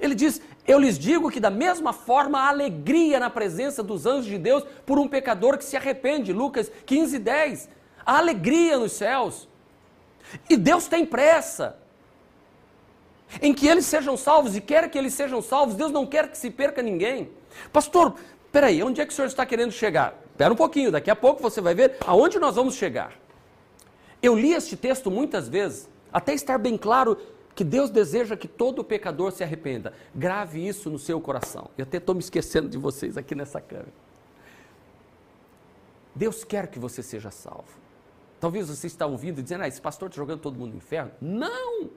Ele 0.00 0.14
diz: 0.14 0.40
Eu 0.66 0.78
lhes 0.78 0.98
digo 0.98 1.30
que, 1.30 1.40
da 1.40 1.50
mesma 1.50 1.92
forma, 1.92 2.40
há 2.40 2.48
alegria 2.48 3.18
na 3.18 3.30
presença 3.30 3.82
dos 3.82 4.06
anjos 4.06 4.26
de 4.26 4.38
Deus 4.38 4.64
por 4.86 4.98
um 4.98 5.08
pecador 5.08 5.58
que 5.58 5.64
se 5.64 5.76
arrepende. 5.76 6.32
Lucas 6.32 6.70
15, 6.86 7.18
10. 7.18 7.68
Há 8.04 8.18
alegria 8.18 8.78
nos 8.78 8.92
céus. 8.92 9.48
E 10.48 10.56
Deus 10.56 10.86
tem 10.86 11.06
pressa 11.06 11.78
em 13.42 13.52
que 13.52 13.66
eles 13.66 13.84
sejam 13.84 14.16
salvos 14.16 14.56
e 14.56 14.60
quer 14.60 14.90
que 14.90 14.98
eles 14.98 15.14
sejam 15.14 15.42
salvos. 15.42 15.74
Deus 15.74 15.92
não 15.92 16.06
quer 16.06 16.30
que 16.30 16.38
se 16.38 16.50
perca 16.50 16.82
ninguém. 16.82 17.30
Pastor, 17.72 18.14
peraí, 18.50 18.82
onde 18.82 19.00
é 19.00 19.06
que 19.06 19.12
o 19.12 19.16
senhor 19.16 19.28
está 19.28 19.44
querendo 19.44 19.72
chegar? 19.72 20.14
Espera 20.38 20.54
um 20.54 20.56
pouquinho, 20.56 20.92
daqui 20.92 21.10
a 21.10 21.16
pouco 21.16 21.42
você 21.42 21.60
vai 21.60 21.74
ver 21.74 21.96
aonde 22.06 22.38
nós 22.38 22.54
vamos 22.54 22.76
chegar. 22.76 23.12
Eu 24.22 24.38
li 24.38 24.52
este 24.52 24.76
texto 24.76 25.10
muitas 25.10 25.48
vezes, 25.48 25.90
até 26.12 26.32
estar 26.32 26.56
bem 26.58 26.78
claro 26.78 27.18
que 27.56 27.64
Deus 27.64 27.90
deseja 27.90 28.36
que 28.36 28.46
todo 28.46 28.84
pecador 28.84 29.32
se 29.32 29.42
arrependa. 29.42 29.92
Grave 30.14 30.64
isso 30.64 30.88
no 30.90 30.96
seu 30.96 31.20
coração. 31.20 31.68
Eu 31.76 31.82
até 31.82 31.96
estou 31.96 32.14
me 32.14 32.20
esquecendo 32.20 32.68
de 32.68 32.78
vocês 32.78 33.16
aqui 33.16 33.34
nessa 33.34 33.60
câmera. 33.60 33.92
Deus 36.14 36.44
quer 36.44 36.68
que 36.68 36.78
você 36.78 37.02
seja 37.02 37.32
salvo. 37.32 37.76
Talvez 38.38 38.68
você 38.68 38.86
está 38.86 39.06
ouvindo 39.06 39.40
e 39.40 39.42
dizendo, 39.42 39.64
ah, 39.64 39.68
esse 39.68 39.80
pastor 39.80 40.08
está 40.08 40.18
jogando 40.18 40.38
todo 40.38 40.56
mundo 40.56 40.70
no 40.70 40.76
inferno. 40.76 41.10
Não! 41.20 41.90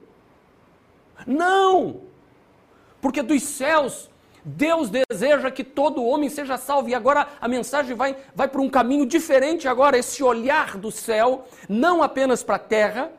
Não! 1.24 2.00
Porque 3.00 3.22
dos 3.22 3.44
céus, 3.44 4.10
Deus 4.44 4.90
deseja 4.90 5.50
que 5.50 5.62
todo 5.62 6.04
homem 6.04 6.28
seja 6.28 6.56
salvo. 6.56 6.88
E 6.88 6.94
agora 6.94 7.28
a 7.40 7.46
mensagem 7.46 7.94
vai, 7.94 8.16
vai 8.34 8.48
para 8.48 8.60
um 8.60 8.68
caminho 8.68 9.06
diferente 9.06 9.68
agora, 9.68 9.96
esse 9.96 10.22
olhar 10.22 10.76
do 10.76 10.90
céu, 10.90 11.46
não 11.68 12.02
apenas 12.02 12.42
para 12.42 12.56
a 12.56 12.58
terra, 12.58 13.12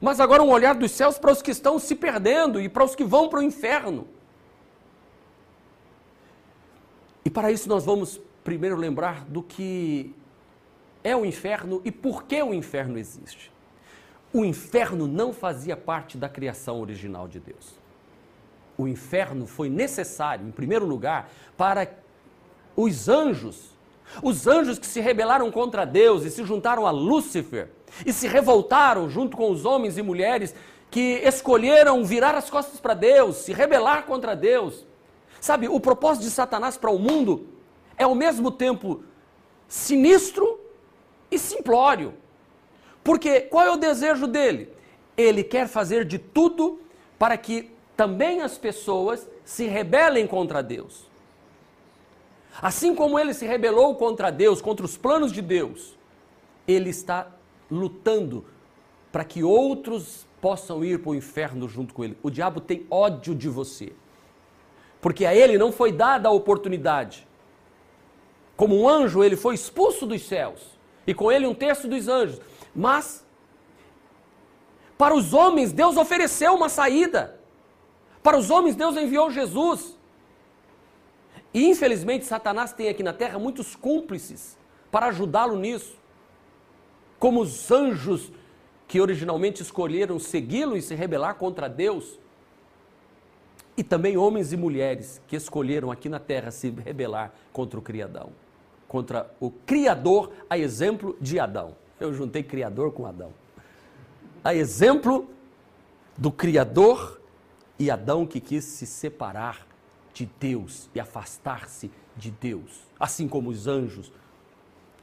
mas 0.00 0.20
agora 0.20 0.42
um 0.42 0.50
olhar 0.50 0.74
dos 0.74 0.92
céus 0.92 1.18
para 1.18 1.32
os 1.32 1.42
que 1.42 1.50
estão 1.50 1.78
se 1.78 1.94
perdendo 1.96 2.60
e 2.60 2.68
para 2.68 2.84
os 2.84 2.94
que 2.94 3.04
vão 3.04 3.28
para 3.28 3.40
o 3.40 3.42
inferno. 3.42 4.06
E 7.24 7.30
para 7.30 7.50
isso 7.50 7.68
nós 7.68 7.84
vamos 7.84 8.20
primeiro 8.44 8.76
lembrar 8.76 9.24
do 9.24 9.42
que 9.42 10.14
é 11.02 11.16
o 11.16 11.24
inferno 11.24 11.82
e 11.84 11.90
por 11.90 12.24
que 12.24 12.40
o 12.42 12.54
inferno 12.54 12.96
existe. 12.96 13.50
O 14.32 14.44
inferno 14.44 15.06
não 15.06 15.32
fazia 15.32 15.76
parte 15.76 16.16
da 16.16 16.28
criação 16.28 16.80
original 16.80 17.26
de 17.26 17.40
Deus. 17.40 17.87
O 18.78 18.86
inferno 18.86 19.44
foi 19.46 19.68
necessário, 19.68 20.46
em 20.46 20.52
primeiro 20.52 20.86
lugar, 20.86 21.28
para 21.56 21.90
os 22.76 23.08
anjos, 23.08 23.76
os 24.22 24.46
anjos 24.46 24.78
que 24.78 24.86
se 24.86 25.00
rebelaram 25.00 25.50
contra 25.50 25.84
Deus 25.84 26.24
e 26.24 26.30
se 26.30 26.44
juntaram 26.44 26.86
a 26.86 26.92
Lúcifer 26.92 27.70
e 28.06 28.12
se 28.12 28.28
revoltaram 28.28 29.10
junto 29.10 29.36
com 29.36 29.50
os 29.50 29.64
homens 29.64 29.98
e 29.98 30.02
mulheres 30.02 30.54
que 30.90 31.20
escolheram 31.24 32.04
virar 32.04 32.36
as 32.36 32.48
costas 32.48 32.80
para 32.80 32.94
Deus, 32.94 33.36
se 33.36 33.52
rebelar 33.52 34.06
contra 34.06 34.34
Deus. 34.34 34.86
Sabe, 35.40 35.68
o 35.68 35.80
propósito 35.80 36.24
de 36.24 36.30
Satanás 36.30 36.76
para 36.76 36.90
o 36.90 36.98
mundo 36.98 37.48
é 37.96 38.04
ao 38.04 38.14
mesmo 38.14 38.50
tempo 38.50 39.02
sinistro 39.66 40.58
e 41.30 41.38
simplório. 41.38 42.14
Porque 43.04 43.40
qual 43.40 43.66
é 43.66 43.70
o 43.70 43.76
desejo 43.76 44.26
dele? 44.26 44.72
Ele 45.16 45.42
quer 45.42 45.66
fazer 45.66 46.04
de 46.04 46.18
tudo 46.18 46.80
para 47.18 47.36
que 47.36 47.70
também 47.98 48.42
as 48.42 48.56
pessoas 48.56 49.28
se 49.44 49.66
rebelem 49.66 50.24
contra 50.24 50.62
Deus. 50.62 51.10
Assim 52.62 52.94
como 52.94 53.18
ele 53.18 53.34
se 53.34 53.44
rebelou 53.44 53.96
contra 53.96 54.30
Deus, 54.30 54.62
contra 54.62 54.86
os 54.86 54.96
planos 54.96 55.32
de 55.32 55.42
Deus, 55.42 55.98
ele 56.64 56.90
está 56.90 57.26
lutando 57.68 58.44
para 59.10 59.24
que 59.24 59.42
outros 59.42 60.24
possam 60.40 60.84
ir 60.84 61.00
para 61.00 61.10
o 61.10 61.14
inferno 61.16 61.68
junto 61.68 61.92
com 61.92 62.04
ele. 62.04 62.16
O 62.22 62.30
diabo 62.30 62.60
tem 62.60 62.86
ódio 62.88 63.34
de 63.34 63.48
você. 63.48 63.92
Porque 65.00 65.26
a 65.26 65.34
ele 65.34 65.58
não 65.58 65.72
foi 65.72 65.90
dada 65.90 66.28
a 66.28 66.32
oportunidade. 66.32 67.26
Como 68.56 68.80
um 68.80 68.88
anjo, 68.88 69.24
ele 69.24 69.34
foi 69.34 69.56
expulso 69.56 70.06
dos 70.06 70.22
céus. 70.22 70.78
E 71.04 71.12
com 71.12 71.32
ele 71.32 71.48
um 71.48 71.54
terço 71.54 71.88
dos 71.88 72.06
anjos. 72.06 72.40
Mas, 72.72 73.26
para 74.96 75.16
os 75.16 75.34
homens, 75.34 75.72
Deus 75.72 75.96
ofereceu 75.96 76.54
uma 76.54 76.68
saída. 76.68 77.37
Para 78.22 78.36
os 78.36 78.50
homens, 78.50 78.76
Deus 78.76 78.96
enviou 78.96 79.30
Jesus. 79.30 79.96
E 81.52 81.68
infelizmente, 81.68 82.26
Satanás 82.26 82.72
tem 82.72 82.88
aqui 82.88 83.02
na 83.02 83.12
terra 83.12 83.38
muitos 83.38 83.74
cúmplices 83.74 84.56
para 84.90 85.06
ajudá-lo 85.06 85.56
nisso 85.56 85.98
como 87.18 87.40
os 87.40 87.70
anjos 87.70 88.30
que 88.86 89.00
originalmente 89.00 89.62
escolheram 89.62 90.18
segui-lo 90.18 90.76
e 90.76 90.82
se 90.82 90.94
rebelar 90.94 91.34
contra 91.34 91.68
Deus, 91.68 92.18
e 93.76 93.82
também 93.84 94.16
homens 94.16 94.52
e 94.52 94.56
mulheres 94.56 95.20
que 95.28 95.36
escolheram 95.36 95.90
aqui 95.90 96.08
na 96.08 96.18
terra 96.18 96.50
se 96.50 96.70
rebelar 96.70 97.32
contra 97.52 97.78
o 97.78 97.82
Criadão, 97.82 98.30
contra 98.88 99.30
o 99.38 99.50
Criador, 99.50 100.32
a 100.48 100.58
exemplo 100.58 101.16
de 101.20 101.38
Adão. 101.38 101.76
Eu 102.00 102.12
juntei 102.12 102.42
Criador 102.42 102.92
com 102.92 103.06
Adão. 103.06 103.32
A 104.42 104.54
exemplo 104.54 105.28
do 106.16 106.32
Criador 106.32 107.17
e 107.78 107.90
Adão 107.90 108.26
que 108.26 108.40
quis 108.40 108.64
se 108.64 108.86
separar 108.86 109.66
de 110.12 110.28
Deus 110.40 110.90
e 110.94 111.00
afastar-se 111.00 111.90
de 112.16 112.30
Deus, 112.30 112.82
assim 112.98 113.28
como 113.28 113.50
os 113.50 113.66
anjos 113.66 114.12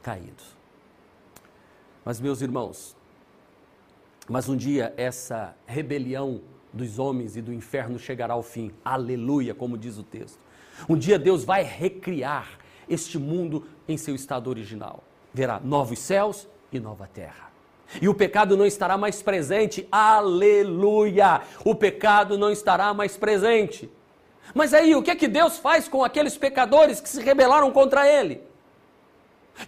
caídos. 0.02 0.56
Mas, 2.04 2.20
meus 2.20 2.40
irmãos, 2.42 2.96
mas 4.28 4.48
um 4.48 4.56
dia 4.56 4.92
essa 4.96 5.56
rebelião 5.66 6.42
dos 6.72 6.98
homens 6.98 7.36
e 7.36 7.42
do 7.42 7.52
inferno 7.52 7.98
chegará 7.98 8.34
ao 8.34 8.42
fim. 8.42 8.70
Aleluia, 8.84 9.54
como 9.54 9.78
diz 9.78 9.96
o 9.96 10.02
texto. 10.02 10.38
Um 10.88 10.96
dia 10.96 11.18
Deus 11.18 11.42
vai 11.42 11.62
recriar 11.62 12.58
este 12.88 13.18
mundo 13.18 13.66
em 13.88 13.96
seu 13.96 14.14
estado 14.14 14.48
original. 14.50 15.02
Verá 15.32 15.58
novos 15.58 15.98
céus 15.98 16.46
e 16.70 16.78
nova 16.78 17.06
terra. 17.06 17.45
E 18.00 18.08
o 18.08 18.14
pecado 18.14 18.56
não 18.56 18.66
estará 18.66 18.96
mais 18.96 19.22
presente. 19.22 19.86
Aleluia! 19.90 21.42
O 21.64 21.74
pecado 21.74 22.36
não 22.36 22.50
estará 22.50 22.92
mais 22.92 23.16
presente. 23.16 23.90
Mas 24.54 24.74
aí, 24.74 24.94
o 24.94 25.02
que 25.02 25.10
é 25.10 25.16
que 25.16 25.28
Deus 25.28 25.58
faz 25.58 25.88
com 25.88 26.04
aqueles 26.04 26.36
pecadores 26.36 27.00
que 27.00 27.08
se 27.08 27.22
rebelaram 27.22 27.70
contra 27.70 28.08
ele? 28.08 28.42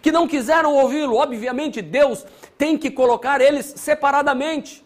que 0.01 0.11
não 0.11 0.27
quiseram 0.27 0.75
ouvi-lo. 0.75 1.15
Obviamente, 1.15 1.81
Deus 1.81 2.25
tem 2.57 2.77
que 2.77 2.91
colocar 2.91 3.41
eles 3.41 3.73
separadamente 3.75 4.85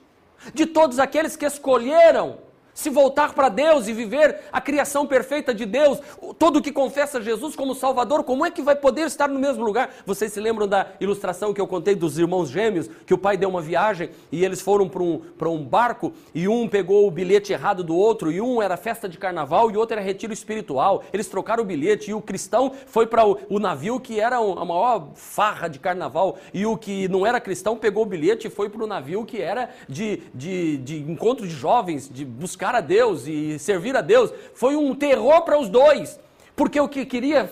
de 0.54 0.66
todos 0.66 1.00
aqueles 1.00 1.36
que 1.36 1.46
escolheram 1.46 2.38
se 2.74 2.90
voltar 2.90 3.34
para 3.34 3.50
Deus 3.50 3.88
e 3.88 3.94
viver 3.94 4.42
a 4.52 4.60
criação 4.60 5.06
perfeita 5.06 5.54
de 5.54 5.66
Deus, 5.66 6.00
todo 6.40 6.62
que 6.62 6.72
confessa 6.72 7.22
Jesus 7.22 7.56
como 7.56 7.76
Salvador, 7.76 8.24
como 8.24 8.46
é 8.46 8.52
que 8.52 8.62
vai 8.62 8.76
poder 8.76 9.06
estar 9.06 9.28
no 9.28 9.40
mesmo 9.40 9.64
lugar? 9.64 9.94
Vocês 10.06 10.34
se 10.34 10.40
lembram 10.40 10.68
da 10.68 10.88
ilustração 11.00 11.54
que 11.54 11.62
eu 11.62 11.68
contei 11.68 11.96
dos 11.96 12.18
irmãos 12.18 12.50
gêmeos, 12.50 12.90
que 13.06 13.14
o 13.14 13.18
pai 13.18 13.38
deu 13.38 13.50
uma 13.50 13.62
viagem 13.62 14.10
e 14.32 14.44
eles 14.44 14.62
foram 14.62 14.90
para 14.90 15.04
um, 15.04 15.22
um 15.46 15.64
barco 15.64 16.14
e 16.34 16.48
um 16.48 16.68
pegou 16.68 17.08
o 17.08 17.12
bilhete 17.12 17.54
errado 17.54 17.84
do 17.84 17.96
outro, 17.96 18.32
e 18.32 18.42
um 18.42 18.62
era 18.62 18.78
festa 18.78 19.08
de 19.08 19.18
carnaval 19.18 19.70
e 19.70 19.76
o 19.76 19.80
outro 19.80 19.96
era 19.96 20.06
retiro 20.06 20.34
espiritual. 20.34 21.04
Eles 21.14 21.28
trocaram 21.28 21.64
o 21.64 21.66
bilhete 21.66 22.12
e 22.12 22.14
o 22.14 22.22
cristão 22.22 22.72
foi 22.88 23.06
para 23.06 23.26
o, 23.26 23.38
o, 23.50 23.60
navio 23.60 24.00
que 24.00 24.20
era 24.20 24.38
a 24.38 24.66
maior 24.66 25.10
farra 25.16 25.68
de 25.68 25.80
carnaval, 25.80 26.38
e 26.54 26.66
o 26.66 26.78
que 26.78 27.08
não 27.08 27.26
era 27.26 27.40
cristão 27.40 27.78
pegou 27.78 28.04
o 28.04 28.06
bilhete 28.06 28.48
e 28.48 28.50
foi 28.50 28.70
para 28.70 28.84
o 28.84 28.88
navio 28.88 29.26
que 29.26 29.42
era 29.42 29.70
de, 29.88 30.24
de, 30.34 30.78
de 30.78 31.00
encontro 31.00 31.48
de 31.48 31.54
jovens, 31.54 32.10
de 32.10 32.26
buscar 32.26 32.63
buscar 32.64 32.76
a 32.76 32.82
Deus 32.82 33.28
e 33.28 33.60
servir 33.60 33.96
a 33.98 34.02
Deus, 34.02 34.34
foi 34.54 34.76
um 34.76 34.96
terror 34.96 35.42
para 35.42 35.60
os 35.60 35.68
dois. 35.68 36.20
Porque 36.56 36.80
o 36.80 36.88
que 36.88 37.04
queria, 37.04 37.52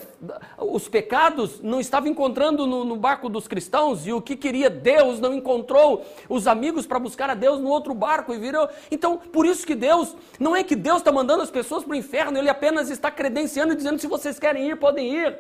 os 0.60 0.88
pecados 0.88 1.60
não 1.60 1.80
estava 1.80 2.08
encontrando 2.08 2.67
no, 2.67 2.86
no, 2.86 2.95
barco 2.95 3.28
dos 3.30 3.47
cristãos, 3.47 4.06
e 4.06 4.13
o 4.13 4.21
que 4.21 4.36
queria 4.36 4.69
Deus 4.69 5.19
não 5.19 5.34
encontrou 5.34 6.06
os 6.30 6.45
amigos 6.45 6.86
para 6.86 7.00
buscar 7.00 7.28
a 7.28 7.34
Deus 7.34 7.60
no 7.60 7.67
outro 7.67 7.95
barco 7.95 8.32
e 8.32 8.38
virou. 8.38 8.69
Então, 8.91 9.17
por 9.17 9.45
isso 9.45 9.65
que 9.65 9.74
Deus, 9.74 10.15
não 10.39 10.56
é 10.56 10.63
que 10.63 10.76
Deus 10.76 11.00
está 11.00 11.12
mandando 11.12 11.41
as 11.41 11.50
pessoas 11.50 11.84
para 11.84 11.93
o 11.93 11.95
inferno, 11.95 12.38
Ele 12.38 12.47
apenas 12.50 12.91
está 12.91 13.10
credenciando 13.10 13.74
e 13.74 13.76
dizendo: 13.76 14.00
se 14.00 14.08
vocês 14.08 14.38
querem 14.38 14.69
ir, 14.69 14.78
podem 14.78 15.15
ir. 15.15 15.39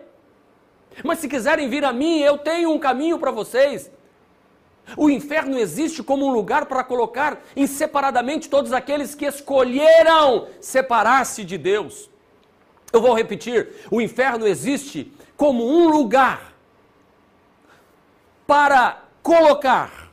Mas 1.03 1.19
se 1.19 1.29
quiserem 1.29 1.69
vir 1.69 1.85
a 1.85 1.93
mim, 1.93 2.19
eu 2.19 2.39
tenho 2.39 2.71
um 2.71 2.79
caminho 2.79 3.19
para 3.19 3.29
vocês. 3.29 3.91
O 4.97 5.09
inferno 5.09 5.57
existe 5.57 6.03
como 6.03 6.25
um 6.25 6.31
lugar 6.31 6.65
para 6.65 6.83
colocar 6.83 7.41
em 7.55 7.67
separadamente 7.67 8.49
todos 8.49 8.73
aqueles 8.73 9.15
que 9.15 9.25
escolheram 9.25 10.47
separar-se 10.59 11.43
de 11.43 11.57
Deus. 11.57 12.09
Eu 12.91 13.01
vou 13.01 13.13
repetir: 13.13 13.69
o 13.89 14.01
inferno 14.01 14.47
existe 14.47 15.11
como 15.37 15.65
um 15.65 15.89
lugar 15.89 16.53
para 18.45 19.03
colocar 19.23 20.11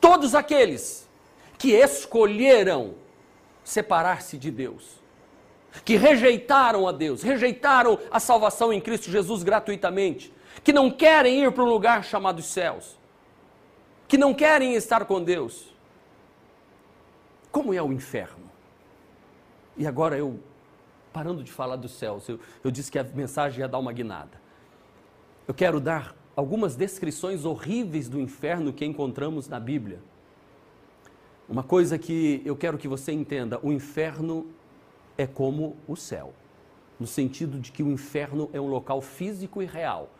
todos 0.00 0.34
aqueles 0.34 1.08
que 1.58 1.72
escolheram 1.72 2.94
separar-se 3.62 4.36
de 4.36 4.50
Deus, 4.50 5.00
que 5.84 5.96
rejeitaram 5.96 6.88
a 6.88 6.92
Deus, 6.92 7.22
rejeitaram 7.22 7.98
a 8.10 8.18
salvação 8.18 8.72
em 8.72 8.80
Cristo 8.80 9.10
Jesus 9.10 9.42
gratuitamente, 9.42 10.32
que 10.62 10.72
não 10.72 10.90
querem 10.90 11.44
ir 11.44 11.52
para 11.52 11.64
um 11.64 11.68
lugar 11.68 12.04
chamado 12.04 12.42
céus, 12.42 12.98
que 14.06 14.18
não 14.18 14.34
querem 14.34 14.74
estar 14.74 15.04
com 15.04 15.22
Deus. 15.22 15.72
Como 17.50 17.72
é 17.72 17.82
o 17.82 17.92
inferno? 17.92 18.50
E 19.76 19.86
agora 19.86 20.16
eu, 20.16 20.38
parando 21.12 21.42
de 21.42 21.50
falar 21.50 21.76
dos 21.76 21.92
céus, 21.92 22.28
eu, 22.28 22.38
eu 22.62 22.70
disse 22.70 22.90
que 22.90 22.98
a 22.98 23.04
mensagem 23.04 23.60
ia 23.60 23.68
dar 23.68 23.78
uma 23.78 23.92
guinada. 23.92 24.40
Eu 25.46 25.54
quero 25.54 25.80
dar 25.80 26.14
algumas 26.36 26.76
descrições 26.76 27.44
horríveis 27.44 28.08
do 28.08 28.20
inferno 28.20 28.72
que 28.72 28.84
encontramos 28.84 29.48
na 29.48 29.58
Bíblia. 29.58 30.00
Uma 31.48 31.62
coisa 31.62 31.98
que 31.98 32.40
eu 32.44 32.56
quero 32.56 32.78
que 32.78 32.88
você 32.88 33.12
entenda: 33.12 33.58
o 33.62 33.72
inferno 33.72 34.46
é 35.18 35.26
como 35.26 35.76
o 35.86 35.96
céu, 35.96 36.32
no 36.98 37.06
sentido 37.06 37.58
de 37.58 37.72
que 37.72 37.82
o 37.82 37.90
inferno 37.90 38.48
é 38.52 38.60
um 38.60 38.68
local 38.68 39.00
físico 39.00 39.62
e 39.62 39.66
real, 39.66 40.10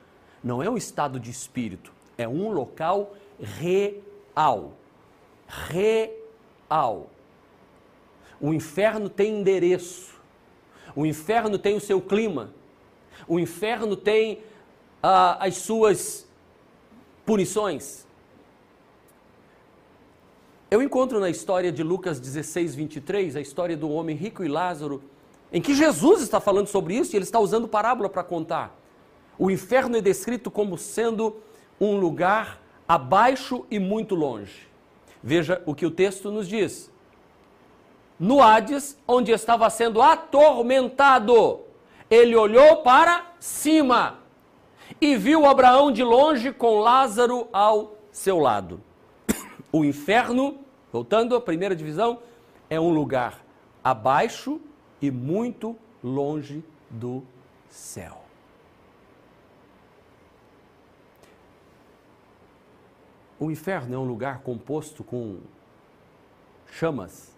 não 0.42 0.62
é 0.62 0.68
um 0.68 0.76
estado 0.76 1.20
de 1.20 1.30
espírito, 1.30 1.92
é 2.18 2.26
um 2.26 2.50
local 2.50 3.14
real. 3.40 4.72
Real. 5.46 7.10
O 8.40 8.52
inferno 8.52 9.08
tem 9.08 9.40
endereço, 9.40 10.14
o 10.96 11.06
inferno 11.06 11.58
tem 11.58 11.76
o 11.76 11.80
seu 11.80 12.00
clima, 12.00 12.52
o 13.28 13.38
inferno 13.38 13.94
tem 13.94 14.42
ah, 15.02 15.36
as 15.44 15.58
suas 15.58 16.26
punições. 17.24 18.04
Eu 20.70 20.82
encontro 20.82 21.20
na 21.20 21.28
história 21.28 21.70
de 21.70 21.82
Lucas 21.82 22.18
16, 22.18 22.74
23, 22.74 23.36
a 23.36 23.40
história 23.40 23.76
do 23.76 23.90
homem 23.90 24.16
rico 24.16 24.42
e 24.42 24.48
Lázaro, 24.48 25.02
em 25.52 25.60
que 25.60 25.74
Jesus 25.74 26.22
está 26.22 26.40
falando 26.40 26.66
sobre 26.66 26.94
isso 26.96 27.14
e 27.14 27.16
ele 27.16 27.24
está 27.24 27.38
usando 27.38 27.68
parábola 27.68 28.08
para 28.08 28.24
contar. 28.24 28.81
O 29.42 29.50
inferno 29.50 29.96
é 29.96 30.00
descrito 30.00 30.52
como 30.52 30.78
sendo 30.78 31.34
um 31.80 31.96
lugar 31.96 32.60
abaixo 32.86 33.66
e 33.68 33.76
muito 33.76 34.14
longe. 34.14 34.68
Veja 35.20 35.60
o 35.66 35.74
que 35.74 35.84
o 35.84 35.90
texto 35.90 36.30
nos 36.30 36.46
diz. 36.46 36.92
No 38.20 38.40
Hades, 38.40 38.96
onde 39.04 39.32
estava 39.32 39.68
sendo 39.68 40.00
atormentado, 40.00 41.62
ele 42.08 42.36
olhou 42.36 42.84
para 42.84 43.32
cima 43.40 44.20
e 45.00 45.16
viu 45.16 45.44
Abraão 45.44 45.90
de 45.90 46.04
longe 46.04 46.52
com 46.52 46.78
Lázaro 46.78 47.48
ao 47.52 47.96
seu 48.12 48.38
lado. 48.38 48.80
O 49.72 49.84
inferno, 49.84 50.60
voltando 50.92 51.34
à 51.34 51.40
primeira 51.40 51.74
divisão, 51.74 52.20
é 52.70 52.78
um 52.78 52.94
lugar 52.94 53.44
abaixo 53.82 54.60
e 55.00 55.10
muito 55.10 55.76
longe 56.00 56.62
do 56.88 57.24
céu. 57.68 58.21
O 63.42 63.50
inferno 63.50 63.92
é 63.92 63.98
um 63.98 64.04
lugar 64.04 64.38
composto 64.42 65.02
com 65.02 65.40
chamas. 66.70 67.36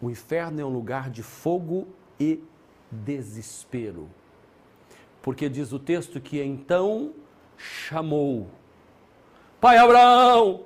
O 0.00 0.08
inferno 0.08 0.60
é 0.60 0.64
um 0.64 0.68
lugar 0.68 1.10
de 1.10 1.20
fogo 1.20 1.88
e 2.20 2.40
desespero. 2.88 4.08
Porque 5.20 5.48
diz 5.48 5.72
o 5.72 5.80
texto 5.80 6.20
que 6.20 6.40
então 6.40 7.12
chamou: 7.58 8.46
Pai 9.60 9.78
Abraão, 9.78 10.60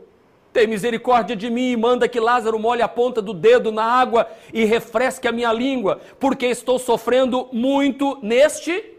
tem 0.52 0.66
misericórdia 0.66 1.34
de 1.34 1.48
mim 1.48 1.70
e 1.70 1.76
manda 1.78 2.06
que 2.06 2.20
Lázaro 2.20 2.58
molhe 2.58 2.82
a 2.82 2.88
ponta 2.88 3.22
do 3.22 3.32
dedo 3.32 3.72
na 3.72 3.84
água 3.84 4.28
e 4.52 4.66
refresque 4.66 5.26
a 5.26 5.32
minha 5.32 5.54
língua, 5.54 6.02
porque 6.20 6.44
estou 6.44 6.78
sofrendo 6.78 7.48
muito 7.50 8.18
neste 8.22 8.92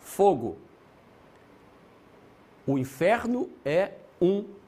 fogo. 0.00 0.58
O 2.66 2.76
inferno 2.76 3.48
é 3.64 3.92
um 4.20 4.58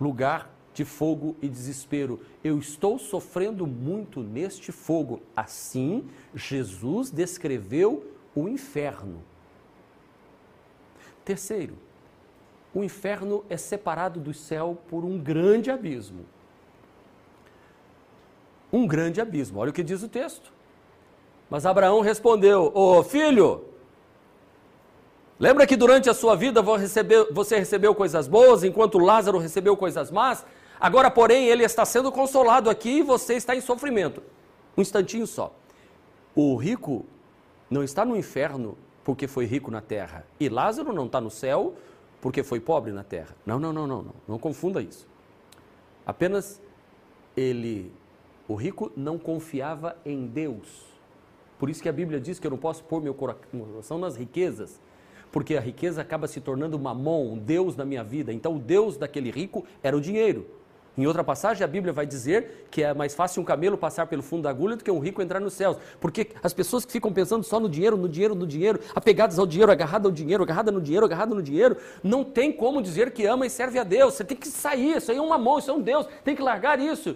lugar 0.00 0.50
de 0.74 0.84
fogo 0.84 1.34
e 1.40 1.48
desespero. 1.48 2.20
Eu 2.44 2.58
estou 2.58 2.98
sofrendo 2.98 3.66
muito 3.66 4.22
neste 4.22 4.70
fogo. 4.70 5.22
Assim, 5.34 6.04
Jesus 6.34 7.10
descreveu 7.10 8.12
o 8.34 8.48
inferno. 8.48 9.22
Terceiro, 11.24 11.74
o 12.74 12.84
inferno 12.84 13.42
é 13.48 13.56
separado 13.56 14.20
do 14.20 14.34
céu 14.34 14.78
por 14.88 15.02
um 15.02 15.18
grande 15.18 15.70
abismo. 15.70 16.26
Um 18.70 18.86
grande 18.86 19.20
abismo. 19.20 19.58
Olha 19.60 19.70
o 19.70 19.72
que 19.72 19.82
diz 19.82 20.02
o 20.02 20.08
texto. 20.08 20.52
Mas 21.48 21.64
Abraão 21.64 22.00
respondeu: 22.00 22.70
Ô 22.74 22.98
oh, 22.98 23.02
filho, 23.02 23.64
lembra 25.38 25.66
que 25.66 25.76
durante 25.76 26.08
a 26.08 26.14
sua 26.14 26.34
vida 26.34 26.62
você 26.62 27.58
recebeu 27.58 27.94
coisas 27.94 28.28
boas, 28.28 28.64
enquanto 28.64 28.98
Lázaro 28.98 29.38
recebeu 29.38 29.76
coisas 29.76 30.10
más? 30.10 30.44
Agora, 30.78 31.10
porém, 31.10 31.46
ele 31.46 31.64
está 31.64 31.84
sendo 31.84 32.12
consolado 32.12 32.68
aqui 32.68 32.98
e 32.98 33.02
você 33.02 33.34
está 33.34 33.56
em 33.56 33.60
sofrimento. 33.60 34.22
Um 34.76 34.82
instantinho 34.82 35.26
só. 35.26 35.54
O 36.34 36.54
rico 36.56 37.06
não 37.70 37.82
está 37.82 38.04
no 38.04 38.16
inferno 38.16 38.76
porque 39.02 39.26
foi 39.26 39.46
rico 39.46 39.70
na 39.70 39.80
terra, 39.80 40.26
e 40.38 40.48
Lázaro 40.48 40.92
não 40.92 41.06
está 41.06 41.20
no 41.20 41.30
céu 41.30 41.74
porque 42.20 42.42
foi 42.42 42.58
pobre 42.58 42.90
na 42.90 43.04
terra. 43.04 43.36
Não, 43.46 43.58
não, 43.58 43.72
não, 43.72 43.86
não, 43.86 44.02
não. 44.02 44.14
Não 44.26 44.38
confunda 44.38 44.82
isso. 44.82 45.06
Apenas 46.04 46.60
ele, 47.36 47.92
o 48.48 48.54
rico, 48.54 48.90
não 48.96 49.16
confiava 49.16 49.96
em 50.04 50.26
Deus. 50.26 50.84
Por 51.58 51.70
isso 51.70 51.82
que 51.82 51.88
a 51.88 51.92
Bíblia 51.92 52.20
diz 52.20 52.38
que 52.38 52.46
eu 52.46 52.50
não 52.50 52.58
posso 52.58 52.82
pôr 52.84 53.00
meu 53.00 53.14
coração 53.14 53.96
nas 53.96 54.16
riquezas, 54.16 54.80
porque 55.30 55.56
a 55.56 55.60
riqueza 55.60 56.00
acaba 56.00 56.26
se 56.26 56.40
tornando 56.40 56.78
mamon, 56.78 57.32
um 57.32 57.38
Deus 57.38 57.76
na 57.76 57.84
minha 57.84 58.02
vida. 58.02 58.32
Então 58.32 58.56
o 58.56 58.58
Deus 58.58 58.96
daquele 58.96 59.30
rico 59.30 59.64
era 59.82 59.96
o 59.96 60.00
dinheiro. 60.00 60.46
Em 60.96 61.06
outra 61.06 61.22
passagem, 61.22 61.62
a 61.62 61.66
Bíblia 61.66 61.92
vai 61.92 62.06
dizer 62.06 62.66
que 62.70 62.82
é 62.82 62.94
mais 62.94 63.14
fácil 63.14 63.42
um 63.42 63.44
camelo 63.44 63.76
passar 63.76 64.06
pelo 64.06 64.22
fundo 64.22 64.44
da 64.44 64.50
agulha 64.50 64.76
do 64.76 64.82
que 64.82 64.90
um 64.90 64.98
rico 64.98 65.20
entrar 65.20 65.40
nos 65.40 65.52
céus. 65.52 65.76
Porque 66.00 66.28
as 66.42 66.54
pessoas 66.54 66.86
que 66.86 66.92
ficam 66.92 67.12
pensando 67.12 67.44
só 67.44 67.60
no 67.60 67.68
dinheiro, 67.68 67.98
no 67.98 68.08
dinheiro, 68.08 68.34
no 68.34 68.46
dinheiro, 68.46 68.80
apegadas 68.94 69.38
ao 69.38 69.46
dinheiro, 69.46 69.70
agarradas 69.70 70.06
ao 70.06 70.12
dinheiro, 70.12 70.42
agarradas 70.42 70.72
no 70.72 70.80
dinheiro, 70.80 71.04
agarradas 71.04 71.36
no 71.36 71.42
dinheiro, 71.42 71.76
não 72.02 72.24
tem 72.24 72.50
como 72.50 72.80
dizer 72.80 73.10
que 73.10 73.26
ama 73.26 73.44
e 73.44 73.50
serve 73.50 73.78
a 73.78 73.84
Deus. 73.84 74.14
Você 74.14 74.24
tem 74.24 74.36
que 74.36 74.48
sair, 74.48 74.96
isso 74.96 75.10
aí 75.10 75.18
é 75.18 75.20
uma 75.20 75.36
mão, 75.36 75.58
isso 75.58 75.70
é 75.70 75.74
um 75.74 75.82
Deus, 75.82 76.08
tem 76.24 76.34
que 76.34 76.42
largar 76.42 76.80
isso. 76.80 77.14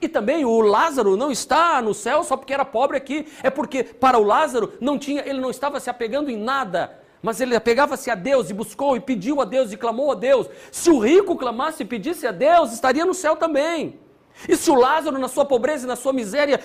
E 0.00 0.08
também 0.08 0.44
o 0.44 0.60
Lázaro 0.60 1.16
não 1.16 1.30
está 1.30 1.80
no 1.80 1.94
céu 1.94 2.22
só 2.22 2.36
porque 2.36 2.52
era 2.52 2.64
pobre 2.64 2.96
aqui, 2.96 3.26
é 3.42 3.50
porque 3.50 3.82
para 3.82 4.18
o 4.18 4.24
Lázaro 4.24 4.74
não 4.80 4.98
tinha, 4.98 5.22
ele 5.26 5.40
não 5.40 5.50
estava 5.50 5.80
se 5.80 5.88
apegando 5.88 6.30
em 6.30 6.36
nada 6.36 7.04
mas 7.22 7.40
ele 7.40 7.56
apegava-se 7.56 8.08
a 8.08 8.14
Deus 8.14 8.50
e 8.50 8.54
buscou 8.54 8.96
e 8.96 9.00
pediu 9.00 9.40
a 9.40 9.44
Deus 9.44 9.72
e 9.72 9.76
clamou 9.76 10.12
a 10.12 10.14
Deus. 10.14 10.48
Se 10.70 10.88
o 10.90 11.00
rico 11.00 11.34
clamasse 11.34 11.82
e 11.82 11.86
pedisse 11.86 12.24
a 12.24 12.30
Deus, 12.30 12.72
estaria 12.72 13.04
no 13.04 13.12
céu 13.14 13.34
também. 13.34 13.98
E 14.48 14.56
se 14.56 14.70
o 14.70 14.76
Lázaro, 14.76 15.18
na 15.18 15.26
sua 15.26 15.44
pobreza 15.44 15.86
e 15.86 15.88
na 15.88 15.96
sua 15.96 16.12
miséria, 16.12 16.60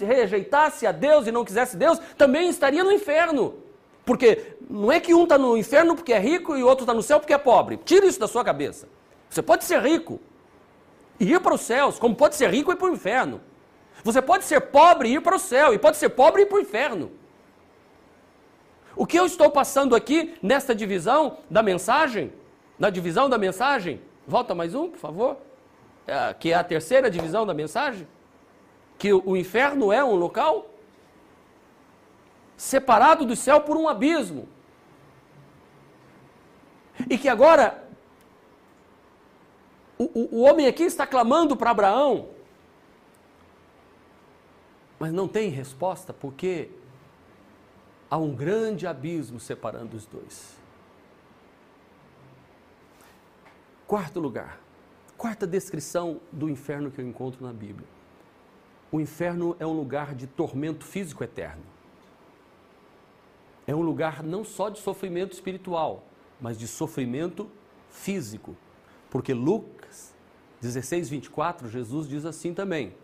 rejeitasse 0.00 0.86
a 0.86 0.92
Deus 0.92 1.26
e 1.26 1.32
não 1.32 1.44
quisesse 1.44 1.76
Deus, 1.76 1.98
também 2.16 2.48
estaria 2.48 2.82
no 2.82 2.92
inferno. 2.92 3.56
Porque 4.06 4.56
não 4.70 4.90
é 4.90 5.00
que 5.00 5.12
um 5.12 5.24
está 5.24 5.36
no 5.36 5.54
inferno 5.54 5.94
porque 5.94 6.14
é 6.14 6.18
rico 6.18 6.56
e 6.56 6.62
o 6.62 6.66
outro 6.66 6.84
está 6.84 6.94
no 6.94 7.02
céu 7.02 7.18
porque 7.18 7.34
é 7.34 7.38
pobre. 7.38 7.78
Tira 7.84 8.06
isso 8.06 8.20
da 8.20 8.26
sua 8.26 8.42
cabeça. 8.42 8.88
Você 9.28 9.42
pode 9.42 9.64
ser 9.64 9.80
rico 9.82 10.20
e 11.18 11.32
ir 11.32 11.40
para 11.40 11.54
os 11.54 11.60
céus, 11.60 11.98
como 11.98 12.14
pode 12.14 12.34
ser 12.34 12.50
rico 12.50 12.70
e 12.70 12.74
ir 12.74 12.76
para 12.76 12.90
o 12.90 12.92
inferno. 12.92 13.40
Você 14.02 14.20
pode 14.20 14.44
ser 14.44 14.60
pobre 14.60 15.08
e 15.08 15.14
ir 15.14 15.20
para 15.20 15.36
o 15.36 15.38
céu, 15.38 15.72
e 15.72 15.78
pode 15.78 15.96
ser 15.96 16.10
pobre 16.10 16.42
e 16.42 16.44
ir 16.44 16.48
para 16.48 16.58
o 16.58 16.60
inferno. 16.60 17.10
O 18.96 19.06
que 19.06 19.18
eu 19.18 19.26
estou 19.26 19.50
passando 19.50 19.96
aqui 19.96 20.34
nesta 20.42 20.74
divisão 20.74 21.38
da 21.50 21.62
mensagem, 21.62 22.32
na 22.78 22.90
divisão 22.90 23.28
da 23.28 23.38
mensagem, 23.38 24.00
volta 24.26 24.54
mais 24.54 24.74
um, 24.74 24.88
por 24.88 24.98
favor, 24.98 25.36
é, 26.06 26.34
que 26.34 26.52
é 26.52 26.54
a 26.54 26.64
terceira 26.64 27.10
divisão 27.10 27.46
da 27.46 27.54
mensagem, 27.54 28.06
que 28.98 29.12
o 29.12 29.36
inferno 29.36 29.92
é 29.92 30.04
um 30.04 30.14
local 30.14 30.70
separado 32.56 33.24
do 33.24 33.34
céu 33.34 33.60
por 33.60 33.76
um 33.76 33.88
abismo. 33.88 34.48
E 37.10 37.18
que 37.18 37.28
agora 37.28 37.83
o, 39.98 40.04
o, 40.04 40.36
o 40.36 40.40
homem 40.42 40.66
aqui 40.66 40.82
está 40.82 41.06
clamando 41.06 41.56
para 41.56 41.70
Abraão, 41.70 42.28
mas 44.98 45.12
não 45.12 45.28
tem 45.28 45.48
resposta, 45.50 46.12
porque 46.12 46.70
há 48.10 48.16
um 48.16 48.34
grande 48.34 48.86
abismo 48.86 49.38
separando 49.38 49.96
os 49.96 50.06
dois. 50.06 50.56
Quarto 53.86 54.18
lugar, 54.18 54.60
quarta 55.16 55.46
descrição 55.46 56.20
do 56.32 56.48
inferno 56.48 56.90
que 56.90 57.00
eu 57.00 57.06
encontro 57.06 57.44
na 57.44 57.52
Bíblia. 57.52 57.86
O 58.90 59.00
inferno 59.00 59.56
é 59.58 59.66
um 59.66 59.72
lugar 59.72 60.14
de 60.14 60.26
tormento 60.26 60.84
físico 60.84 61.22
eterno. 61.22 61.62
É 63.66 63.74
um 63.74 63.82
lugar 63.82 64.22
não 64.22 64.44
só 64.44 64.68
de 64.68 64.78
sofrimento 64.78 65.32
espiritual, 65.32 66.04
mas 66.40 66.58
de 66.58 66.68
sofrimento 66.68 67.50
físico. 67.90 68.56
Porque 69.10 69.34
Lucas 69.34 69.83
16, 70.64 71.10
24, 71.10 71.68
Jesus 71.68 72.08
diz 72.08 72.24
assim 72.24 72.54
também. 72.54 72.94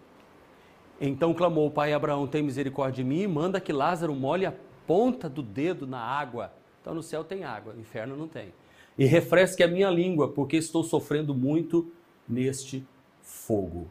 Então 0.99 1.35
clamou 1.35 1.67
o 1.67 1.71
pai 1.71 1.93
Abraão: 1.93 2.27
Tem 2.27 2.43
misericórdia 2.43 3.05
de 3.05 3.09
mim 3.09 3.21
e 3.21 3.29
manda 3.29 3.61
que 3.61 3.71
Lázaro 3.71 4.15
molhe 4.15 4.47
a 4.47 4.55
ponta 4.87 5.29
do 5.29 5.43
dedo 5.43 5.87
na 5.87 6.01
água. 6.01 6.53
Então 6.81 6.95
no 6.95 7.03
céu 7.03 7.23
tem 7.23 7.45
água, 7.45 7.75
no 7.75 7.81
inferno 7.81 8.17
não 8.17 8.27
tem. 8.27 8.55
E 8.97 9.05
refresque 9.05 9.63
a 9.63 9.69
minha 9.69 9.91
língua, 9.91 10.33
porque 10.33 10.57
estou 10.57 10.83
sofrendo 10.83 11.35
muito 11.35 11.93
neste 12.27 12.87
fogo. 13.23 13.89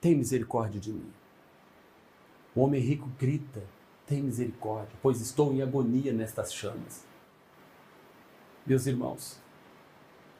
Tem 0.00 0.16
misericórdia 0.16 0.80
de 0.80 0.92
mim. 0.92 1.10
O 2.56 2.60
homem 2.62 2.80
rico 2.80 3.08
grita: 3.16 3.62
Tem 4.04 4.20
misericórdia, 4.20 4.98
pois 5.00 5.20
estou 5.20 5.52
em 5.52 5.62
agonia 5.62 6.12
nestas 6.12 6.52
chamas. 6.52 7.04
Meus 8.66 8.84
irmãos, 8.86 9.40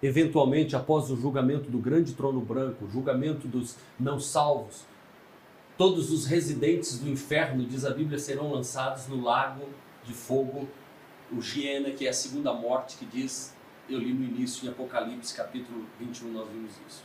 eventualmente 0.02 0.76
após 0.76 1.10
o 1.10 1.16
julgamento 1.16 1.70
do 1.70 1.78
grande 1.78 2.12
trono 2.14 2.40
branco, 2.40 2.88
julgamento 2.88 3.48
dos 3.48 3.76
não 3.98 4.20
salvos, 4.20 4.84
todos 5.76 6.10
os 6.10 6.26
residentes 6.26 6.98
do 6.98 7.08
inferno, 7.08 7.64
diz 7.64 7.84
a 7.84 7.90
Bíblia, 7.90 8.18
serão 8.18 8.52
lançados 8.52 9.06
no 9.08 9.22
lago 9.22 9.68
de 10.04 10.12
fogo, 10.12 10.68
o 11.32 11.40
Giena, 11.40 11.90
que 11.90 12.06
é 12.06 12.10
a 12.10 12.12
segunda 12.12 12.52
morte, 12.52 12.96
que 12.96 13.04
diz, 13.04 13.54
eu 13.88 13.98
li 13.98 14.12
no 14.12 14.24
início 14.24 14.66
em 14.66 14.70
Apocalipse 14.70 15.34
capítulo 15.34 15.86
21, 15.98 16.32
nós 16.32 16.48
vimos 16.48 16.72
isso. 16.88 17.04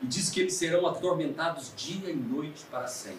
E 0.00 0.06
diz 0.06 0.30
que 0.30 0.40
eles 0.40 0.54
serão 0.54 0.86
atormentados 0.86 1.72
dia 1.76 2.10
e 2.10 2.16
noite 2.16 2.64
para 2.70 2.86
sempre. 2.86 3.18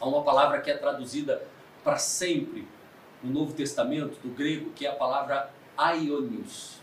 Há 0.00 0.06
uma 0.06 0.22
palavra 0.22 0.60
que 0.60 0.70
é 0.70 0.76
traduzida 0.76 1.42
para 1.82 1.96
sempre 1.96 2.68
no 3.22 3.32
Novo 3.32 3.54
Testamento, 3.54 4.20
do 4.20 4.28
grego, 4.28 4.70
que 4.70 4.86
é 4.86 4.90
a 4.90 4.94
palavra 4.94 5.50
aionios, 5.76 6.80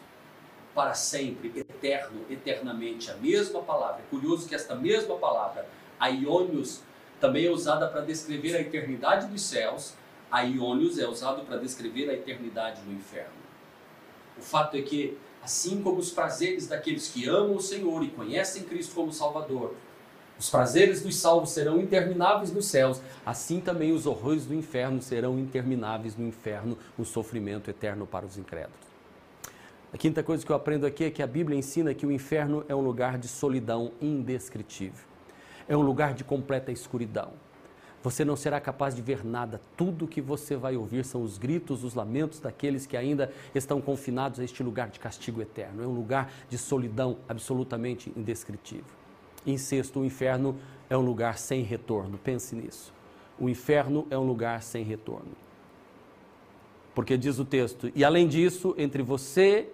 para 0.73 0.93
sempre, 0.93 1.53
eterno, 1.55 2.21
eternamente, 2.29 3.11
a 3.11 3.15
mesma 3.15 3.61
palavra. 3.61 4.01
É 4.01 4.09
curioso 4.09 4.47
que 4.47 4.55
esta 4.55 4.75
mesma 4.75 5.15
palavra, 5.17 5.67
aionios, 5.99 6.81
também 7.19 7.45
é 7.45 7.51
usada 7.51 7.87
para 7.87 8.01
descrever 8.01 8.55
a 8.55 8.61
eternidade 8.61 9.27
dos 9.27 9.41
céus, 9.41 9.93
aionios 10.31 10.97
é 10.97 11.07
usado 11.07 11.45
para 11.45 11.57
descrever 11.57 12.09
a 12.09 12.13
eternidade 12.13 12.81
no 12.81 12.93
inferno. 12.93 13.43
O 14.37 14.41
fato 14.41 14.75
é 14.75 14.81
que, 14.81 15.17
assim 15.41 15.81
como 15.81 15.99
os 15.99 16.11
prazeres 16.11 16.67
daqueles 16.67 17.07
que 17.07 17.29
amam 17.29 17.55
o 17.55 17.61
Senhor 17.61 18.03
e 18.03 18.09
conhecem 18.09 18.63
Cristo 18.63 18.95
como 18.95 19.13
Salvador, 19.13 19.75
os 20.39 20.49
prazeres 20.49 21.01
dos 21.01 21.15
salvos 21.15 21.51
serão 21.51 21.79
intermináveis 21.79 22.51
nos 22.51 22.65
céus, 22.65 22.99
assim 23.25 23.61
também 23.61 23.91
os 23.91 24.05
horrores 24.05 24.45
do 24.45 24.53
inferno 24.53 25.01
serão 25.01 25.37
intermináveis 25.37 26.17
no 26.17 26.27
inferno, 26.27 26.77
o 26.97 27.05
sofrimento 27.05 27.69
eterno 27.69 28.07
para 28.07 28.25
os 28.25 28.37
incrédulos. 28.37 28.92
A 29.93 29.97
quinta 29.97 30.23
coisa 30.23 30.43
que 30.43 30.51
eu 30.51 30.55
aprendo 30.55 30.87
aqui 30.87 31.03
é 31.03 31.11
que 31.11 31.21
a 31.21 31.27
Bíblia 31.27 31.55
ensina 31.55 31.93
que 31.93 32.03
o 32.03 32.11
inferno 32.11 32.65
é 32.67 32.73
um 32.73 32.81
lugar 32.81 33.15
de 33.19 33.27
solidão 33.27 33.91
indescritível. 34.01 35.05
É 35.67 35.77
um 35.77 35.83
lugar 35.83 36.15
de 36.15 36.23
completa 36.23 36.71
escuridão. 36.71 37.33
Você 38.01 38.25
não 38.25 38.35
será 38.35 38.59
capaz 38.59 38.95
de 38.95 39.03
ver 39.03 39.23
nada. 39.23 39.61
Tudo 39.77 40.07
que 40.07 40.19
você 40.19 40.55
vai 40.55 40.75
ouvir 40.75 41.05
são 41.05 41.21
os 41.21 41.37
gritos, 41.37 41.83
os 41.83 41.93
lamentos 41.93 42.39
daqueles 42.39 42.87
que 42.87 42.97
ainda 42.97 43.31
estão 43.53 43.79
confinados 43.79 44.39
a 44.39 44.43
este 44.43 44.63
lugar 44.63 44.89
de 44.89 44.99
castigo 44.99 45.43
eterno. 45.43 45.83
É 45.83 45.87
um 45.87 45.93
lugar 45.93 46.33
de 46.49 46.57
solidão 46.57 47.17
absolutamente 47.29 48.11
indescritível. 48.17 48.95
Em 49.45 49.59
sexto, 49.59 49.99
o 49.99 50.05
inferno 50.05 50.57
é 50.89 50.97
um 50.97 51.01
lugar 51.01 51.37
sem 51.37 51.61
retorno. 51.61 52.17
Pense 52.17 52.55
nisso. 52.55 52.91
O 53.39 53.47
inferno 53.47 54.07
é 54.09 54.17
um 54.17 54.25
lugar 54.25 54.63
sem 54.63 54.83
retorno. 54.83 55.42
Porque 56.93 57.17
diz 57.17 57.39
o 57.39 57.45
texto, 57.45 57.91
e 57.95 58.03
além 58.03 58.27
disso, 58.27 58.75
entre 58.77 59.01
você, 59.01 59.69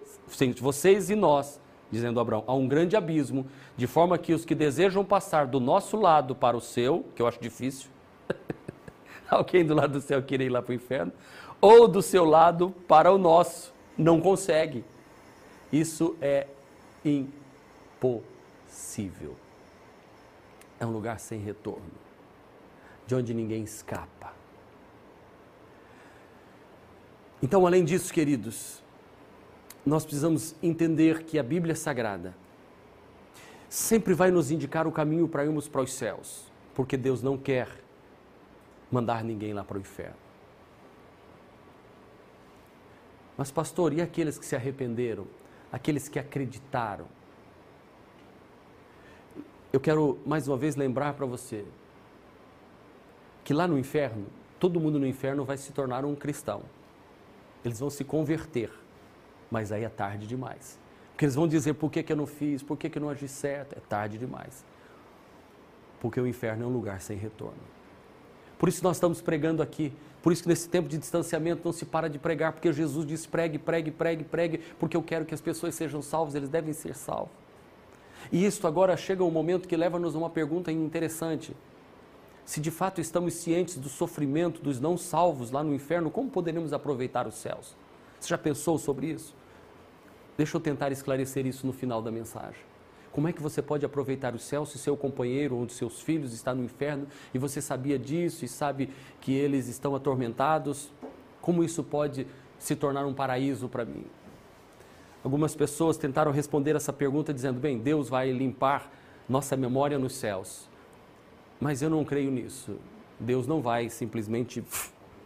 vocês 0.58 1.10
e 1.10 1.14
nós, 1.14 1.60
dizendo 1.90 2.18
Abraão, 2.18 2.44
há 2.46 2.54
um 2.54 2.66
grande 2.66 2.96
abismo, 2.96 3.46
de 3.76 3.86
forma 3.86 4.16
que 4.16 4.32
os 4.32 4.44
que 4.44 4.54
desejam 4.54 5.04
passar 5.04 5.46
do 5.46 5.60
nosso 5.60 5.96
lado 5.98 6.34
para 6.34 6.56
o 6.56 6.60
seu, 6.60 7.04
que 7.14 7.20
eu 7.20 7.26
acho 7.26 7.40
difícil, 7.40 7.90
alguém 9.28 9.64
do 9.64 9.74
lado 9.74 9.92
do 9.92 10.00
céu 10.00 10.22
querer 10.22 10.46
ir 10.46 10.50
lá 10.50 10.62
para 10.62 10.72
o 10.72 10.74
inferno, 10.74 11.12
ou 11.60 11.86
do 11.86 12.00
seu 12.00 12.24
lado 12.24 12.74
para 12.88 13.12
o 13.12 13.18
nosso, 13.18 13.74
não 13.98 14.20
consegue. 14.20 14.82
Isso 15.70 16.16
é 16.22 16.46
impossível 17.04 18.30
é 20.80 20.86
um 20.86 20.90
lugar 20.90 21.20
sem 21.20 21.38
retorno, 21.38 21.92
de 23.06 23.14
onde 23.14 23.34
ninguém 23.34 23.62
escapa. 23.62 24.32
Então, 27.42 27.66
além 27.66 27.84
disso, 27.84 28.12
queridos, 28.12 28.82
nós 29.84 30.04
precisamos 30.04 30.54
entender 30.62 31.24
que 31.24 31.38
a 31.38 31.42
Bíblia 31.42 31.74
Sagrada 31.74 32.34
sempre 33.68 34.14
vai 34.14 34.30
nos 34.30 34.50
indicar 34.50 34.86
o 34.86 34.92
caminho 34.92 35.26
para 35.28 35.44
irmos 35.44 35.68
para 35.68 35.80
os 35.80 35.92
céus, 35.92 36.44
porque 36.74 36.96
Deus 36.96 37.22
não 37.22 37.38
quer 37.38 37.68
mandar 38.90 39.24
ninguém 39.24 39.52
lá 39.52 39.64
para 39.64 39.78
o 39.78 39.80
inferno. 39.80 40.16
Mas, 43.36 43.50
pastor, 43.50 43.92
e 43.94 44.02
aqueles 44.02 44.38
que 44.38 44.44
se 44.44 44.54
arrependeram? 44.54 45.26
Aqueles 45.72 46.08
que 46.08 46.18
acreditaram? 46.18 47.06
eu 49.72 49.78
quero 49.78 50.18
mais 50.26 50.48
uma 50.48 50.56
vez 50.56 50.74
lembrar 50.74 51.14
para 51.14 51.26
você 51.26 51.64
que 53.44 53.54
lá 53.54 53.66
no 53.66 53.78
inferno, 53.78 54.26
todo 54.58 54.80
mundo 54.80 54.98
no 54.98 55.06
inferno 55.06 55.44
vai 55.44 55.56
se 55.56 55.72
tornar 55.72 56.04
um 56.04 56.14
cristão. 56.14 56.62
Eles 57.64 57.80
vão 57.80 57.90
se 57.90 58.04
converter, 58.04 58.70
mas 59.50 59.72
aí 59.72 59.84
é 59.84 59.88
tarde 59.88 60.26
demais. 60.26 60.78
Porque 61.12 61.24
eles 61.24 61.34
vão 61.34 61.46
dizer 61.46 61.74
por 61.74 61.90
que, 61.90 62.02
que 62.02 62.12
eu 62.12 62.16
não 62.16 62.26
fiz, 62.26 62.62
por 62.62 62.76
que, 62.76 62.88
que 62.88 62.98
eu 62.98 63.02
não 63.02 63.10
agi 63.10 63.28
certo. 63.28 63.76
É 63.76 63.80
tarde 63.80 64.16
demais. 64.16 64.64
Porque 66.00 66.20
o 66.20 66.26
inferno 66.26 66.64
é 66.64 66.66
um 66.66 66.72
lugar 66.72 67.00
sem 67.00 67.18
retorno. 67.18 67.60
Por 68.58 68.68
isso 68.68 68.82
nós 68.82 68.96
estamos 68.96 69.20
pregando 69.20 69.62
aqui. 69.62 69.92
Por 70.22 70.32
isso 70.32 70.42
que 70.42 70.48
nesse 70.48 70.68
tempo 70.68 70.88
de 70.88 70.98
distanciamento 70.98 71.62
não 71.64 71.72
se 71.72 71.84
para 71.84 72.08
de 72.08 72.18
pregar, 72.18 72.52
porque 72.52 72.72
Jesus 72.72 73.06
diz 73.06 73.26
pregue, 73.26 73.58
pregue, 73.58 73.90
pregue, 73.90 74.24
pregue, 74.24 74.58
porque 74.78 74.96
eu 74.96 75.02
quero 75.02 75.24
que 75.24 75.34
as 75.34 75.40
pessoas 75.40 75.74
sejam 75.74 76.02
salvas, 76.02 76.34
eles 76.34 76.48
devem 76.48 76.72
ser 76.72 76.94
salvos. 76.94 77.32
E 78.30 78.44
isto 78.44 78.66
agora 78.66 78.96
chega 78.96 79.24
um 79.24 79.30
momento 79.30 79.66
que 79.66 79.76
leva-nos 79.76 80.14
a 80.14 80.18
uma 80.18 80.30
pergunta 80.30 80.70
interessante. 80.70 81.56
Se 82.50 82.60
de 82.60 82.72
fato 82.72 83.00
estamos 83.00 83.34
cientes 83.34 83.76
do 83.76 83.88
sofrimento 83.88 84.60
dos 84.60 84.80
não 84.80 84.96
salvos 84.96 85.52
lá 85.52 85.62
no 85.62 85.72
inferno, 85.72 86.10
como 86.10 86.28
poderemos 86.28 86.72
aproveitar 86.72 87.28
os 87.28 87.36
céus? 87.36 87.76
Você 88.18 88.28
já 88.28 88.36
pensou 88.36 88.76
sobre 88.76 89.06
isso? 89.06 89.36
Deixa 90.36 90.56
eu 90.56 90.60
tentar 90.60 90.90
esclarecer 90.90 91.46
isso 91.46 91.64
no 91.64 91.72
final 91.72 92.02
da 92.02 92.10
mensagem. 92.10 92.60
Como 93.12 93.28
é 93.28 93.32
que 93.32 93.40
você 93.40 93.62
pode 93.62 93.86
aproveitar 93.86 94.34
o 94.34 94.38
céu 94.40 94.66
se 94.66 94.78
seu 94.78 94.96
companheiro 94.96 95.54
ou 95.54 95.68
seus 95.68 96.02
filhos 96.02 96.32
está 96.32 96.52
no 96.52 96.64
inferno 96.64 97.06
e 97.32 97.38
você 97.38 97.62
sabia 97.62 97.96
disso 97.96 98.44
e 98.44 98.48
sabe 98.48 98.90
que 99.20 99.32
eles 99.32 99.68
estão 99.68 99.94
atormentados? 99.94 100.92
Como 101.40 101.62
isso 101.62 101.84
pode 101.84 102.26
se 102.58 102.74
tornar 102.74 103.06
um 103.06 103.14
paraíso 103.14 103.68
para 103.68 103.84
mim? 103.84 104.06
Algumas 105.22 105.54
pessoas 105.54 105.96
tentaram 105.96 106.32
responder 106.32 106.74
essa 106.74 106.92
pergunta 106.92 107.32
dizendo: 107.32 107.60
bem, 107.60 107.78
Deus 107.78 108.08
vai 108.08 108.32
limpar 108.32 108.90
nossa 109.28 109.56
memória 109.56 110.00
nos 110.00 110.14
céus. 110.14 110.68
Mas 111.60 111.82
eu 111.82 111.90
não 111.90 112.04
creio 112.04 112.30
nisso. 112.30 112.76
Deus 113.18 113.46
não 113.46 113.60
vai 113.60 113.90
simplesmente 113.90 114.64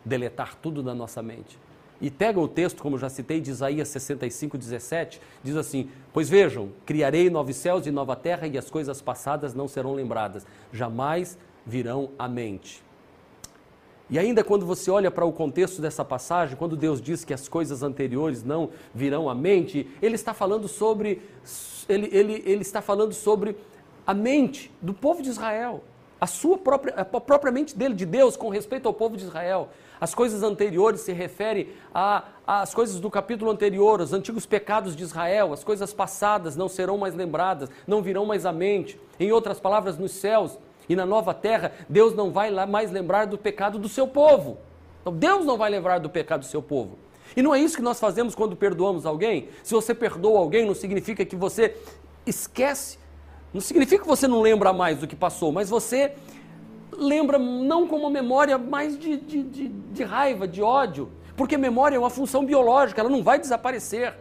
deletar 0.05 0.57
tudo 0.57 0.83
da 0.83 0.94
nossa 0.94 1.23
mente. 1.23 1.59
E 2.01 2.11
pega 2.11 2.40
o 2.40 2.49
texto, 2.49 2.83
como 2.83 2.99
já 2.99 3.09
citei, 3.09 3.40
de 3.40 3.51
Isaías 3.51 3.88
65, 3.88 4.59
17, 4.59 5.20
diz 5.42 5.57
assim: 5.57 5.88
Pois 6.12 6.29
vejam, 6.29 6.70
criarei 6.85 7.31
novos 7.31 7.57
céus 7.57 7.87
e 7.87 7.90
nova 7.90 8.16
terra, 8.16 8.47
e 8.47 8.59
as 8.59 8.68
coisas 8.68 9.01
passadas 9.01 9.55
não 9.55 9.68
serão 9.68 9.94
lembradas, 9.94 10.44
jamais 10.73 11.38
virão 11.64 12.11
à 12.18 12.29
mente. 12.29 12.83
E 14.11 14.18
ainda 14.18 14.44
quando 14.44 14.66
você 14.66 14.90
olha 14.90 15.11
para 15.11 15.25
o 15.25 15.33
contexto 15.33 15.81
dessa 15.81 16.05
passagem, 16.05 16.57
quando 16.57 16.77
Deus 16.77 17.01
diz 17.01 17.25
que 17.25 17.33
as 17.33 17.49
coisas 17.49 17.83
anteriores 17.83 18.42
não 18.42 18.70
virão 18.94 19.31
à 19.31 19.35
mente, 19.35 19.88
ele 20.03 20.14
está 20.14 20.35
falando 20.35 20.68
sobre 20.68 21.23
ele, 21.88 22.09
ele, 22.12 22.42
ele 22.44 22.61
está 22.61 22.83
falando 22.83 23.14
sobre 23.14 23.57
a 24.07 24.12
mente 24.12 24.70
do 24.83 24.92
povo 24.92 25.23
de 25.23 25.31
Israel, 25.31 25.83
a 26.20 26.27
sua 26.27 26.57
própria 26.57 26.94
a 26.94 27.05
própria 27.05 27.53
mente 27.53 27.77
dele 27.77 27.95
de 27.95 28.07
Deus 28.07 28.36
com 28.36 28.49
respeito 28.49 28.86
ao 28.86 28.95
povo 28.95 29.16
de 29.16 29.24
Israel. 29.24 29.68
As 30.01 30.14
coisas 30.14 30.43
anteriores 30.43 31.01
se 31.01 31.12
referem 31.12 31.68
às 32.47 32.74
coisas 32.74 33.01
do 33.01 33.11
capítulo 33.11 33.51
anterior, 33.51 34.01
os 34.01 34.12
antigos 34.12 34.45
pecados 34.45 34.95
de 34.95 35.03
Israel, 35.03 35.53
as 35.53 35.64
coisas 35.64 35.95
passadas 35.95 36.57
não 36.57 36.68
serão 36.68 36.99
mais 36.99 37.14
lembradas, 37.14 37.70
não 37.86 38.03
virão 38.03 38.26
mais 38.26 38.45
à 38.45 38.53
mente. 38.53 39.01
Em 39.18 39.32
outras 39.32 39.61
palavras, 39.61 39.97
nos 39.97 40.12
céus 40.12 40.59
e 40.88 40.97
na 40.97 41.07
nova 41.07 41.32
terra, 41.32 41.72
Deus 41.88 42.14
não 42.14 42.30
vai 42.30 42.51
lá 42.51 42.66
mais 42.66 42.91
lembrar 42.91 43.26
do 43.26 43.38
pecado 43.38 43.78
do 43.78 43.88
seu 43.88 44.07
povo. 44.07 44.59
Então, 45.01 45.12
Deus 45.12 45.45
não 45.45 45.57
vai 45.57 45.70
lembrar 45.70 45.99
do 45.99 46.11
pecado 46.11 46.41
do 46.41 46.47
seu 46.47 46.62
povo. 46.62 46.99
E 47.36 47.43
não 47.43 47.55
é 47.55 47.61
isso 47.61 47.76
que 47.76 47.82
nós 47.82 47.99
fazemos 47.99 48.34
quando 48.34 48.55
perdoamos 48.55 49.07
alguém. 49.07 49.49
Se 49.62 49.74
você 49.74 49.95
perdoa 49.95 50.38
alguém, 50.38 50.66
não 50.66 50.74
significa 50.74 51.24
que 51.24 51.36
você 51.36 51.76
esquece, 52.26 52.99
não 53.55 53.61
significa 53.61 54.02
que 54.02 54.09
você 54.09 54.26
não 54.26 54.42
lembra 54.42 54.72
mais 54.72 54.98
do 54.98 55.07
que 55.07 55.14
passou, 55.14 55.52
mas 55.52 55.70
você 55.70 56.12
lembra 56.90 57.38
não 57.38 57.86
com 57.86 57.96
uma 57.96 58.11
memória 58.11 58.59
mais 58.59 58.98
de, 58.98 59.16
de, 59.16 59.42
de, 59.44 59.68
de 59.68 60.02
raiva, 60.02 60.46
de 60.48 60.61
ódio. 60.61 61.09
Porque 61.36 61.57
memória 61.57 61.94
é 61.94 61.98
uma 61.98 62.11
função 62.11 62.44
biológica, 62.44 63.00
ela 63.00 63.09
não 63.09 63.22
vai 63.22 63.38
desaparecer. 63.38 64.12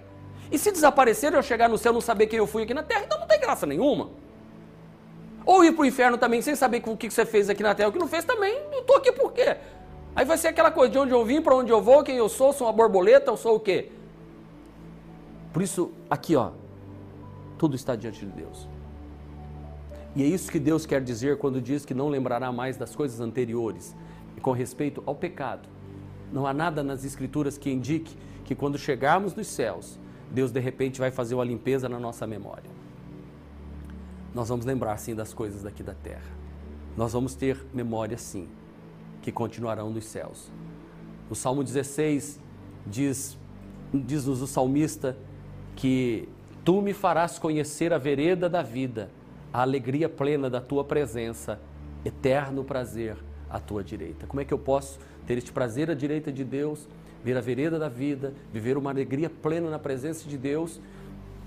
E 0.51 0.57
se 0.59 0.71
desaparecer 0.71 1.33
eu 1.33 1.41
chegar 1.41 1.67
no 1.67 1.79
céu 1.79 1.91
e 1.91 1.95
não 1.95 2.01
saber 2.01 2.27
quem 2.27 2.37
eu 2.37 2.45
fui 2.45 2.61
aqui 2.61 2.75
na 2.75 2.83
terra, 2.83 3.05
então 3.05 3.19
não 3.19 3.27
tem 3.27 3.39
graça 3.39 3.65
nenhuma. 3.65 4.11
Ou 5.43 5.65
ir 5.65 5.71
para 5.71 5.81
o 5.81 5.85
inferno 5.85 6.17
também 6.17 6.39
sem 6.43 6.55
saber 6.55 6.83
o 6.85 6.95
que 6.95 7.09
você 7.09 7.25
fez 7.25 7.49
aqui 7.49 7.63
na 7.63 7.73
terra, 7.73 7.89
o 7.89 7.91
que 7.91 7.99
não 7.99 8.07
fez 8.07 8.23
também, 8.23 8.61
não 8.71 8.81
estou 8.81 8.97
aqui 8.97 9.11
por 9.11 9.33
quê? 9.33 9.57
Aí 10.15 10.25
vai 10.25 10.37
ser 10.37 10.49
aquela 10.49 10.69
coisa 10.69 10.91
de 10.91 10.99
onde 10.99 11.11
eu 11.11 11.25
vim, 11.25 11.41
para 11.41 11.55
onde 11.55 11.71
eu 11.71 11.81
vou, 11.81 12.03
quem 12.03 12.17
eu 12.17 12.29
sou, 12.29 12.53
sou 12.53 12.67
uma 12.67 12.73
borboleta, 12.73 13.31
eu 13.31 13.37
sou 13.37 13.55
o 13.55 13.59
quê? 13.59 13.91
Por 15.51 15.63
isso, 15.63 15.91
aqui 16.07 16.35
ó, 16.35 16.51
tudo 17.57 17.75
está 17.75 17.95
diante 17.95 18.19
de 18.19 18.31
Deus. 18.31 18.72
E 20.15 20.21
é 20.21 20.25
isso 20.25 20.51
que 20.51 20.59
Deus 20.59 20.85
quer 20.85 21.01
dizer 21.01 21.37
quando 21.37 21.61
diz 21.61 21.85
que 21.85 21.93
não 21.93 22.07
lembrará 22.07 22.51
mais 22.51 22.77
das 22.77 22.95
coisas 22.95 23.19
anteriores. 23.19 23.95
E 24.37 24.41
com 24.41 24.51
respeito 24.51 25.01
ao 25.05 25.15
pecado, 25.15 25.67
não 26.31 26.45
há 26.45 26.53
nada 26.53 26.83
nas 26.83 27.03
Escrituras 27.03 27.57
que 27.57 27.71
indique 27.71 28.15
que 28.45 28.53
quando 28.53 28.77
chegarmos 28.77 29.33
nos 29.33 29.47
céus, 29.47 29.97
Deus 30.31 30.51
de 30.51 30.59
repente 30.59 30.99
vai 30.99 31.11
fazer 31.11 31.35
uma 31.35 31.43
limpeza 31.43 31.89
na 31.89 31.99
nossa 31.99 32.27
memória. 32.27 32.69
Nós 34.33 34.49
vamos 34.49 34.65
lembrar 34.65 34.97
sim 34.97 35.15
das 35.15 35.33
coisas 35.33 35.61
daqui 35.63 35.83
da 35.83 35.93
terra. 35.93 36.31
Nós 36.97 37.13
vamos 37.13 37.35
ter 37.35 37.63
memória 37.73 38.17
sim, 38.17 38.47
que 39.21 39.31
continuarão 39.31 39.89
nos 39.89 40.05
céus. 40.05 40.51
O 41.29 41.35
Salmo 41.35 41.63
16 41.63 42.39
diz, 42.85 43.37
diz-nos 43.93 44.41
o 44.41 44.47
salmista 44.47 45.17
que 45.75 46.27
tu 46.63 46.81
me 46.81 46.93
farás 46.93 47.39
conhecer 47.39 47.93
a 47.93 47.97
vereda 47.97 48.49
da 48.49 48.61
vida 48.61 49.09
a 49.53 49.61
alegria 49.61 50.09
plena 50.09 50.49
da 50.49 50.59
tua 50.59 50.83
presença, 50.83 51.59
eterno 52.03 52.63
prazer 52.63 53.15
à 53.47 53.59
tua 53.59 53.83
direita. 53.83 54.25
Como 54.25 54.41
é 54.41 54.45
que 54.45 54.53
eu 54.53 54.57
posso 54.57 54.99
ter 55.27 55.37
este 55.37 55.51
prazer 55.51 55.91
à 55.91 55.93
direita 55.93 56.31
de 56.31 56.43
Deus, 56.43 56.87
ver 57.23 57.37
a 57.37 57.41
vereda 57.41 57.77
da 57.77 57.87
vida, 57.87 58.33
viver 58.51 58.77
uma 58.77 58.89
alegria 58.89 59.29
plena 59.29 59.69
na 59.69 59.77
presença 59.77 60.27
de 60.27 60.37
Deus, 60.37 60.81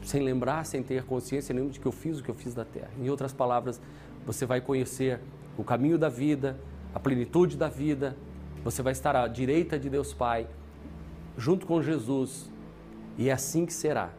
sem 0.02 0.22
lembrar, 0.22 0.64
sem 0.64 0.84
ter 0.84 1.02
consciência 1.04 1.52
nenhuma 1.52 1.72
de 1.72 1.80
que 1.80 1.86
eu 1.86 1.92
fiz 1.92 2.20
o 2.20 2.22
que 2.22 2.30
eu 2.30 2.34
fiz 2.34 2.54
na 2.54 2.64
terra? 2.64 2.90
Em 2.96 3.10
outras 3.10 3.32
palavras, 3.32 3.80
você 4.24 4.46
vai 4.46 4.60
conhecer 4.60 5.18
o 5.58 5.64
caminho 5.64 5.98
da 5.98 6.08
vida, 6.08 6.56
a 6.94 7.00
plenitude 7.00 7.56
da 7.56 7.68
vida, 7.68 8.16
você 8.62 8.82
vai 8.82 8.92
estar 8.92 9.16
à 9.16 9.26
direita 9.26 9.78
de 9.78 9.90
Deus 9.90 10.14
Pai, 10.14 10.46
junto 11.36 11.66
com 11.66 11.82
Jesus, 11.82 12.50
e 13.18 13.28
é 13.28 13.32
assim 13.32 13.66
que 13.66 13.72
será 13.72 14.10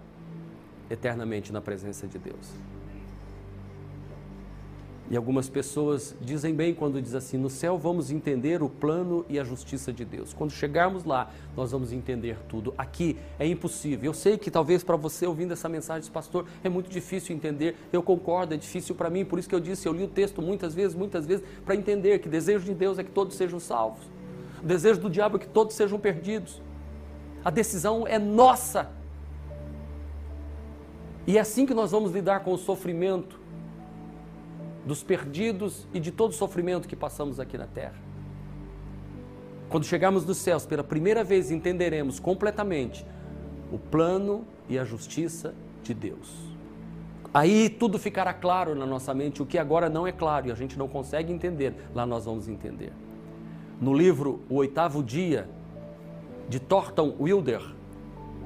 eternamente 0.90 1.54
na 1.54 1.62
presença 1.62 2.06
de 2.06 2.20
Deus. 2.20 2.67
E 5.10 5.16
algumas 5.16 5.48
pessoas 5.48 6.14
dizem 6.20 6.54
bem 6.54 6.74
quando 6.74 7.02
diz 7.02 7.16
assim: 7.16 7.38
no 7.38 7.50
céu 7.50 7.78
vamos 7.78 8.12
entender 8.12 8.62
o 8.62 8.70
plano 8.70 9.26
e 9.30 9.40
a 9.40 9.44
justiça 9.44 9.94
de 9.94 10.04
Deus. 10.04 10.34
Quando 10.34 10.52
chegarmos 10.52 11.06
lá, 11.06 11.32
nós 11.56 11.72
vamos 11.72 11.94
entender 11.94 12.38
tudo. 12.50 12.74
Aqui 12.78 13.18
é 13.40 13.48
impossível. 13.48 14.10
Eu 14.10 14.14
sei 14.14 14.38
que 14.38 14.52
talvez 14.52 14.84
para 14.84 14.98
você 14.98 15.26
ouvindo 15.26 15.54
essa 15.54 15.70
mensagem, 15.70 16.12
pastor, 16.12 16.46
é 16.62 16.68
muito 16.68 16.90
difícil 16.90 17.34
entender. 17.34 17.78
Eu 17.92 18.04
concordo, 18.04 18.54
é 18.54 18.58
difícil 18.58 18.96
para 18.96 19.10
mim. 19.10 19.24
Por 19.24 19.40
isso 19.40 19.48
que 19.48 19.56
eu 19.56 19.62
disse, 19.62 19.88
eu 19.88 19.94
li 19.94 20.04
o 20.04 20.10
texto 20.10 20.42
muitas 20.42 20.76
vezes, 20.76 20.94
muitas 20.94 21.26
vezes, 21.26 21.46
para 21.66 21.76
entender 21.76 22.20
que 22.20 22.28
o 22.28 22.32
desejo 22.32 22.66
de 22.66 22.74
Deus 22.74 23.00
é 23.00 23.04
que 23.04 23.12
todos 23.12 23.36
sejam 23.38 23.62
salvos. 23.62 24.04
O 24.62 24.66
desejo 24.66 25.00
do 25.00 25.10
diabo 25.10 25.38
é 25.38 25.40
que 25.40 25.48
todos 25.48 25.74
sejam 25.74 25.98
perdidos. 25.98 26.62
A 27.46 27.50
decisão 27.50 28.06
é 28.06 28.20
nossa. 28.20 28.92
E 31.26 31.38
é 31.38 31.40
assim 31.40 31.66
que 31.66 31.74
nós 31.74 31.92
vamos 31.92 32.12
lidar 32.12 32.42
com 32.42 32.52
o 32.52 32.58
sofrimento 32.58 33.47
dos 34.88 35.04
perdidos 35.04 35.86
e 35.94 36.00
de 36.00 36.12
todo 36.12 36.32
o 36.32 36.34
sofrimento 36.34 36.88
que 36.88 36.96
passamos 36.96 37.42
aqui 37.42 37.58
na 37.58 37.68
terra. 37.68 37.96
Quando 39.70 39.86
chegarmos 39.86 40.26
nos 40.26 40.38
céus, 40.38 40.66
pela 40.66 40.84
primeira 40.84 41.26
vez 41.26 41.52
entenderemos 41.52 42.22
completamente 42.22 43.06
o 43.70 43.78
plano 43.78 44.46
e 44.70 44.80
a 44.80 44.86
justiça 44.86 45.54
de 45.84 45.94
Deus. 45.94 46.34
Aí 47.34 47.70
tudo 47.70 48.00
ficará 48.00 48.34
claro 48.34 48.74
na 48.74 48.86
nossa 48.86 49.14
mente, 49.14 49.42
o 49.42 49.46
que 49.46 49.58
agora 49.58 49.90
não 49.90 50.08
é 50.08 50.14
claro 50.14 50.48
e 50.48 50.52
a 50.52 50.56
gente 50.56 50.80
não 50.80 50.88
consegue 50.88 51.34
entender, 51.34 51.74
lá 51.94 52.06
nós 52.06 52.24
vamos 52.24 52.48
entender. 52.48 52.94
No 53.82 53.94
livro 53.94 54.40
O 54.50 54.56
Oitavo 54.56 55.04
Dia, 55.04 55.50
de 56.48 56.62
Thornton 56.62 57.14
Wilder, 57.20 57.62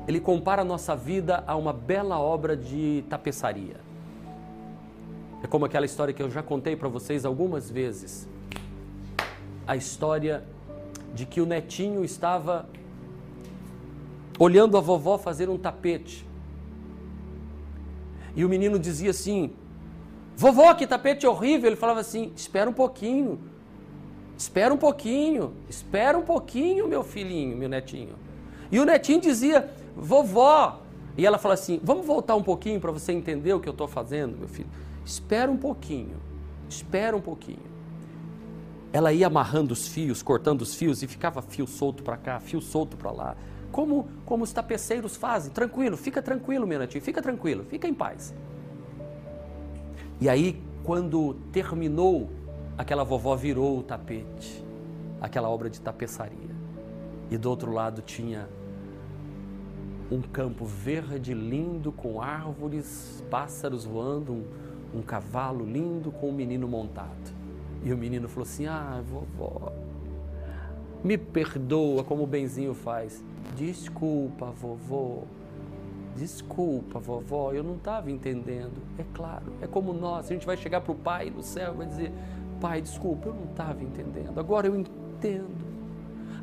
ele 0.07 0.19
compara 0.19 0.63
a 0.63 0.65
nossa 0.65 0.95
vida 0.95 1.43
a 1.45 1.55
uma 1.55 1.71
bela 1.71 2.19
obra 2.19 2.57
de 2.57 3.03
tapeçaria. 3.07 3.90
É 5.43 5.47
como 5.47 5.65
aquela 5.65 5.85
história 5.85 6.13
que 6.13 6.21
eu 6.21 6.29
já 6.29 6.43
contei 6.43 6.75
para 6.75 6.87
vocês 6.87 7.25
algumas 7.25 7.69
vezes. 7.69 8.27
A 9.65 9.75
história 9.75 10.43
de 11.13 11.25
que 11.25 11.41
o 11.41 11.45
netinho 11.45 12.03
estava 12.03 12.69
olhando 14.37 14.77
a 14.77 14.81
vovó 14.81 15.17
fazer 15.17 15.49
um 15.49 15.57
tapete. 15.57 16.27
E 18.35 18.45
o 18.45 18.49
menino 18.49 18.79
dizia 18.79 19.11
assim: 19.11 19.51
Vovó, 20.35 20.73
que 20.73 20.87
tapete 20.87 21.27
horrível. 21.27 21.67
Ele 21.67 21.75
falava 21.75 21.99
assim: 21.99 22.31
Espera 22.35 22.69
um 22.69 22.73
pouquinho, 22.73 23.39
espera 24.37 24.73
um 24.73 24.77
pouquinho, 24.77 25.53
espera 25.69 26.17
um 26.17 26.23
pouquinho, 26.23 26.87
meu 26.87 27.03
filhinho, 27.03 27.57
meu 27.57 27.69
netinho. 27.69 28.15
E 28.71 28.79
o 28.79 28.85
netinho 28.85 29.21
dizia: 29.21 29.69
Vovó. 29.95 30.81
E 31.17 31.25
ela 31.25 31.37
fala 31.37 31.55
assim: 31.55 31.79
Vamos 31.83 32.05
voltar 32.05 32.35
um 32.35 32.43
pouquinho 32.43 32.79
para 32.79 32.91
você 32.91 33.11
entender 33.11 33.53
o 33.53 33.59
que 33.59 33.67
eu 33.67 33.73
estou 33.73 33.87
fazendo, 33.87 34.37
meu 34.37 34.47
filho. 34.47 34.69
Espera 35.05 35.51
um 35.51 35.57
pouquinho, 35.57 36.17
espera 36.69 37.15
um 37.15 37.21
pouquinho. 37.21 37.71
Ela 38.93 39.13
ia 39.13 39.27
amarrando 39.27 39.73
os 39.73 39.87
fios, 39.87 40.21
cortando 40.21 40.61
os 40.61 40.75
fios 40.75 41.01
e 41.01 41.07
ficava 41.07 41.41
fio 41.41 41.65
solto 41.65 42.03
para 42.03 42.17
cá, 42.17 42.39
fio 42.39 42.61
solto 42.61 42.97
para 42.97 43.11
lá. 43.11 43.35
Como, 43.71 44.09
como 44.25 44.43
os 44.43 44.51
tapeceiros 44.51 45.15
fazem. 45.15 45.51
Tranquilo, 45.51 45.95
fica 45.95 46.21
tranquilo, 46.21 46.67
meu 46.67 46.77
netinho, 46.77 47.01
fica 47.01 47.21
tranquilo, 47.21 47.63
fica 47.63 47.87
em 47.87 47.93
paz. 47.93 48.33
E 50.19 50.27
aí, 50.27 50.61
quando 50.83 51.35
terminou, 51.51 52.29
aquela 52.77 53.03
vovó 53.03 53.35
virou 53.35 53.79
o 53.79 53.83
tapete, 53.83 54.63
aquela 55.21 55.49
obra 55.49 55.69
de 55.69 55.79
tapeçaria. 55.79 56.51
E 57.29 57.37
do 57.37 57.49
outro 57.49 57.71
lado 57.71 58.01
tinha 58.01 58.49
um 60.11 60.21
campo 60.21 60.65
verde 60.65 61.33
lindo 61.33 61.91
com 61.91 62.21
árvores, 62.21 63.23
pássaros 63.31 63.85
voando, 63.85 64.33
um, 64.33 64.43
um 64.93 65.01
cavalo 65.01 65.65
lindo 65.65 66.11
com 66.11 66.29
um 66.29 66.33
menino 66.33 66.67
montado. 66.67 67.33
E 67.83 67.91
o 67.91 67.97
menino 67.97 68.27
falou 68.27 68.43
assim: 68.43 68.67
Ah, 68.67 69.01
vovó, 69.03 69.71
me 71.03 71.17
perdoa 71.17 72.03
como 72.03 72.23
o 72.23 72.27
benzinho 72.27 72.73
faz. 72.73 73.23
Desculpa, 73.55 74.47
vovô. 74.47 75.23
Desculpa, 76.15 76.99
vovó, 76.99 77.53
eu 77.53 77.63
não 77.63 77.75
estava 77.75 78.11
entendendo. 78.11 78.81
É 78.97 79.05
claro, 79.13 79.45
é 79.61 79.67
como 79.67 79.93
nós. 79.93 80.25
A 80.25 80.33
gente 80.33 80.45
vai 80.45 80.57
chegar 80.57 80.81
para 80.81 80.91
o 80.91 80.95
pai 80.95 81.29
do 81.29 81.41
céu 81.41 81.73
e 81.73 81.77
vai 81.77 81.87
dizer: 81.87 82.11
Pai, 82.59 82.81
desculpa, 82.81 83.29
eu 83.29 83.33
não 83.33 83.45
estava 83.45 83.81
entendendo. 83.81 84.37
Agora 84.37 84.67
eu 84.67 84.75
entendo. 84.75 85.71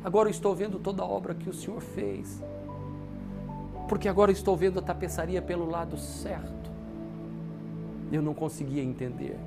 Agora 0.03 0.27
eu 0.27 0.31
estou 0.31 0.55
vendo 0.55 0.79
toda 0.79 1.03
a 1.03 1.05
obra 1.05 1.35
que 1.35 1.49
o 1.49 1.53
Senhor 1.53 1.81
fez. 1.81 2.41
Porque 3.87 4.07
agora 4.07 4.31
eu 4.31 4.33
estou 4.33 4.55
vendo 4.55 4.79
a 4.79 4.81
tapeçaria 4.81 5.41
pelo 5.41 5.69
lado 5.69 5.97
certo 5.97 6.68
eu 8.11 8.21
não 8.21 8.33
conseguia 8.33 8.83
entender. 8.83 9.37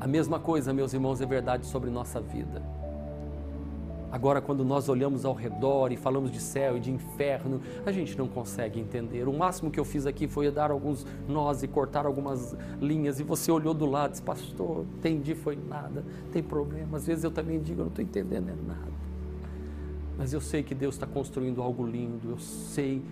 A 0.00 0.06
mesma 0.06 0.38
coisa, 0.38 0.72
meus 0.72 0.92
irmãos, 0.92 1.20
é 1.20 1.26
verdade 1.26 1.66
sobre 1.66 1.90
nossa 1.90 2.20
vida. 2.20 2.62
Agora, 4.10 4.40
quando 4.40 4.64
nós 4.64 4.88
olhamos 4.88 5.26
ao 5.26 5.34
redor 5.34 5.92
e 5.92 5.96
falamos 5.96 6.30
de 6.30 6.40
céu 6.40 6.78
e 6.78 6.80
de 6.80 6.90
inferno, 6.90 7.60
a 7.84 7.92
gente 7.92 8.16
não 8.16 8.26
consegue 8.26 8.80
entender. 8.80 9.28
O 9.28 9.36
máximo 9.36 9.70
que 9.70 9.78
eu 9.78 9.84
fiz 9.84 10.06
aqui 10.06 10.26
foi 10.26 10.50
dar 10.50 10.70
alguns 10.70 11.06
nós 11.28 11.62
e 11.62 11.68
cortar 11.68 12.06
algumas 12.06 12.56
linhas. 12.80 13.20
E 13.20 13.22
você 13.22 13.52
olhou 13.52 13.74
do 13.74 13.84
lado 13.84 14.10
e 14.10 14.12
disse, 14.12 14.22
pastor, 14.22 14.86
entendi, 14.96 15.34
foi 15.34 15.56
nada, 15.56 16.02
tem 16.32 16.42
problema. 16.42 16.96
Às 16.96 17.06
vezes 17.06 17.22
eu 17.22 17.30
também 17.30 17.60
digo, 17.60 17.80
eu 17.80 17.84
não 17.84 17.90
estou 17.90 18.02
entendendo 18.02 18.48
é 18.48 18.54
nada. 18.66 18.98
Mas 20.16 20.32
eu 20.32 20.40
sei 20.40 20.62
que 20.62 20.74
Deus 20.74 20.94
está 20.94 21.06
construindo 21.06 21.60
algo 21.60 21.86
lindo. 21.86 22.30
Eu 22.30 22.38
sei 22.38 23.02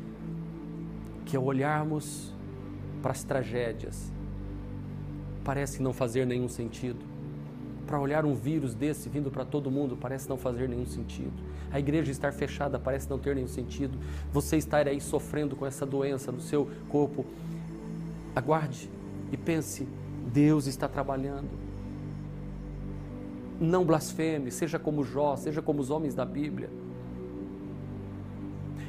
que 1.27 1.37
ao 1.37 1.45
olharmos 1.45 2.33
para 3.07 3.13
as 3.13 3.23
tragédias. 3.23 4.11
Parece 5.45 5.81
não 5.81 5.93
fazer 5.93 6.27
nenhum 6.27 6.49
sentido. 6.49 6.99
Para 7.87 8.01
olhar 8.01 8.25
um 8.25 8.35
vírus 8.35 8.75
desse 8.75 9.09
vindo 9.09 9.31
para 9.31 9.45
todo 9.45 9.71
mundo 9.71 9.97
parece 9.97 10.29
não 10.29 10.37
fazer 10.37 10.69
nenhum 10.69 10.87
sentido. 10.87 11.33
A 11.71 11.79
igreja 11.79 12.11
estar 12.11 12.33
fechada 12.33 12.81
parece 12.81 13.09
não 13.09 13.17
ter 13.17 13.37
nenhum 13.37 13.47
sentido. 13.47 13.97
Você 14.33 14.57
estar 14.57 14.89
aí 14.89 15.01
sofrendo 15.01 15.55
com 15.55 15.65
essa 15.65 15.87
doença 15.87 16.33
no 16.33 16.41
seu 16.41 16.69
corpo. 16.89 17.25
Aguarde 18.35 18.91
e 19.31 19.37
pense: 19.37 19.87
Deus 20.33 20.67
está 20.67 20.89
trabalhando. 20.89 21.51
Não 23.61 23.85
blasfeme, 23.85 24.51
seja 24.51 24.81
como 24.81 25.05
Jó, 25.05 25.37
seja 25.37 25.63
como 25.63 25.81
os 25.81 25.91
homens 25.91 26.13
da 26.13 26.25
Bíblia. 26.25 26.71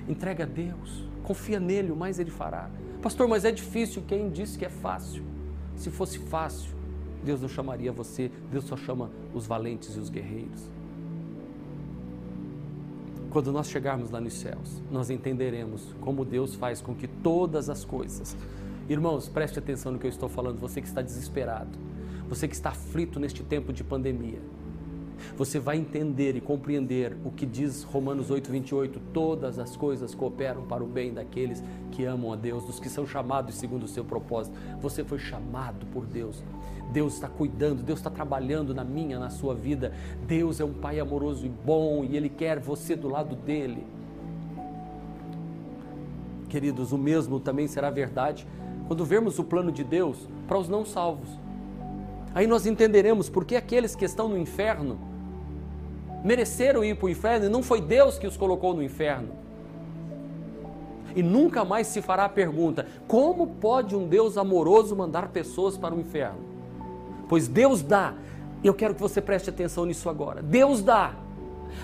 Entrega 0.10 0.44
a 0.44 0.48
Deus, 0.48 1.08
confia 1.22 1.60
nele, 1.60 1.92
o 1.92 1.96
mais 1.96 2.18
ele 2.18 2.32
fará. 2.32 2.68
Pastor, 3.02 3.28
mas 3.28 3.46
é 3.46 3.52
difícil. 3.52 4.04
Quem 4.08 4.30
disse 4.30 4.58
que 4.58 4.66
é 4.66 4.70
fácil? 4.70 5.24
Se 5.76 5.90
fosse 5.90 6.20
fácil, 6.20 6.72
Deus 7.24 7.42
não 7.42 7.50
chamaria 7.50 7.92
você, 7.92 8.32
Deus 8.52 8.66
só 8.66 8.76
chama 8.76 9.12
os 9.34 9.46
valentes 9.46 9.96
e 9.96 10.00
os 10.00 10.10
guerreiros. 10.10 10.70
Quando 13.30 13.52
nós 13.52 13.70
chegarmos 13.70 14.10
lá 14.10 14.20
nos 14.20 14.34
céus, 14.34 14.82
nós 14.90 15.10
entenderemos 15.10 15.94
como 16.02 16.26
Deus 16.26 16.56
faz 16.56 16.82
com 16.82 16.96
que 16.96 17.08
todas 17.08 17.70
as 17.70 17.86
coisas. 17.86 18.36
Irmãos, 18.90 19.28
preste 19.28 19.60
atenção 19.60 19.92
no 19.92 20.00
que 20.00 20.08
eu 20.08 20.10
estou 20.10 20.30
falando, 20.30 20.60
você 20.60 20.82
que 20.82 20.88
está 20.88 21.02
desesperado, 21.02 21.78
você 22.30 22.48
que 22.48 22.56
está 22.56 22.70
aflito 22.70 23.20
neste 23.20 23.44
tempo 23.44 23.74
de 23.74 23.84
pandemia 23.84 24.40
você 25.36 25.60
vai 25.60 25.78
entender 25.78 26.36
e 26.36 26.42
compreender 26.42 27.16
o 27.24 27.32
que 27.32 27.46
diz 27.46 27.84
Romanos 27.84 28.30
8, 28.30 28.52
28. 28.52 29.00
Todas 29.14 29.60
as 29.60 29.76
coisas 29.76 30.14
cooperam 30.14 30.64
para 30.64 30.84
o 30.84 30.88
bem 30.88 31.14
daqueles 31.14 31.64
que 31.92 32.06
amam 32.06 32.34
a 32.34 32.36
Deus, 32.36 32.66
dos 32.66 32.80
que 32.80 32.90
são 32.90 33.06
chamados 33.06 33.56
segundo 33.56 33.84
o 33.84 33.88
seu 33.88 34.04
propósito. 34.04 34.58
Você 34.80 35.04
foi 35.04 35.20
chamado 35.20 35.86
por 35.88 36.06
Deus. 36.06 36.44
Deus 36.92 37.16
está 37.16 37.28
cuidando, 37.28 37.84
Deus 37.84 38.00
está 38.00 38.10
trabalhando 38.10 38.74
na 38.74 38.84
minha, 38.84 39.20
na 39.20 39.30
sua 39.30 39.54
vida. 39.54 39.94
Deus 40.26 40.60
é 40.60 40.66
um 40.66 40.74
Pai 40.74 41.00
amoroso 41.00 41.46
e 41.46 41.50
bom 41.50 42.04
e 42.04 42.16
Ele 42.16 42.30
quer 42.30 42.60
você 42.60 42.96
do 42.96 43.10
lado 43.10 43.36
dele. 43.36 43.86
Queridos, 46.50 46.92
o 46.92 46.98
mesmo 46.98 47.40
também 47.40 47.68
será 47.68 47.90
verdade 47.90 48.48
quando 48.88 49.04
vermos 49.04 49.38
o 49.38 49.44
plano 49.44 49.72
de 49.72 49.84
Deus 49.84 50.28
para 50.48 50.58
os 50.58 50.70
não 50.70 50.86
salvos. 50.86 51.30
Aí 52.34 52.48
nós 52.48 52.66
entenderemos 52.66 53.30
por 53.30 53.44
que 53.44 53.56
aqueles 53.56 53.96
que 53.96 54.06
estão 54.06 54.30
no 54.30 54.38
inferno 54.38 54.98
mereceram 56.28 56.84
ir 56.84 56.98
para 56.98 57.06
o 57.06 57.10
inferno 57.10 57.46
e 57.46 57.50
não 57.50 57.64
foi 57.64 57.80
Deus 57.80 58.20
que 58.20 58.28
os 58.28 58.36
colocou 58.36 58.74
no 58.74 58.84
inferno. 58.84 59.30
E 61.16 61.24
nunca 61.24 61.64
mais 61.64 61.88
se 61.88 62.02
fará 62.02 62.26
a 62.26 62.30
pergunta: 62.30 62.86
como 63.08 63.48
pode 63.48 63.96
um 63.96 64.06
Deus 64.08 64.38
amoroso 64.38 64.96
mandar 64.96 65.30
pessoas 65.30 65.78
para 65.78 65.96
o 65.96 66.00
inferno? 66.00 66.40
Pois 67.30 67.48
Deus 67.48 67.82
dá, 67.82 68.14
eu 68.62 68.74
quero 68.74 68.94
que 68.94 69.02
você 69.02 69.22
preste 69.22 69.50
atenção 69.50 69.86
nisso 69.86 70.10
agora. 70.10 70.44
Deus 70.44 70.82
dá 70.82 71.16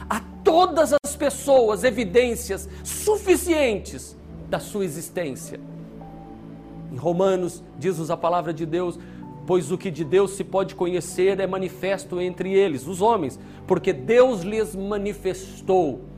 a 0.10 0.22
todas 0.44 0.94
as 1.04 1.16
pessoas 1.16 1.86
evidências 1.86 2.70
suficientes 2.84 4.16
da 4.50 4.60
sua 4.60 4.84
existência. 4.84 5.60
Em 6.92 6.98
Romanos, 6.98 7.64
diz-nos 7.80 8.12
a 8.12 8.18
palavra 8.18 8.54
de 8.54 8.66
Deus, 8.66 9.00
pois 9.46 9.72
o 9.72 9.78
que 9.78 9.92
de 9.92 10.04
Deus 10.04 10.32
se 10.32 10.44
pode 10.44 10.76
conhecer 10.76 11.40
é 11.40 11.48
manifesto 11.48 12.20
entre 12.20 12.54
eles, 12.54 12.88
os 12.88 13.02
homens, 13.02 13.40
porque 13.68 13.94
Deus 13.94 14.42
lhes 14.42 14.76
manifestou. 14.76 16.14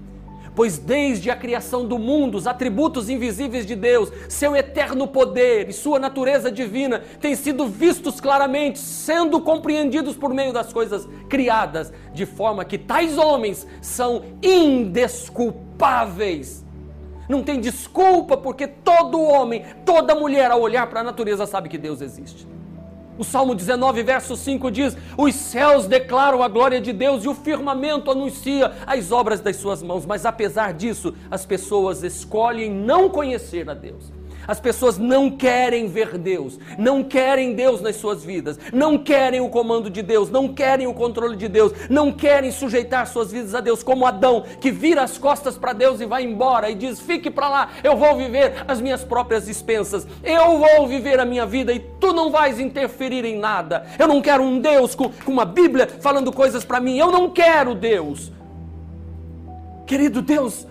Pois 0.56 0.78
desde 0.78 1.30
a 1.30 1.36
criação 1.36 1.86
do 1.86 2.00
mundo, 2.00 2.38
os 2.38 2.48
atributos 2.48 3.10
invisíveis 3.10 3.66
de 3.66 3.76
Deus, 3.76 4.10
seu 4.30 4.56
eterno 4.56 5.06
poder 5.06 5.68
e 5.68 5.74
sua 5.74 6.00
natureza 6.00 6.50
divina 6.50 7.02
têm 7.20 7.36
sido 7.36 7.68
vistos 7.68 8.22
claramente, 8.22 8.80
sendo 8.80 9.42
compreendidos 9.42 10.16
por 10.16 10.34
meio 10.34 10.54
das 10.54 10.72
coisas 10.72 11.06
criadas, 11.28 11.92
de 12.14 12.26
forma 12.26 12.64
que 12.64 12.78
tais 12.78 13.18
homens 13.18 13.68
são 13.82 14.24
indesculpáveis. 14.42 16.64
Não 17.28 17.44
tem 17.44 17.60
desculpa, 17.60 18.38
porque 18.38 18.66
todo 18.66 19.20
homem, 19.20 19.66
toda 19.84 20.16
mulher, 20.16 20.52
ao 20.52 20.62
olhar 20.62 20.88
para 20.88 21.02
a 21.02 21.04
natureza, 21.04 21.46
sabe 21.46 21.68
que 21.68 21.78
Deus 21.78 22.00
existe. 22.00 22.48
O 23.18 23.24
Salmo 23.24 23.56
19, 23.56 24.04
verso 24.04 24.36
5 24.36 24.70
diz: 24.70 24.98
Os 25.18 25.36
céus 25.36 25.88
declaram 25.88 26.44
a 26.44 26.48
glória 26.48 26.82
de 26.82 26.92
Deus 26.92 27.24
e 27.24 27.28
o 27.28 27.36
firmamento 27.36 28.12
anuncia 28.12 28.74
as 28.86 29.12
obras 29.12 29.40
das 29.40 29.56
suas 29.56 29.82
mãos. 29.82 30.06
Mas 30.06 30.26
apesar 30.26 30.74
disso, 30.74 31.14
as 31.32 31.46
pessoas 31.46 32.04
escolhem 32.04 32.70
não 32.70 33.10
conhecer 33.10 33.70
a 33.70 33.74
Deus. 33.74 34.15
As 34.48 34.60
pessoas 34.60 34.98
não 34.98 35.30
querem 35.30 35.88
ver 35.88 36.18
Deus, 36.18 36.60
não 36.78 37.04
querem 37.04 37.54
Deus 37.54 37.82
nas 37.82 37.96
suas 37.96 38.24
vidas, 38.24 38.60
não 38.74 38.98
querem 38.98 39.42
o 39.42 39.50
comando 39.50 39.90
de 39.90 40.02
Deus, 40.02 40.30
não 40.30 40.54
querem 40.54 40.88
o 40.88 40.94
controle 40.94 41.36
de 41.36 41.48
Deus, 41.48 41.72
não 41.90 42.12
querem 42.12 42.52
sujeitar 42.52 43.08
suas 43.08 43.32
vidas 43.32 43.56
a 43.56 43.62
Deus, 43.62 43.84
como 43.84 44.06
Adão, 44.06 44.44
que 44.60 44.72
vira 44.72 45.04
as 45.04 45.18
costas 45.18 45.58
para 45.58 45.74
Deus 45.74 46.00
e 46.00 46.06
vai 46.06 46.24
embora 46.24 46.70
e 46.70 46.76
diz: 46.76 47.00
Fique 47.00 47.30
para 47.30 47.50
lá, 47.50 47.70
eu 47.84 47.96
vou 47.96 48.16
viver 48.16 48.64
as 48.68 48.80
minhas 48.82 49.04
próprias 49.04 49.46
dispensas, 49.46 50.08
eu 50.24 50.58
vou 50.58 50.88
viver 50.88 51.20
a 51.20 51.26
minha 51.26 51.46
vida 51.46 51.74
e 51.74 51.80
tu 51.80 52.14
não 52.14 52.32
vais 52.32 52.60
interferir 52.60 53.26
em 53.26 53.38
nada. 53.38 53.86
Eu 53.98 54.08
não 54.08 54.22
quero 54.22 54.44
um 54.44 54.60
Deus 54.60 54.96
com, 54.96 55.10
com 55.10 55.32
uma 55.32 55.46
Bíblia 55.46 55.88
falando 56.00 56.32
coisas 56.32 56.64
para 56.64 56.80
mim, 56.80 56.98
eu 56.98 57.12
não 57.12 57.30
quero 57.30 57.76
Deus. 57.76 58.32
Querido 59.86 60.22
Deus, 60.22 60.66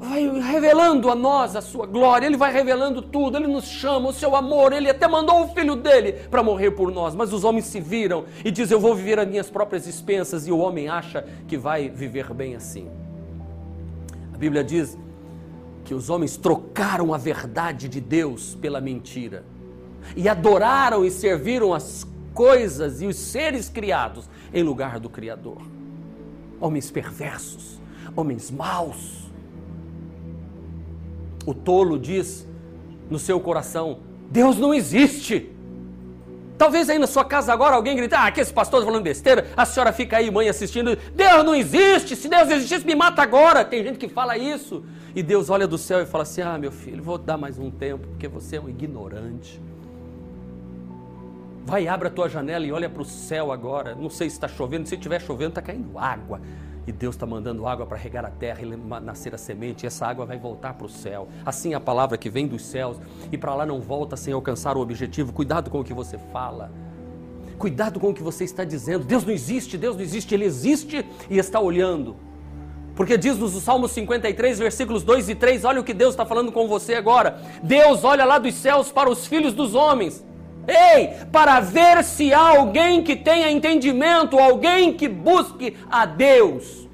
vai 0.00 0.26
revelando 0.40 1.10
a 1.10 1.14
nós 1.14 1.54
a 1.54 1.60
sua 1.60 1.86
glória, 1.86 2.24
ele 2.24 2.36
vai 2.36 2.50
revelando 2.50 3.02
tudo, 3.02 3.36
ele 3.36 3.46
nos 3.46 3.66
chama, 3.66 4.08
o 4.08 4.12
seu 4.14 4.34
amor, 4.34 4.72
ele 4.72 4.88
até 4.88 5.06
mandou 5.06 5.44
o 5.44 5.48
filho 5.48 5.76
dele 5.76 6.12
para 6.30 6.42
morrer 6.42 6.70
por 6.70 6.90
nós, 6.90 7.14
mas 7.14 7.34
os 7.34 7.44
homens 7.44 7.66
se 7.66 7.80
viram 7.80 8.24
e 8.42 8.50
dizem: 8.50 8.74
Eu 8.74 8.80
vou 8.80 8.94
viver 8.94 9.18
as 9.18 9.28
minhas 9.28 9.50
próprias 9.50 9.84
dispensas, 9.84 10.46
e 10.46 10.52
o 10.52 10.58
homem 10.58 10.88
acha 10.88 11.26
que 11.46 11.58
vai 11.58 11.90
viver 11.90 12.32
bem 12.32 12.56
assim. 12.56 12.88
A 14.32 14.38
Bíblia 14.38 14.64
diz 14.64 14.96
que 15.84 15.92
os 15.92 16.08
homens 16.08 16.34
trocaram 16.38 17.12
a 17.12 17.18
verdade 17.18 17.86
de 17.86 18.00
Deus 18.00 18.54
pela 18.54 18.80
mentira 18.80 19.44
e 20.16 20.30
adoraram 20.30 21.04
e 21.04 21.10
serviram 21.10 21.74
as 21.74 22.06
coisas 22.32 23.02
e 23.02 23.06
os 23.06 23.16
seres 23.16 23.68
criados 23.68 24.30
em 24.52 24.62
lugar 24.62 24.98
do 24.98 25.10
Criador. 25.10 25.60
Homens 26.58 26.90
perversos, 26.90 27.78
homens 28.16 28.50
maus 28.50 29.29
o 31.46 31.54
tolo 31.54 31.98
diz 31.98 32.46
no 33.08 33.18
seu 33.18 33.40
coração: 33.40 33.98
Deus 34.30 34.56
não 34.56 34.72
existe. 34.72 35.50
Talvez 36.56 36.90
aí 36.90 36.98
na 36.98 37.06
sua 37.06 37.24
casa 37.24 37.52
agora 37.52 37.74
alguém 37.74 37.96
grite: 37.96 38.14
Ah, 38.14 38.30
que 38.30 38.40
esse 38.40 38.52
pastor 38.52 38.80
está 38.80 38.90
falando 38.90 39.02
besteira. 39.02 39.46
A 39.56 39.64
senhora 39.64 39.92
fica 39.92 40.18
aí, 40.18 40.30
mãe, 40.30 40.48
assistindo: 40.48 40.96
Deus 41.14 41.44
não 41.44 41.54
existe. 41.54 42.14
Se 42.14 42.28
Deus 42.28 42.50
existisse, 42.50 42.86
me 42.86 42.94
mata 42.94 43.22
agora. 43.22 43.64
Tem 43.64 43.82
gente 43.82 43.98
que 43.98 44.08
fala 44.08 44.36
isso. 44.36 44.84
E 45.14 45.22
Deus 45.22 45.50
olha 45.50 45.66
do 45.66 45.78
céu 45.78 46.00
e 46.00 46.06
fala 46.06 46.22
assim: 46.22 46.42
Ah, 46.42 46.58
meu 46.58 46.70
filho, 46.70 47.02
vou 47.02 47.18
dar 47.18 47.36
mais 47.36 47.58
um 47.58 47.70
tempo, 47.70 48.06
porque 48.08 48.28
você 48.28 48.56
é 48.56 48.60
um 48.60 48.68
ignorante. 48.68 49.60
Vai, 51.64 51.86
abre 51.86 52.08
a 52.08 52.10
tua 52.10 52.28
janela 52.28 52.64
e 52.66 52.72
olha 52.72 52.88
para 52.88 53.02
o 53.02 53.04
céu 53.04 53.52
agora. 53.52 53.94
Não 53.94 54.10
sei 54.10 54.28
se 54.28 54.36
está 54.36 54.48
chovendo, 54.48 54.88
se 54.88 54.94
estiver 54.94 55.20
chovendo, 55.20 55.50
está 55.50 55.62
caindo 55.62 55.98
água 55.98 56.40
e 56.86 56.92
Deus 56.92 57.14
está 57.14 57.26
mandando 57.26 57.66
água 57.66 57.86
para 57.86 57.96
regar 57.96 58.24
a 58.24 58.30
terra 58.30 58.62
e 58.62 59.00
nascer 59.00 59.34
a 59.34 59.38
semente, 59.38 59.84
e 59.84 59.86
essa 59.86 60.06
água 60.06 60.24
vai 60.24 60.38
voltar 60.38 60.74
para 60.74 60.86
o 60.86 60.88
céu. 60.88 61.28
Assim 61.44 61.74
a 61.74 61.80
palavra 61.80 62.16
que 62.16 62.30
vem 62.30 62.46
dos 62.46 62.62
céus 62.62 62.96
e 63.30 63.38
para 63.38 63.54
lá 63.54 63.66
não 63.66 63.80
volta 63.80 64.16
sem 64.16 64.32
alcançar 64.32 64.76
o 64.76 64.80
objetivo. 64.80 65.32
Cuidado 65.32 65.70
com 65.70 65.80
o 65.80 65.84
que 65.84 65.94
você 65.94 66.18
fala. 66.32 66.70
Cuidado 67.58 68.00
com 68.00 68.10
o 68.10 68.14
que 68.14 68.22
você 68.22 68.44
está 68.44 68.64
dizendo. 68.64 69.04
Deus 69.04 69.24
não 69.24 69.32
existe, 69.32 69.76
Deus 69.76 69.94
não 69.94 70.02
existe, 70.02 70.34
Ele 70.34 70.44
existe 70.44 71.04
e 71.28 71.38
está 71.38 71.60
olhando. 71.60 72.16
Porque 72.96 73.16
diz-nos 73.16 73.54
o 73.54 73.60
Salmo 73.60 73.86
53, 73.86 74.58
versículos 74.58 75.02
2 75.02 75.28
e 75.30 75.34
3, 75.34 75.64
olha 75.64 75.80
o 75.80 75.84
que 75.84 75.94
Deus 75.94 76.14
está 76.14 76.26
falando 76.26 76.50
com 76.52 76.66
você 76.66 76.94
agora. 76.94 77.40
Deus 77.62 78.04
olha 78.04 78.24
lá 78.24 78.38
dos 78.38 78.54
céus 78.54 78.90
para 78.90 79.10
os 79.10 79.26
filhos 79.26 79.54
dos 79.54 79.74
homens 79.74 80.24
Ei, 80.70 81.26
para 81.32 81.58
ver 81.58 82.04
se 82.04 82.32
há 82.32 82.58
alguém 82.58 83.02
que 83.02 83.16
tenha 83.16 83.50
entendimento, 83.50 84.38
alguém 84.38 84.92
que 84.92 85.08
busque 85.08 85.76
a 85.90 86.06
Deus. 86.06 86.88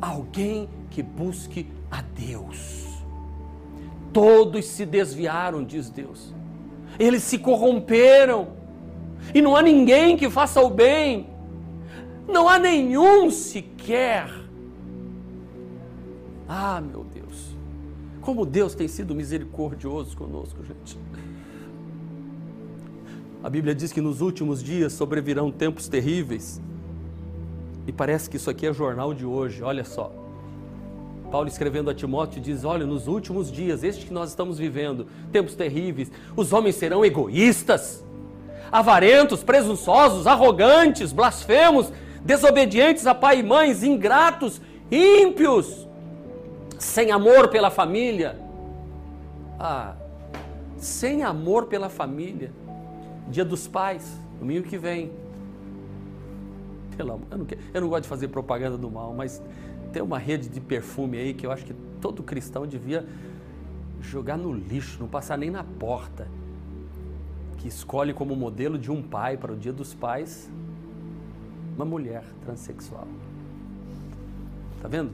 Alguém 0.00 0.68
que 0.90 1.02
busque 1.02 1.66
a 1.90 2.02
Deus. 2.02 2.86
Todos 4.12 4.66
se 4.66 4.84
desviaram, 4.84 5.64
diz 5.64 5.88
Deus. 5.88 6.34
Eles 6.98 7.22
se 7.22 7.38
corromperam. 7.38 8.48
E 9.34 9.40
não 9.40 9.56
há 9.56 9.62
ninguém 9.62 10.16
que 10.16 10.28
faça 10.28 10.60
o 10.60 10.68
bem. 10.68 11.28
Não 12.28 12.48
há 12.48 12.58
nenhum 12.58 13.30
sequer. 13.30 14.28
Ah, 16.48 16.80
meu 16.80 17.04
Deus. 17.04 17.56
Como 18.20 18.44
Deus 18.44 18.74
tem 18.74 18.88
sido 18.88 19.14
misericordioso 19.14 20.16
conosco, 20.16 20.64
gente. 20.64 20.98
A 23.42 23.48
Bíblia 23.48 23.74
diz 23.74 23.90
que 23.90 24.02
nos 24.02 24.20
últimos 24.20 24.62
dias 24.62 24.92
sobrevirão 24.92 25.50
tempos 25.50 25.88
terríveis. 25.88 26.60
E 27.86 27.92
parece 27.92 28.28
que 28.28 28.36
isso 28.36 28.50
aqui 28.50 28.66
é 28.66 28.72
jornal 28.72 29.14
de 29.14 29.24
hoje, 29.24 29.62
olha 29.62 29.82
só. 29.82 30.12
Paulo 31.30 31.48
escrevendo 31.48 31.88
a 31.88 31.94
Timóteo 31.94 32.40
diz: 32.40 32.64
Olha, 32.64 32.84
nos 32.84 33.06
últimos 33.06 33.50
dias, 33.50 33.82
este 33.82 34.04
que 34.04 34.12
nós 34.12 34.30
estamos 34.30 34.58
vivendo, 34.58 35.06
tempos 35.32 35.54
terríveis, 35.54 36.10
os 36.36 36.52
homens 36.52 36.74
serão 36.74 37.02
egoístas, 37.02 38.04
avarentos, 38.70 39.42
presunçosos, 39.42 40.26
arrogantes, 40.26 41.10
blasfemos, 41.10 41.90
desobedientes 42.22 43.06
a 43.06 43.14
pai 43.14 43.40
e 43.40 43.42
mães, 43.42 43.82
ingratos, 43.82 44.60
ímpios, 44.90 45.88
sem 46.78 47.10
amor 47.10 47.48
pela 47.48 47.70
família. 47.70 48.38
Ah, 49.58 49.94
sem 50.76 51.22
amor 51.22 51.66
pela 51.66 51.88
família. 51.88 52.52
Dia 53.30 53.44
dos 53.44 53.68
Pais, 53.68 54.18
domingo 54.38 54.66
que 54.66 54.76
vem. 54.76 55.12
Pelo 56.96 57.12
amor, 57.12 57.26
eu 57.30 57.38
não, 57.38 57.44
quero, 57.46 57.60
eu 57.72 57.80
não 57.80 57.88
gosto 57.88 58.02
de 58.02 58.08
fazer 58.08 58.28
propaganda 58.28 58.76
do 58.76 58.90
mal, 58.90 59.14
mas 59.14 59.40
tem 59.92 60.02
uma 60.02 60.18
rede 60.18 60.48
de 60.48 60.60
perfume 60.60 61.16
aí 61.16 61.34
que 61.34 61.46
eu 61.46 61.52
acho 61.52 61.64
que 61.64 61.74
todo 62.00 62.22
cristão 62.22 62.66
devia 62.66 63.06
jogar 64.00 64.36
no 64.36 64.52
lixo, 64.52 64.98
não 65.00 65.08
passar 65.08 65.38
nem 65.38 65.50
na 65.50 65.62
porta. 65.62 66.26
Que 67.58 67.68
escolhe 67.68 68.12
como 68.12 68.34
modelo 68.34 68.78
de 68.78 68.90
um 68.90 69.02
pai 69.02 69.36
para 69.36 69.52
o 69.52 69.56
Dia 69.56 69.72
dos 69.72 69.94
Pais 69.94 70.50
uma 71.76 71.84
mulher 71.84 72.24
transexual. 72.42 73.06
Está 74.76 74.88
vendo? 74.88 75.12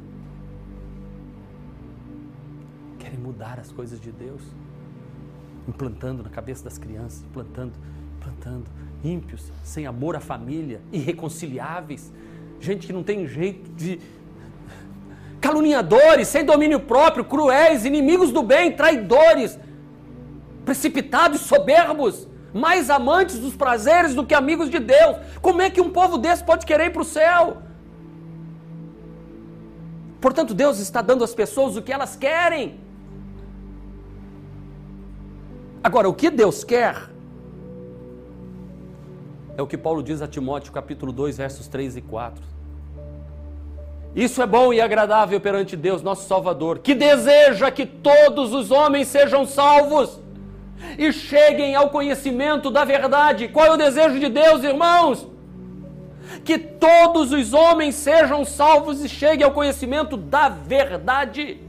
Querem 2.99 3.19
mudar 3.19 3.61
as 3.61 3.71
coisas 3.71 4.01
de 4.01 4.11
Deus, 4.11 4.43
implantando 5.69 6.23
na 6.23 6.31
cabeça 6.31 6.65
das 6.65 6.79
crianças, 6.79 7.23
implantando, 7.23 7.73
implantando. 8.27 8.67
Ímpios, 9.05 9.53
sem 9.63 9.87
amor 9.87 10.17
à 10.17 10.21
família, 10.21 10.81
irreconciliáveis, 10.93 12.13
gente 12.61 12.87
que 12.87 12.93
não 12.93 13.03
tem 13.03 13.27
jeito 13.27 13.71
de. 13.73 14.01
caluniadores, 15.41 16.29
sem 16.29 16.45
domínio 16.45 16.81
próprio, 16.81 17.25
cruéis, 17.25 17.85
inimigos 17.85 18.33
do 18.33 18.43
bem, 18.43 18.73
traidores, 18.73 19.59
precipitados, 20.65 21.43
soberbos, 21.43 22.27
mais 22.53 22.91
amantes 22.91 23.39
dos 23.39 23.55
prazeres 23.55 24.15
do 24.15 24.27
que 24.27 24.35
amigos 24.35 24.71
de 24.71 24.81
Deus. 24.81 25.19
Como 25.41 25.63
é 25.63 25.71
que 25.71 25.81
um 25.81 25.91
povo 25.91 26.19
desse 26.19 26.43
pode 26.43 26.67
querer 26.67 26.87
ir 26.87 26.91
para 26.91 27.03
o 27.03 27.05
céu? 27.05 27.59
Portanto, 30.21 30.55
Deus 30.55 30.81
está 30.81 31.01
dando 31.01 31.23
às 31.23 31.35
pessoas 31.35 31.77
o 31.77 31.83
que 31.83 31.93
elas 31.93 32.17
querem. 32.17 32.81
Agora, 35.85 36.09
o 36.09 36.15
que 36.15 36.31
Deus 36.31 36.65
quer 36.65 37.16
é 39.57 39.63
o 39.63 39.67
que 39.67 39.79
Paulo 39.79 40.03
diz 40.03 40.21
a 40.21 40.27
Timóteo, 40.27 40.73
capítulo 40.73 41.13
2, 41.13 41.39
versos 41.39 41.67
3 41.67 41.97
e 41.97 42.01
4. 42.03 42.45
Isso 44.15 44.43
é 44.43 44.47
bom 44.47 44.73
e 44.73 44.81
agradável 44.81 45.41
perante 45.41 45.77
Deus, 45.77 46.03
nosso 46.03 46.27
Salvador, 46.27 46.79
que 46.79 46.95
deseja 46.95 47.71
que 47.71 47.87
todos 47.87 48.53
os 48.53 48.71
homens 48.71 49.09
sejam 49.09 49.47
salvos 49.47 50.21
e 50.99 51.13
cheguem 51.13 51.75
ao 51.75 51.91
conhecimento 51.91 52.71
da 52.71 52.85
verdade. 52.85 53.49
Qual 53.49 53.67
é 53.67 53.71
o 53.71 53.77
desejo 53.77 54.19
de 54.19 54.29
Deus, 54.29 54.63
irmãos? 54.63 55.27
Que 56.45 56.59
todos 56.59 57.33
os 57.33 57.53
homens 57.53 57.95
sejam 57.95 58.45
salvos 58.45 59.03
e 59.05 59.09
cheguem 59.09 59.45
ao 59.45 59.53
conhecimento 59.53 60.17
da 60.17 60.49
verdade. 60.49 61.61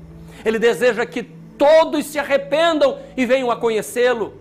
Ele 0.44 0.60
deseja 0.60 1.06
que 1.06 1.24
todos 1.24 2.06
se 2.06 2.20
arrependam 2.20 2.98
e 3.16 3.26
venham 3.26 3.50
a 3.50 3.56
conhecê-lo. 3.56 4.34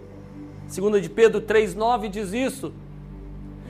Segunda 0.67 1.01
de 1.01 1.09
Pedro 1.09 1.41
3:9 1.41 2.09
diz 2.09 2.33
isso. 2.33 2.73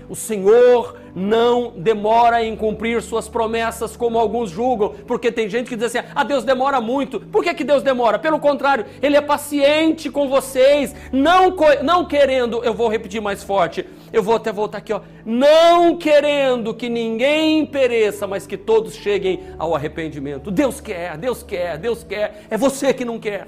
O 0.09 0.15
Senhor 0.15 0.97
não 1.15 1.73
demora 1.77 2.45
em 2.45 2.55
cumprir 2.55 3.01
suas 3.03 3.29
promessas, 3.29 3.97
como 3.97 4.19
alguns 4.19 4.51
julgam, 4.51 4.95
porque 5.07 5.33
tem 5.33 5.49
gente 5.49 5.69
que 5.69 5.77
diz 5.77 5.87
assim: 5.87 6.07
ah, 6.15 6.23
Deus 6.23 6.45
demora 6.45 6.81
muito. 6.81 7.21
Por 7.21 7.43
que, 7.43 7.55
que 7.55 7.65
Deus 7.65 7.83
demora? 7.83 8.19
Pelo 8.19 8.39
contrário, 8.39 8.87
Ele 9.03 9.17
é 9.17 9.21
paciente 9.21 10.11
com 10.11 10.29
vocês, 10.29 10.95
não, 11.13 11.55
não 11.83 12.05
querendo, 12.05 12.63
eu 12.63 12.75
vou 12.75 12.89
repetir 12.89 13.21
mais 13.21 13.43
forte, 13.43 13.87
eu 14.13 14.23
vou 14.23 14.37
até 14.37 14.53
voltar 14.53 14.79
aqui, 14.79 14.93
ó, 14.93 15.01
não 15.25 15.97
querendo 15.97 16.75
que 16.75 16.89
ninguém 16.89 17.67
pereça, 17.67 18.27
mas 18.27 18.47
que 18.47 18.57
todos 18.57 18.95
cheguem 18.95 19.41
ao 19.59 19.75
arrependimento. 19.75 20.51
Deus 20.51 20.81
quer, 20.81 21.17
Deus 21.17 21.43
quer, 21.43 21.79
Deus 21.79 22.05
quer, 22.05 22.47
é 22.51 22.57
você 22.57 22.93
que 22.93 23.05
não 23.05 23.19
quer. 23.19 23.47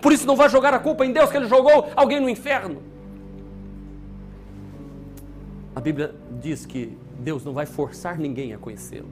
Por 0.00 0.12
isso 0.12 0.26
não 0.26 0.36
vai 0.36 0.48
jogar 0.48 0.72
a 0.72 0.78
culpa 0.78 1.04
em 1.04 1.12
Deus 1.12 1.30
que 1.30 1.36
Ele 1.36 1.46
jogou 1.46 1.88
alguém 1.96 2.20
no 2.20 2.28
inferno. 2.28 2.82
A 5.74 5.80
Bíblia 5.80 6.14
diz 6.40 6.66
que 6.66 6.96
Deus 7.20 7.44
não 7.44 7.52
vai 7.52 7.66
forçar 7.66 8.18
ninguém 8.18 8.52
a 8.52 8.58
conhecê-lo. 8.58 9.08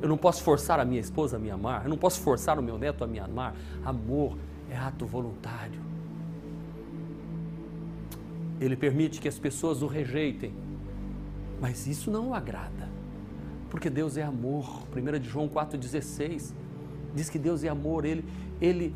Eu 0.00 0.08
não 0.08 0.16
posso 0.16 0.42
forçar 0.42 0.78
a 0.80 0.84
minha 0.84 1.00
esposa 1.00 1.36
a 1.36 1.38
me 1.38 1.50
amar, 1.50 1.84
eu 1.84 1.90
não 1.90 1.98
posso 1.98 2.20
forçar 2.20 2.58
o 2.58 2.62
meu 2.62 2.78
neto 2.78 3.04
a 3.04 3.06
me 3.06 3.18
amar. 3.18 3.54
Amor 3.84 4.36
é 4.70 4.76
ato 4.76 5.06
voluntário. 5.06 5.80
Ele 8.60 8.76
permite 8.76 9.20
que 9.20 9.28
as 9.28 9.38
pessoas 9.38 9.82
o 9.82 9.86
rejeitem, 9.86 10.52
mas 11.60 11.86
isso 11.86 12.10
não 12.10 12.30
o 12.30 12.34
agrada, 12.34 12.88
porque 13.70 13.90
Deus 13.90 14.16
é 14.16 14.22
amor. 14.22 14.86
1 14.94 15.18
de 15.18 15.28
João 15.28 15.48
4,16 15.48 16.54
diz 17.14 17.28
que 17.28 17.38
Deus 17.38 17.64
é 17.64 17.68
amor, 17.68 18.04
ele, 18.04 18.24
ele, 18.60 18.94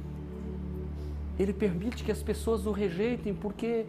ele 1.38 1.52
permite 1.52 2.04
que 2.04 2.12
as 2.12 2.22
pessoas 2.22 2.66
o 2.66 2.72
rejeitem, 2.72 3.34
porque 3.34 3.86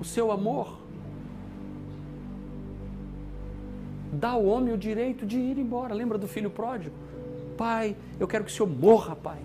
o 0.00 0.04
seu 0.04 0.32
amor 0.32 0.78
dá 4.12 4.30
ao 4.30 4.44
homem 4.44 4.74
o 4.74 4.78
direito 4.78 5.24
de 5.24 5.38
ir 5.38 5.58
embora. 5.58 5.94
Lembra 5.94 6.18
do 6.18 6.26
filho 6.26 6.50
pródigo? 6.50 6.94
Pai, 7.56 7.96
eu 8.18 8.26
quero 8.26 8.44
que 8.44 8.50
o 8.50 8.54
senhor 8.54 8.68
morra, 8.68 9.14
pai. 9.14 9.38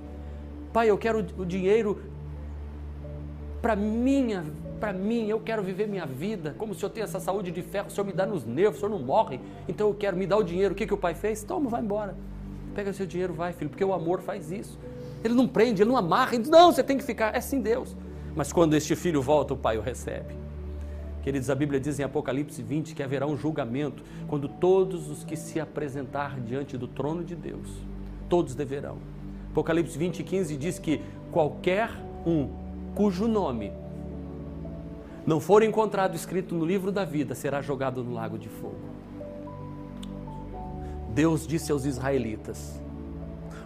Pai, 0.74 0.90
eu 0.90 0.98
quero 0.98 1.26
o 1.38 1.46
dinheiro 1.46 2.02
para 3.62 3.76
minha, 3.76 4.44
para 4.80 4.92
mim, 4.94 5.28
eu 5.28 5.40
quero 5.40 5.64
viver 5.64 5.88
minha 5.88 6.06
vida. 6.06 6.56
Como 6.58 6.72
o 6.72 6.76
senhor 6.76 6.90
tem 6.90 7.04
essa 7.04 7.20
saúde 7.20 7.52
de 7.52 7.62
ferro, 7.62 7.88
o 7.88 7.92
senhor 7.92 8.06
me 8.06 8.14
dá 8.14 8.26
nos 8.26 8.46
nervos, 8.46 8.78
o 8.78 8.80
senhor 8.80 8.92
não 8.92 9.00
morre. 9.00 9.40
Então 9.68 9.88
eu 9.88 9.94
quero 9.94 10.18
me 10.18 10.26
dar 10.26 10.38
o 10.38 10.44
dinheiro. 10.44 10.74
O 10.74 10.78
que, 10.78 10.88
que 10.88 10.94
o 10.94 10.98
pai 10.98 11.14
fez? 11.14 11.44
Toma, 11.44 11.70
vai 11.70 11.82
embora. 11.82 12.16
Pega 12.74 12.92
seu 12.92 13.06
dinheiro, 13.06 13.34
vai, 13.34 13.54
filho, 13.54 13.70
porque 13.70 13.84
o 13.84 13.94
amor 13.94 14.22
faz 14.22 14.52
isso. 14.52 14.78
Ele 15.24 15.34
não 15.34 15.48
prende, 15.48 15.82
ele 15.82 15.90
não 15.90 15.98
amarra, 15.98 16.34
ele 16.34 16.44
diz, 16.44 16.52
não, 16.52 16.72
você 16.72 16.84
tem 16.84 16.98
que 16.98 17.04
ficar. 17.04 17.34
É 17.34 17.38
assim 17.38 17.62
Deus. 17.62 17.96
Mas 18.36 18.52
quando 18.52 18.76
este 18.76 18.96
filho 18.96 19.22
volta, 19.22 19.54
o 19.54 19.58
pai 19.58 19.78
o 19.78 19.82
recebe. 19.82 20.45
Queridos, 21.26 21.50
a 21.50 21.56
Bíblia 21.56 21.80
diz 21.80 22.00
em 22.00 22.04
Apocalipse 22.04 22.62
20 22.62 22.94
que 22.94 23.02
haverá 23.02 23.26
um 23.26 23.36
julgamento 23.36 24.04
quando 24.28 24.48
todos 24.48 25.10
os 25.10 25.24
que 25.24 25.36
se 25.36 25.60
apresentar 25.60 26.40
diante 26.40 26.78
do 26.78 26.88
trono 26.88 27.24
de 27.24 27.36
Deus, 27.36 27.68
todos 28.30 28.54
deverão. 28.54 29.00
Apocalipse 29.50 29.98
20, 29.98 30.24
15 30.24 30.56
diz 30.56 30.78
que 30.78 31.02
qualquer 31.32 31.90
um 32.28 32.48
cujo 32.94 33.28
nome 33.28 33.72
não 35.26 35.40
for 35.40 35.64
encontrado 35.64 36.16
escrito 36.16 36.54
no 36.54 36.64
livro 36.64 36.92
da 36.92 37.04
vida 37.04 37.34
será 37.34 37.60
jogado 37.60 38.04
no 38.04 38.14
lago 38.14 38.38
de 38.38 38.48
fogo. 38.48 38.78
Deus 41.10 41.48
disse 41.48 41.72
aos 41.72 41.86
israelitas: 41.86 42.80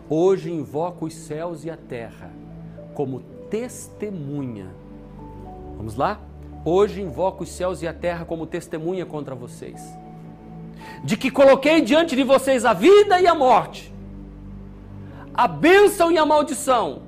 Hoje 0.10 0.49
invoco 0.49 1.07
os 1.07 1.14
céus 1.14 1.66
e 1.66 1.70
a 1.70 1.76
terra 1.76 2.32
como 2.93 3.20
testemunha. 3.49 4.70
Vamos 5.76 5.95
lá? 5.95 6.28
Hoje 6.64 7.01
invoco 7.01 7.43
os 7.43 7.49
céus 7.49 7.82
e 7.82 7.88
a 7.88 7.93
terra 7.93 8.26
como 8.26 8.45
testemunha 8.45 9.05
contra 9.05 9.34
vocês, 9.34 9.82
de 11.03 11.16
que 11.16 11.32
coloquei 11.32 11.82
diante 11.82 12.16
de 12.16 12.24
vocês 12.24 12.66
a 12.66 12.74
vida 12.74 13.20
e 13.20 13.28
a 13.28 13.34
morte, 13.34 13.93
a 15.34 15.47
bênção 15.47 16.12
e 16.12 16.18
a 16.18 16.26
maldição. 16.26 17.01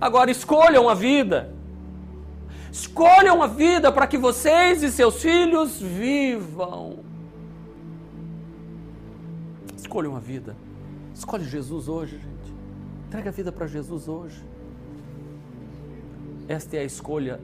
Agora 0.00 0.30
escolham 0.30 0.88
a 0.88 0.94
vida. 0.94 1.52
Escolham 2.70 3.42
a 3.42 3.46
vida 3.46 3.90
para 3.90 4.06
que 4.06 4.16
vocês 4.16 4.82
e 4.82 4.92
seus 4.92 5.20
filhos 5.20 5.80
vivam. 5.80 7.00
Escolham 9.76 10.14
a 10.14 10.20
vida. 10.20 10.54
Escolhe 11.14 11.44
Jesus 11.44 11.88
hoje, 11.88 12.16
gente. 12.16 12.54
Entrega 13.08 13.30
a 13.30 13.32
vida 13.32 13.50
para 13.50 13.66
Jesus 13.66 14.06
hoje. 14.06 14.44
Esta 16.48 16.78
é 16.78 16.80
a 16.80 16.84
escolha 16.84 17.38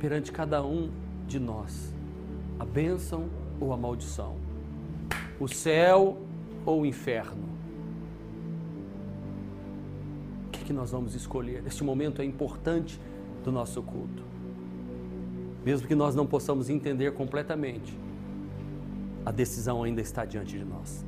perante 0.00 0.32
cada 0.32 0.64
um 0.64 0.90
de 1.26 1.38
nós: 1.38 1.92
a 2.58 2.64
bênção 2.64 3.28
ou 3.60 3.74
a 3.74 3.76
maldição, 3.76 4.36
o 5.38 5.46
céu 5.46 6.16
ou 6.64 6.80
o 6.80 6.86
inferno. 6.86 7.46
O 10.46 10.50
que, 10.50 10.62
é 10.62 10.64
que 10.64 10.72
nós 10.72 10.90
vamos 10.90 11.14
escolher? 11.14 11.62
Este 11.66 11.84
momento 11.84 12.22
é 12.22 12.24
importante 12.24 12.98
do 13.44 13.52
nosso 13.52 13.82
culto. 13.82 14.22
Mesmo 15.62 15.86
que 15.86 15.94
nós 15.94 16.14
não 16.14 16.26
possamos 16.26 16.70
entender 16.70 17.12
completamente, 17.12 17.98
a 19.26 19.30
decisão 19.30 19.82
ainda 19.82 20.00
está 20.00 20.24
diante 20.24 20.56
de 20.56 20.64
nós. 20.64 21.04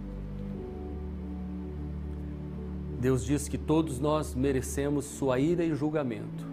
Deus 3.01 3.25
diz 3.25 3.49
que 3.49 3.57
todos 3.57 3.99
nós 3.99 4.35
merecemos 4.35 5.07
sua 5.07 5.39
ira 5.39 5.65
e 5.65 5.75
julgamento. 5.75 6.50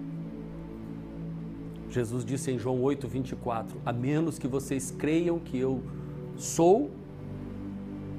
Jesus 1.98 2.24
disse 2.24 2.52
em 2.52 2.60
João 2.60 2.80
8, 2.84 3.08
24: 3.08 3.82
A 3.84 3.92
menos 3.92 4.38
que 4.38 4.48
vocês 4.48 4.92
creiam 4.92 5.40
que 5.40 5.58
eu 5.58 5.82
sou, 6.36 6.92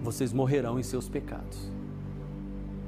vocês 0.02 0.32
morrerão 0.32 0.80
em 0.80 0.82
seus 0.82 1.08
pecados. 1.08 1.70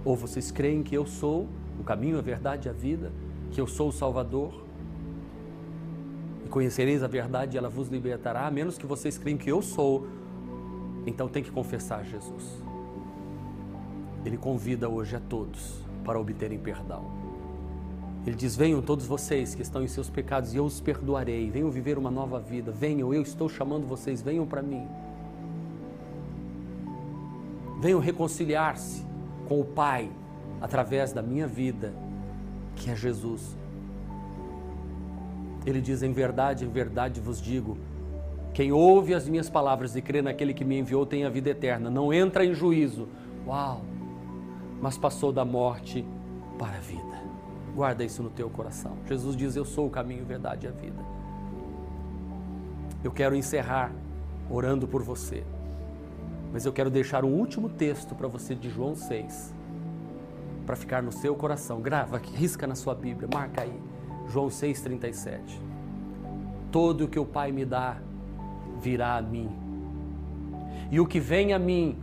Ou 0.05 0.17
vocês 0.17 0.51
creem 0.51 0.83
que 0.83 0.97
eu 0.97 1.07
sou 1.07 1.47
o 1.79 1.85
caminho, 1.85 2.19
a 2.19 2.21
verdade 2.21 2.67
e 2.67 2.71
a 2.71 2.73
vida, 2.73 3.13
que 3.53 3.61
eu 3.61 3.69
sou 3.69 3.91
o 3.91 3.93
Salvador, 3.93 4.65
e 6.45 6.49
conhecereis 6.49 7.05
a 7.05 7.07
verdade 7.07 7.57
e 7.57 7.59
ela 7.59 7.69
vos 7.69 7.87
libertará, 7.87 8.49
a 8.49 8.51
menos 8.51 8.77
que 8.77 8.85
vocês 8.85 9.17
creiam 9.17 9.39
que 9.39 9.49
eu 9.49 9.63
sou, 9.63 10.09
então 11.07 11.29
tem 11.29 11.41
que 11.41 11.53
confessar 11.53 12.05
Jesus. 12.05 12.65
Ele 14.25 14.37
convida 14.37 14.89
hoje 14.89 15.15
a 15.15 15.21
todos 15.21 15.85
para 16.05 16.19
obterem 16.19 16.59
perdão. 16.59 17.20
Ele 18.27 18.37
diz: 18.37 18.55
Venham 18.55 18.83
todos 18.83 19.07
vocês 19.07 19.55
que 19.55 19.63
estão 19.63 19.83
em 19.83 19.89
seus 19.89 20.11
pecados 20.11 20.53
e 20.53 20.57
eu 20.57 20.65
os 20.65 20.81
perdoarei. 20.81 21.51
Venham 21.51 21.71
viver 21.71 21.97
uma 21.99 22.11
nova 22.11 22.39
vida. 22.39 22.71
Venham, 22.71 23.15
eu 23.15 23.23
estou 23.23 23.49
chamando 23.49 23.87
vocês. 23.87 24.21
Venham 24.21 24.47
para 24.47 24.63
mim. 24.63 24.87
Venham 27.81 27.99
reconciliar-se 27.99 29.05
com 29.49 29.61
o 29.61 29.65
Pai 29.65 30.11
através 30.61 31.13
da 31.13 31.23
minha 31.23 31.47
vida, 31.47 31.95
que 32.77 32.91
é 32.91 32.97
Jesus. 32.97 33.57
Ele 35.65 35.81
diz: 35.81 36.03
Em 36.03 36.13
verdade, 36.13 36.65
em 36.65 36.69
verdade 36.69 37.21
vos 37.21 37.41
digo: 37.41 37.79
Quem 38.53 38.71
ouve 38.71 39.15
as 39.15 39.27
minhas 39.27 39.49
palavras 39.49 39.97
e 39.97 40.03
crê 40.03 40.21
naquele 40.21 40.53
que 40.53 40.65
me 40.65 40.79
enviou 40.79 41.07
tem 41.07 41.25
a 41.25 41.31
vida 41.31 41.51
eterna, 41.51 41.89
não 41.89 42.13
entra 42.13 42.45
em 42.45 42.53
juízo. 42.53 43.09
Uau! 43.47 43.83
Mas 44.81 44.99
passou 44.99 45.33
da 45.33 45.45
morte 45.45 46.05
para 46.59 46.77
a 46.77 46.81
vida. 46.81 47.20
Guarda 47.75 48.05
isso 48.05 48.23
no 48.23 48.31
teu 48.31 48.51
coração. 48.51 48.97
Jesus 49.07 49.37
diz: 49.37 49.57
Eu 49.57 49.65
sou 49.65 49.87
o 49.87 49.91
caminho, 49.91 50.23
a 50.23 50.27
verdade 50.27 50.67
e 50.67 50.69
a 50.69 50.73
vida. 50.73 51.03
Eu 53.03 53.11
quero 53.11 53.35
encerrar 53.35 53.93
orando 54.51 54.87
por 54.87 55.03
você. 55.03 55.45
Mas 56.53 56.67
eu 56.67 56.73
quero 56.73 56.91
deixar 56.91 57.25
um 57.25 57.33
último 57.33 57.69
texto 57.69 58.15
para 58.15 58.27
você 58.27 58.55
de 58.55 58.69
João 58.69 58.97
6, 58.97 59.55
para 60.67 60.75
ficar 60.75 61.03
no 61.03 61.13
seu 61.13 61.35
coração. 61.37 61.81
Grava, 61.81 62.19
risca 62.19 62.67
na 62.67 62.75
sua 62.75 62.95
Bíblia, 62.95 63.29
marca 63.33 63.63
aí. 63.63 63.81
João 64.29 64.49
6,37. 64.49 65.41
Todo 66.71 67.05
o 67.05 67.09
que 67.09 67.19
o 67.19 67.25
Pai 67.25 67.53
me 67.53 67.65
dá 67.65 67.99
virá 68.81 69.17
a 69.17 69.23
mim. 69.23 69.49
E 70.91 70.99
o 70.99 71.07
que 71.07 71.21
vem 71.21 71.53
a 71.53 71.59
mim, 71.59 71.97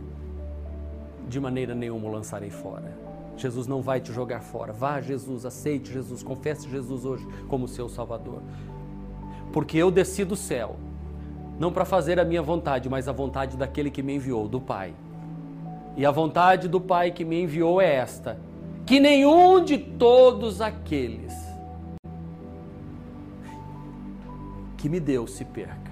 de 1.28 1.38
maneira 1.38 1.74
nenhuma 1.74 2.08
o 2.08 2.12
lançarei 2.12 2.50
fora. 2.50 3.07
Jesus 3.42 3.66
não 3.66 3.80
vai 3.80 4.00
te 4.00 4.12
jogar 4.12 4.40
fora. 4.40 4.72
Vá 4.72 5.00
Jesus, 5.00 5.44
aceite 5.44 5.92
Jesus, 5.92 6.22
confesse 6.22 6.68
Jesus 6.68 7.04
hoje 7.04 7.26
como 7.48 7.68
seu 7.68 7.88
Salvador. 7.88 8.42
Porque 9.52 9.78
eu 9.78 9.90
desci 9.90 10.24
do 10.24 10.36
céu 10.36 10.76
não 11.58 11.72
para 11.72 11.84
fazer 11.84 12.20
a 12.20 12.24
minha 12.24 12.40
vontade, 12.40 12.88
mas 12.88 13.08
a 13.08 13.12
vontade 13.12 13.56
daquele 13.56 13.90
que 13.90 14.02
me 14.02 14.14
enviou, 14.14 14.46
do 14.46 14.60
Pai. 14.60 14.94
E 15.96 16.06
a 16.06 16.10
vontade 16.10 16.68
do 16.68 16.80
Pai 16.80 17.10
que 17.10 17.24
me 17.24 17.42
enviou 17.42 17.80
é 17.80 17.96
esta: 17.96 18.38
que 18.86 19.00
nenhum 19.00 19.64
de 19.64 19.76
todos 19.76 20.60
aqueles 20.60 21.34
que 24.76 24.88
me 24.88 25.00
deu 25.00 25.26
se 25.26 25.44
perca, 25.44 25.90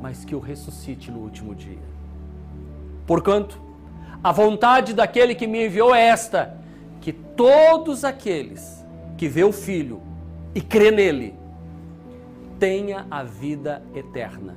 mas 0.00 0.24
que 0.24 0.34
o 0.34 0.38
ressuscite 0.38 1.10
no 1.10 1.18
último 1.18 1.54
dia. 1.54 1.86
Porquanto, 3.06 3.67
a 4.22 4.32
vontade 4.32 4.92
daquele 4.92 5.34
que 5.34 5.46
me 5.46 5.66
enviou 5.66 5.94
é 5.94 6.06
esta: 6.06 6.58
que 7.00 7.12
todos 7.12 8.04
aqueles 8.04 8.84
que 9.16 9.28
vê 9.28 9.44
o 9.44 9.52
Filho 9.52 10.00
e 10.54 10.60
crê 10.60 10.90
nele 10.90 11.34
tenha 12.58 13.06
a 13.10 13.22
vida 13.22 13.82
eterna. 13.94 14.56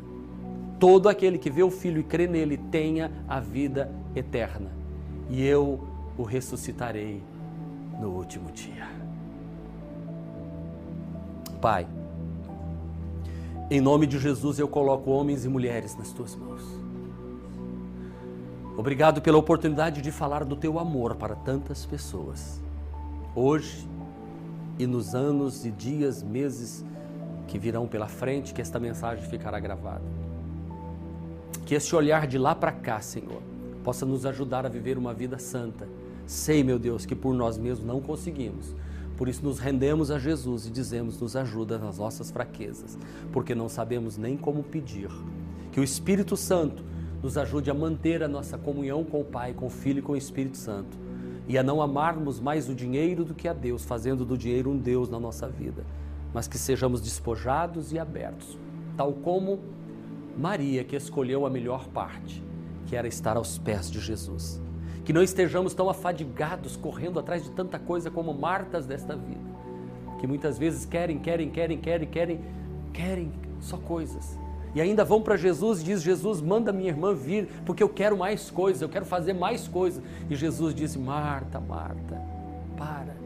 Todo 0.80 1.08
aquele 1.08 1.38
que 1.38 1.50
vê 1.50 1.62
o 1.62 1.70
Filho 1.70 2.00
e 2.00 2.04
crê 2.04 2.28
nele 2.28 2.58
tenha 2.58 3.12
a 3.28 3.40
vida 3.40 3.92
eterna. 4.16 4.72
E 5.30 5.46
eu 5.46 5.80
o 6.18 6.24
ressuscitarei 6.24 7.22
no 8.00 8.10
último 8.10 8.52
dia. 8.52 8.88
Pai, 11.62 11.88
em 13.70 13.80
nome 13.80 14.08
de 14.08 14.18
Jesus 14.18 14.58
eu 14.58 14.68
coloco 14.68 15.12
homens 15.12 15.46
e 15.46 15.48
mulheres 15.48 15.96
nas 15.96 16.12
tuas 16.12 16.36
mãos. 16.36 16.81
Obrigado 18.78 19.22
pela 19.22 19.38
oportunidade 19.38 20.02
de 20.02 20.12
falar 20.12 20.46
do 20.46 20.56
teu 20.56 20.80
amor 20.80 21.16
para 21.16 21.36
tantas 21.36 21.86
pessoas. 21.86 22.62
Hoje 23.36 23.88
e 24.80 24.88
nos 24.88 25.14
anos 25.14 25.66
e 25.66 25.72
dias, 25.72 26.24
meses 26.24 26.84
que 27.48 27.60
virão 27.60 27.86
pela 27.86 28.08
frente, 28.08 28.54
que 28.54 28.62
esta 28.62 28.80
mensagem 28.80 29.24
ficará 29.30 29.60
gravada. 29.60 30.04
Que 31.66 31.76
esse 31.76 31.96
olhar 31.96 32.26
de 32.26 32.38
lá 32.38 32.56
para 32.56 32.72
cá, 32.72 33.00
Senhor, 33.02 33.42
possa 33.84 34.06
nos 34.06 34.26
ajudar 34.26 34.66
a 34.66 34.70
viver 34.70 34.98
uma 34.98 35.14
vida 35.14 35.38
santa. 35.38 35.88
Sei, 36.26 36.64
meu 36.64 36.80
Deus, 36.80 37.06
que 37.06 37.16
por 37.16 37.34
nós 37.34 37.58
mesmos 37.58 37.86
não 37.86 38.00
conseguimos. 38.00 38.74
Por 39.18 39.28
isso 39.28 39.44
nos 39.44 39.60
rendemos 39.60 40.10
a 40.10 40.18
Jesus 40.18 40.66
e 40.66 40.72
dizemos: 40.72 41.20
nos 41.20 41.36
ajuda 41.36 41.78
nas 41.78 41.98
nossas 41.98 42.32
fraquezas, 42.32 42.98
porque 43.32 43.54
não 43.54 43.68
sabemos 43.68 44.18
nem 44.18 44.38
como 44.38 44.64
pedir. 44.64 45.10
Que 45.72 45.80
o 45.80 45.84
Espírito 45.84 46.36
Santo 46.38 46.84
nos 47.22 47.38
ajude 47.38 47.70
a 47.70 47.74
manter 47.74 48.24
a 48.24 48.28
nossa 48.28 48.58
comunhão 48.58 49.04
com 49.04 49.22
o 49.22 49.26
Pai, 49.26 49.54
com 49.54 49.68
o 49.68 49.70
Filho 49.70 50.00
e 50.00 50.02
com 50.02 50.14
o 50.14 50.18
Espírito 50.18 50.58
Santo. 50.58 50.98
E 51.48 51.58
a 51.58 51.64
não 51.64 51.82
amarmos 51.82 52.40
mais 52.40 52.70
o 52.70 52.76
dinheiro 52.76 53.26
do 53.26 53.34
que 53.34 53.48
a 53.48 53.54
Deus, 53.54 53.84
fazendo 53.84 54.26
do 54.26 54.38
dinheiro 54.38 54.72
um 54.72 54.78
Deus 54.78 55.10
na 55.10 55.20
nossa 55.20 55.48
vida 55.48 55.86
mas 56.34 56.48
que 56.48 56.58
sejamos 56.58 57.02
despojados 57.02 57.92
e 57.92 58.00
abertos, 58.00 58.58
tal 58.96 59.14
como 59.14 59.60
Maria, 60.38 60.84
que 60.84 60.96
escolheu 60.96 61.46
a 61.46 61.50
melhor 61.50 61.88
parte, 61.90 62.44
que 62.86 62.96
era 62.96 63.08
estar 63.08 63.36
aos 63.36 63.58
pés 63.58 63.92
de 63.92 64.00
Jesus. 64.00 64.62
Que 65.04 65.12
não 65.12 65.22
estejamos 65.22 65.74
tão 65.74 65.90
afadigados 65.90 66.78
correndo 66.78 67.20
atrás 67.20 67.44
de 67.44 67.52
tanta 67.52 67.78
coisa 67.80 68.10
como 68.10 68.34
Martas 68.34 68.86
desta 68.86 69.16
vida, 69.16 69.40
que 70.20 70.28
muitas 70.28 70.58
vezes 70.58 70.86
querem, 70.86 71.20
querem, 71.20 71.50
querem, 71.50 71.78
querem, 71.78 72.08
querem, 72.08 72.40
querem 72.94 73.32
só 73.60 73.78
coisas. 73.78 74.40
E 74.74 74.82
ainda 74.82 75.04
vão 75.04 75.22
para 75.22 75.36
Jesus 75.36 75.82
e 75.82 75.84
diz: 75.84 76.02
Jesus, 76.02 76.42
manda 76.42 76.72
minha 76.72 76.90
irmã 76.90 77.14
vir, 77.14 77.48
porque 77.66 77.84
eu 77.84 77.90
quero 77.90 78.18
mais 78.18 78.50
coisas, 78.50 78.82
eu 78.82 78.90
quero 78.90 79.06
fazer 79.06 79.34
mais 79.34 79.68
coisas. 79.68 80.04
E 80.30 80.36
Jesus 80.36 80.74
disse: 80.74 80.98
Marta, 80.98 81.60
Marta, 81.60 82.22
para 82.78 83.22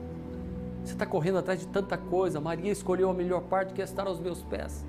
você 0.85 0.93
está 0.93 1.05
correndo 1.05 1.39
atrás 1.39 1.59
de 1.59 1.65
tanta 1.67 1.97
coisa. 1.97 2.39
Maria 2.39 2.71
escolheu 2.71 3.09
a 3.09 3.13
melhor 3.13 3.41
parte 3.41 3.73
que 3.73 3.81
é 3.81 3.83
estar 3.83 4.05
aos 4.05 4.19
meus 4.19 4.43
pés. 4.43 4.85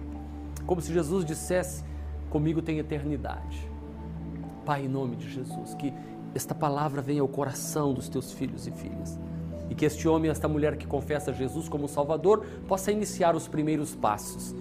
Como 0.66 0.80
se 0.80 0.92
Jesus 0.92 1.24
dissesse: 1.24 1.82
Comigo 2.28 2.60
tem 2.60 2.78
eternidade. 2.78 3.66
Pai, 4.64 4.84
em 4.84 4.88
nome 4.88 5.16
de 5.16 5.30
Jesus, 5.30 5.74
que 5.74 5.94
esta 6.34 6.54
palavra 6.54 7.00
venha 7.00 7.22
ao 7.22 7.28
coração 7.28 7.94
dos 7.94 8.08
teus 8.10 8.30
filhos 8.32 8.66
e 8.66 8.70
filhas. 8.70 9.18
E 9.70 9.74
que 9.74 9.86
este 9.86 10.06
homem, 10.06 10.30
esta 10.30 10.46
mulher 10.46 10.76
que 10.76 10.86
confessa 10.86 11.32
Jesus 11.32 11.68
como 11.68 11.88
Salvador, 11.88 12.44
possa 12.68 12.92
iniciar 12.92 13.34
os 13.34 13.48
primeiros 13.48 13.94
passos 13.94 14.54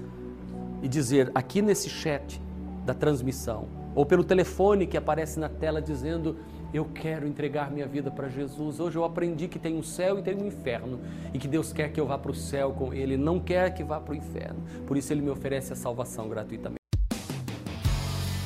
e 0.85 0.87
dizer 0.87 1.31
aqui 1.33 1.63
nesse 1.63 1.89
chat 1.89 2.39
da 2.85 2.93
transmissão, 2.93 3.67
ou 3.95 4.05
pelo 4.05 4.23
telefone 4.23 4.85
que 4.85 4.95
aparece 4.95 5.39
na 5.39 5.49
tela 5.49 5.81
dizendo: 5.81 6.37
eu 6.71 6.85
quero 6.85 7.27
entregar 7.27 7.71
minha 7.71 7.87
vida 7.87 8.11
para 8.11 8.29
Jesus. 8.29 8.79
Hoje 8.79 8.95
eu 8.95 9.03
aprendi 9.03 9.47
que 9.47 9.57
tem 9.57 9.75
um 9.75 9.81
céu 9.81 10.19
e 10.19 10.21
tem 10.21 10.35
um 10.35 10.45
inferno 10.45 10.99
e 11.33 11.39
que 11.39 11.47
Deus 11.47 11.73
quer 11.73 11.91
que 11.91 11.99
eu 11.99 12.05
vá 12.05 12.19
para 12.19 12.29
o 12.29 12.35
céu 12.35 12.71
com 12.71 12.93
Ele, 12.93 13.17
não 13.17 13.39
quer 13.39 13.73
que 13.73 13.83
vá 13.83 13.99
para 13.99 14.13
o 14.13 14.15
inferno. 14.15 14.63
Por 14.85 14.95
isso 14.95 15.11
Ele 15.11 15.21
me 15.21 15.31
oferece 15.31 15.73
a 15.73 15.75
salvação 15.75 16.29
gratuitamente. 16.29 16.77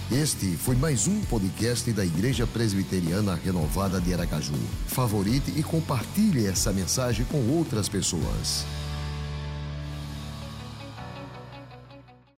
Este 0.10 0.56
foi 0.56 0.78
mais 0.78 1.08
um 1.10 1.22
podcast 1.26 1.92
da 1.92 2.06
Igreja 2.06 2.48
Presbiteriana 2.48 3.36
Renovada 3.36 4.00
de 4.00 4.14
Aracaju. 4.14 4.56
Favorite 4.88 5.52
e 5.60 5.62
compartilhe 5.62 6.48
essa 6.48 6.72
mensagem 6.72 7.26
com 7.26 7.50
outras 7.50 7.90
pessoas. 7.90 8.66